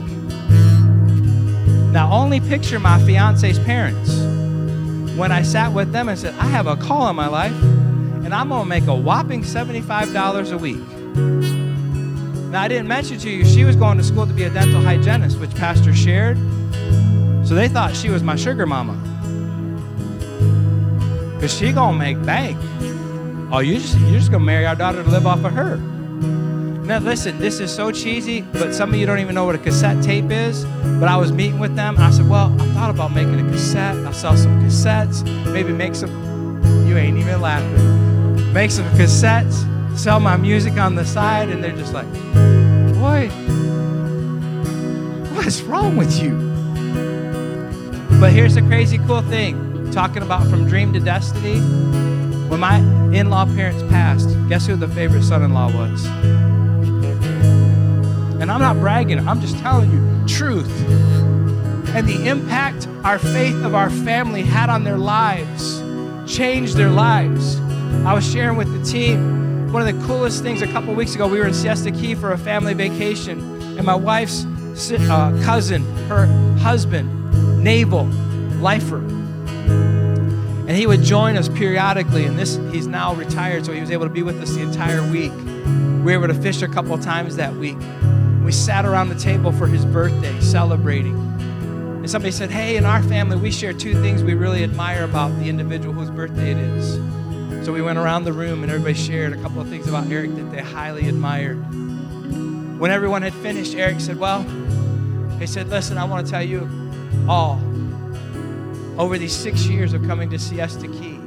Now, 1.92 2.12
only 2.12 2.38
picture 2.38 2.78
my 2.78 3.04
fiance's 3.04 3.58
parents 3.58 4.16
when 5.18 5.32
I 5.32 5.42
sat 5.42 5.72
with 5.72 5.90
them 5.90 6.08
and 6.08 6.16
said, 6.16 6.34
I 6.34 6.46
have 6.46 6.68
a 6.68 6.76
call 6.76 7.10
in 7.10 7.16
my 7.16 7.26
life, 7.26 7.52
and 7.62 8.32
I'm 8.32 8.48
going 8.48 8.62
to 8.62 8.68
make 8.68 8.86
a 8.86 8.94
whopping 8.94 9.42
$75 9.42 10.52
a 10.52 10.58
week. 10.58 10.76
Now, 12.50 12.62
I 12.62 12.68
didn't 12.68 12.86
mention 12.86 13.18
to 13.18 13.30
you, 13.30 13.44
she 13.44 13.64
was 13.64 13.74
going 13.74 13.98
to 13.98 14.04
school 14.04 14.24
to 14.24 14.32
be 14.32 14.44
a 14.44 14.50
dental 14.50 14.80
hygienist, 14.80 15.40
which 15.40 15.52
Pastor 15.56 15.92
shared. 15.92 16.38
So 17.44 17.56
they 17.56 17.68
thought 17.68 17.96
she 17.96 18.08
was 18.08 18.22
my 18.22 18.36
sugar 18.36 18.66
mama. 18.66 18.94
Because 21.34 21.52
she 21.52 21.72
going 21.72 21.94
to 21.94 21.98
make 21.98 22.24
bank. 22.24 22.56
Oh, 23.52 23.58
you 23.58 23.78
just, 23.78 23.98
you're 23.98 24.12
just 24.12 24.30
going 24.30 24.42
to 24.42 24.46
marry 24.46 24.64
our 24.64 24.76
daughter 24.76 25.02
to 25.02 25.10
live 25.10 25.26
off 25.26 25.44
of 25.44 25.52
her. 25.54 25.80
Now, 26.90 26.98
listen, 26.98 27.38
this 27.38 27.60
is 27.60 27.72
so 27.72 27.92
cheesy, 27.92 28.40
but 28.40 28.74
some 28.74 28.90
of 28.90 28.96
you 28.96 29.06
don't 29.06 29.20
even 29.20 29.32
know 29.32 29.44
what 29.44 29.54
a 29.54 29.58
cassette 29.58 30.02
tape 30.02 30.28
is. 30.28 30.64
But 30.98 31.04
I 31.04 31.16
was 31.16 31.30
meeting 31.30 31.60
with 31.60 31.76
them, 31.76 31.94
and 31.94 32.02
I 32.02 32.10
said, 32.10 32.28
Well, 32.28 32.52
I 32.60 32.64
thought 32.74 32.90
about 32.90 33.14
making 33.14 33.38
a 33.38 33.48
cassette. 33.48 33.94
I'll 33.98 34.12
sell 34.12 34.36
some 34.36 34.60
cassettes, 34.60 35.22
maybe 35.52 35.72
make 35.72 35.94
some. 35.94 36.10
You 36.88 36.96
ain't 36.96 37.16
even 37.16 37.40
laughing. 37.40 38.52
Make 38.52 38.72
some 38.72 38.86
cassettes 38.96 39.64
sell 39.96 40.18
my 40.18 40.36
music 40.36 40.78
on 40.78 40.96
the 40.96 41.04
side, 41.04 41.48
and 41.50 41.62
they're 41.62 41.76
just 41.76 41.92
like, 41.92 42.12
boy, 42.94 43.28
what 45.32 45.46
is 45.46 45.62
wrong 45.62 45.96
with 45.96 46.20
you? 46.20 46.32
But 48.18 48.32
here's 48.32 48.56
the 48.56 48.62
crazy 48.62 48.98
cool 48.98 49.22
thing 49.22 49.92
talking 49.92 50.24
about 50.24 50.44
from 50.48 50.66
dream 50.66 50.92
to 50.94 50.98
destiny. 50.98 51.60
When 52.48 52.58
my 52.58 52.78
in 53.14 53.30
law 53.30 53.44
parents 53.44 53.84
passed, 53.84 54.36
guess 54.48 54.66
who 54.66 54.74
the 54.74 54.88
favorite 54.88 55.22
son 55.22 55.44
in 55.44 55.54
law 55.54 55.72
was? 55.72 56.49
And 58.40 58.50
I'm 58.50 58.60
not 58.60 58.76
bragging, 58.76 59.18
I'm 59.28 59.40
just 59.40 59.58
telling 59.58 59.90
you 59.90 60.26
truth. 60.26 60.70
And 61.94 62.08
the 62.08 62.28
impact 62.28 62.88
our 63.04 63.18
faith 63.18 63.62
of 63.64 63.74
our 63.74 63.90
family 63.90 64.42
had 64.42 64.70
on 64.70 64.84
their 64.84 64.98
lives 64.98 65.82
changed 66.26 66.76
their 66.76 66.90
lives. 66.90 67.60
I 68.04 68.14
was 68.14 68.30
sharing 68.30 68.56
with 68.56 68.72
the 68.72 68.90
team 68.90 69.40
one 69.72 69.86
of 69.86 69.96
the 69.96 70.06
coolest 70.06 70.42
things 70.42 70.62
a 70.62 70.66
couple 70.66 70.92
weeks 70.94 71.14
ago, 71.14 71.28
we 71.28 71.38
were 71.38 71.46
in 71.46 71.54
Siesta 71.54 71.92
Key 71.92 72.16
for 72.16 72.32
a 72.32 72.38
family 72.38 72.74
vacation, 72.74 73.38
and 73.78 73.84
my 73.84 73.94
wife's 73.94 74.44
uh, 74.90 75.40
cousin, 75.44 75.84
her 76.08 76.26
husband, 76.58 77.62
naval 77.62 78.06
lifer, 78.60 78.98
and 78.98 80.70
he 80.70 80.88
would 80.88 81.02
join 81.02 81.36
us 81.36 81.48
periodically. 81.48 82.24
And 82.24 82.36
this, 82.36 82.56
he's 82.72 82.88
now 82.88 83.14
retired, 83.14 83.64
so 83.64 83.72
he 83.72 83.80
was 83.80 83.92
able 83.92 84.06
to 84.06 84.12
be 84.12 84.24
with 84.24 84.42
us 84.42 84.50
the 84.50 84.62
entire 84.62 85.08
week. 85.08 85.32
We 85.32 86.16
were 86.16 86.24
able 86.24 86.28
to 86.28 86.34
fish 86.34 86.62
a 86.62 86.68
couple 86.68 86.98
times 86.98 87.36
that 87.36 87.54
week. 87.54 87.78
We 88.50 88.54
sat 88.54 88.84
around 88.84 89.10
the 89.10 89.14
table 89.14 89.52
for 89.52 89.68
his 89.68 89.84
birthday, 89.84 90.40
celebrating. 90.40 91.14
And 91.14 92.10
somebody 92.10 92.32
said, 92.32 92.50
Hey, 92.50 92.76
in 92.76 92.84
our 92.84 93.00
family, 93.00 93.36
we 93.36 93.52
share 93.52 93.72
two 93.72 93.94
things 94.02 94.24
we 94.24 94.34
really 94.34 94.64
admire 94.64 95.04
about 95.04 95.28
the 95.38 95.48
individual 95.48 95.94
whose 95.94 96.10
birthday 96.10 96.50
it 96.50 96.56
is. 96.56 96.94
So 97.64 97.72
we 97.72 97.80
went 97.80 97.96
around 97.96 98.24
the 98.24 98.32
room 98.32 98.64
and 98.64 98.72
everybody 98.72 98.94
shared 98.94 99.34
a 99.34 99.40
couple 99.40 99.60
of 99.60 99.68
things 99.68 99.86
about 99.86 100.10
Eric 100.10 100.34
that 100.34 100.50
they 100.50 100.62
highly 100.62 101.08
admired. 101.08 101.58
When 102.80 102.90
everyone 102.90 103.22
had 103.22 103.34
finished, 103.34 103.76
Eric 103.76 104.00
said, 104.00 104.18
Well, 104.18 104.42
he 105.38 105.46
said, 105.46 105.68
Listen, 105.68 105.96
I 105.96 106.02
want 106.02 106.26
to 106.26 106.32
tell 106.32 106.42
you 106.42 106.68
all, 107.28 107.62
over 108.98 109.16
these 109.16 109.32
six 109.32 109.66
years 109.66 109.92
of 109.92 110.04
coming 110.08 110.28
to 110.28 110.40
Siesta 110.40 110.88
Key, 110.88 111.20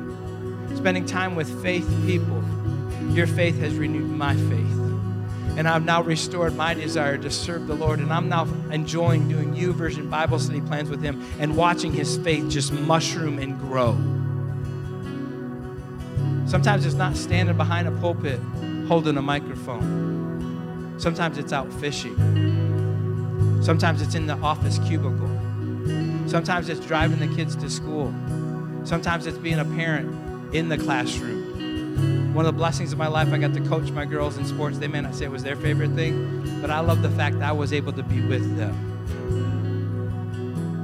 spending 0.76 1.06
time 1.06 1.36
with 1.36 1.64
faith 1.64 1.88
people, 2.06 2.44
your 3.12 3.28
faith 3.28 3.58
has 3.60 3.76
renewed 3.76 4.10
my 4.10 4.36
faith. 4.36 4.83
And 5.56 5.68
I've 5.68 5.86
now 5.86 6.02
restored 6.02 6.56
my 6.56 6.74
desire 6.74 7.18
to 7.18 7.30
serve 7.30 7.68
the 7.68 7.76
Lord. 7.76 8.00
And 8.00 8.12
I'm 8.12 8.28
now 8.28 8.48
enjoying 8.72 9.30
doing 9.30 9.54
YouVersion 9.54 10.10
Bible 10.10 10.40
study 10.40 10.62
plans 10.62 10.90
with 10.90 11.02
him 11.02 11.24
and 11.40 11.56
watching 11.56 11.94
his 11.94 12.18
faith 12.18 12.50
just 12.50 12.74
mushroom 12.74 13.40
and 13.40 13.60
grow. 13.60 13.94
Sometimes 16.48 16.86
it's 16.86 16.96
not 16.96 17.16
standing 17.16 17.56
behind 17.58 17.88
a 17.88 17.92
pulpit 17.92 18.40
holding 18.88 19.18
a 19.18 19.22
microphone. 19.22 20.96
Sometimes 20.98 21.38
it's 21.38 21.54
out 21.54 21.72
fishing. 21.74 22.16
Sometimes 23.64 24.02
it's 24.02 24.16
in 24.16 24.28
the 24.28 24.36
office 24.36 24.80
cubicle. 24.80 25.30
Sometimes 26.28 26.70
it's 26.70 26.86
driving 26.86 27.20
the 27.20 27.34
kids 27.36 27.56
to 27.56 27.70
school. 27.70 28.14
Sometimes 28.84 29.26
it's 29.26 29.38
being 29.38 29.60
a 29.60 29.66
parent 29.66 30.54
in 30.54 30.70
the 30.70 30.78
classroom. 30.78 31.43
One 32.34 32.48
of 32.48 32.54
the 32.54 32.58
blessings 32.58 32.92
of 32.92 32.98
my 32.98 33.08
life, 33.08 33.32
I 33.32 33.38
got 33.38 33.54
to 33.54 33.62
coach 33.62 33.92
my 33.92 34.06
girls 34.06 34.38
in 34.38 34.46
sports. 34.46 34.80
They 34.80 34.88
may 34.88 35.02
not 35.02 35.14
say 35.14 35.26
it 35.26 35.32
was 35.32 35.44
their 35.44 35.56
favorite 35.56 35.92
thing, 35.92 36.60
but 36.62 36.72
I 36.72 36.80
love 36.80 37.04
the 37.04 37.12
fact 37.12 37.38
that 37.40 37.48
I 37.48 37.52
was 37.52 37.72
able 37.72 37.94
to 37.94 38.02
be 38.02 38.26
with 38.26 38.58
them. 38.58 38.74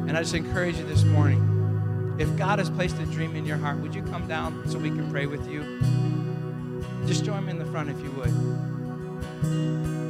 And 0.08 0.16
I 0.16 0.22
just 0.22 0.36
encourage 0.36 0.78
you 0.78 0.86
this 0.86 1.04
morning 1.04 2.16
if 2.20 2.36
God 2.38 2.60
has 2.60 2.70
placed 2.70 3.00
a 3.00 3.06
dream 3.06 3.36
in 3.36 3.46
your 3.46 3.58
heart, 3.58 3.80
would 3.80 3.96
you 3.96 4.04
come 4.04 4.28
down 4.28 4.70
so 4.70 4.78
we 4.78 4.90
can 4.90 5.10
pray 5.10 5.26
with 5.26 5.50
you? 5.50 5.64
Just 7.08 7.26
join 7.26 7.46
me 7.46 7.52
in 7.52 7.58
the 7.58 7.66
front 7.66 7.90
if 7.90 8.00
you 8.04 8.12
would. 8.12 10.09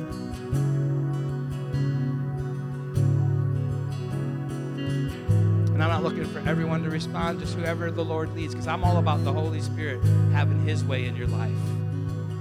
And 5.80 5.86
I'm 5.86 5.91
not 5.91 6.03
looking 6.03 6.25
for 6.25 6.39
everyone 6.39 6.84
to 6.84 6.89
respond, 6.89 7.39
just 7.39 7.55
whoever 7.55 7.89
the 7.89 8.03
Lord 8.03 8.36
leads, 8.36 8.53
because 8.53 8.67
I'm 8.67 8.84
all 8.84 8.97
about 8.97 9.23
the 9.23 9.32
Holy 9.32 9.61
Spirit 9.61 10.03
having 10.34 10.61
His 10.67 10.84
way 10.84 11.05
in 11.05 11.15
your 11.15 11.27
life. 11.27 11.55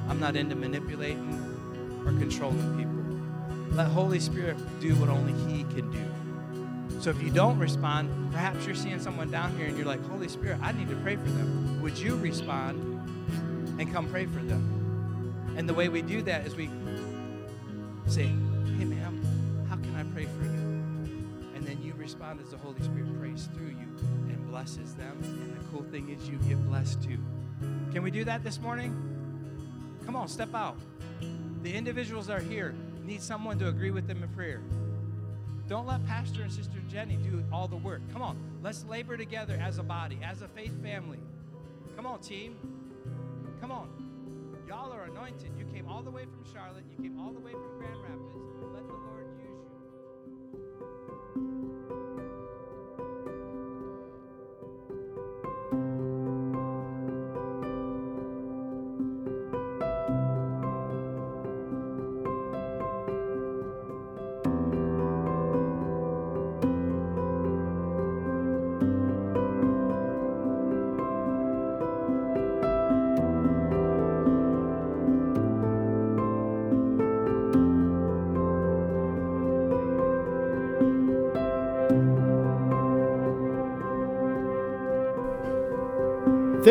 I'm 0.08 0.18
not 0.18 0.34
into 0.34 0.56
manipulating 0.56 2.02
or 2.04 2.10
controlling 2.18 2.76
people. 2.76 3.76
Let 3.76 3.86
Holy 3.86 4.18
Spirit 4.18 4.56
do 4.80 4.96
what 4.96 5.08
only 5.08 5.34
He 5.54 5.62
can 5.72 5.88
do. 5.92 7.00
So 7.00 7.10
if 7.10 7.22
you 7.22 7.30
don't 7.30 7.60
respond, 7.60 8.32
perhaps 8.32 8.66
you're 8.66 8.74
seeing 8.74 8.98
someone 8.98 9.30
down 9.30 9.56
here 9.56 9.68
and 9.68 9.76
you're 9.76 9.86
like, 9.86 10.04
Holy 10.08 10.26
Spirit, 10.26 10.58
I 10.60 10.72
need 10.72 10.88
to 10.88 10.96
pray 10.96 11.14
for 11.14 11.28
them. 11.28 11.80
Would 11.80 11.96
you 11.96 12.16
respond 12.16 12.80
and 13.78 13.92
come 13.92 14.08
pray 14.10 14.26
for 14.26 14.40
them? 14.40 15.54
And 15.56 15.68
the 15.68 15.74
way 15.74 15.88
we 15.88 16.02
do 16.02 16.22
that 16.22 16.44
is 16.44 16.56
we 16.56 16.68
say, 18.08 18.32
the 22.58 22.66
Holy 22.66 22.82
Spirit 22.82 23.20
prays 23.20 23.48
through 23.54 23.68
you 23.68 23.88
and 24.28 24.48
blesses 24.50 24.94
them. 24.94 25.18
And 25.22 25.56
the 25.56 25.64
cool 25.70 25.84
thing 25.90 26.08
is, 26.08 26.28
you 26.28 26.38
get 26.48 26.64
blessed 26.68 27.02
too. 27.02 27.18
Can 27.92 28.02
we 28.02 28.10
do 28.10 28.24
that 28.24 28.42
this 28.44 28.60
morning? 28.60 28.94
Come 30.04 30.16
on, 30.16 30.28
step 30.28 30.54
out. 30.54 30.76
The 31.62 31.72
individuals 31.72 32.30
are 32.30 32.40
here 32.40 32.74
need 33.08 33.22
someone 33.22 33.58
to 33.58 33.68
agree 33.68 33.90
with 33.90 34.06
them 34.06 34.22
in 34.22 34.28
prayer. 34.28 34.60
Don't 35.66 35.86
let 35.86 36.06
Pastor 36.06 36.42
and 36.42 36.52
Sister 36.52 36.78
Jenny 36.90 37.16
do 37.16 37.42
all 37.50 37.66
the 37.66 37.76
work. 37.76 38.02
Come 38.12 38.20
on, 38.22 38.38
let's 38.62 38.84
labor 38.84 39.16
together 39.16 39.58
as 39.60 39.78
a 39.78 39.82
body, 39.82 40.18
as 40.22 40.42
a 40.42 40.48
faith 40.48 40.80
family. 40.82 41.18
Come 41.96 42.06
on, 42.06 42.20
team. 42.20 42.56
Come 43.60 43.72
on. 43.72 43.88
Y'all 44.68 44.92
are 44.92 45.04
anointed. 45.04 45.50
You 45.58 45.64
came 45.64 45.88
all 45.88 46.02
the 46.02 46.10
way 46.10 46.24
from 46.24 46.44
Charlotte, 46.52 46.84
you 46.90 47.02
came 47.02 47.18
all 47.18 47.32
the 47.32 47.40
way 47.40 47.52
from 47.52 47.78
Grand 47.78 47.96
Rapids. 48.02 48.44
Let 48.74 48.86
the 48.86 48.92
Lord 48.92 49.26
use 49.40 49.64
you. 51.34 51.77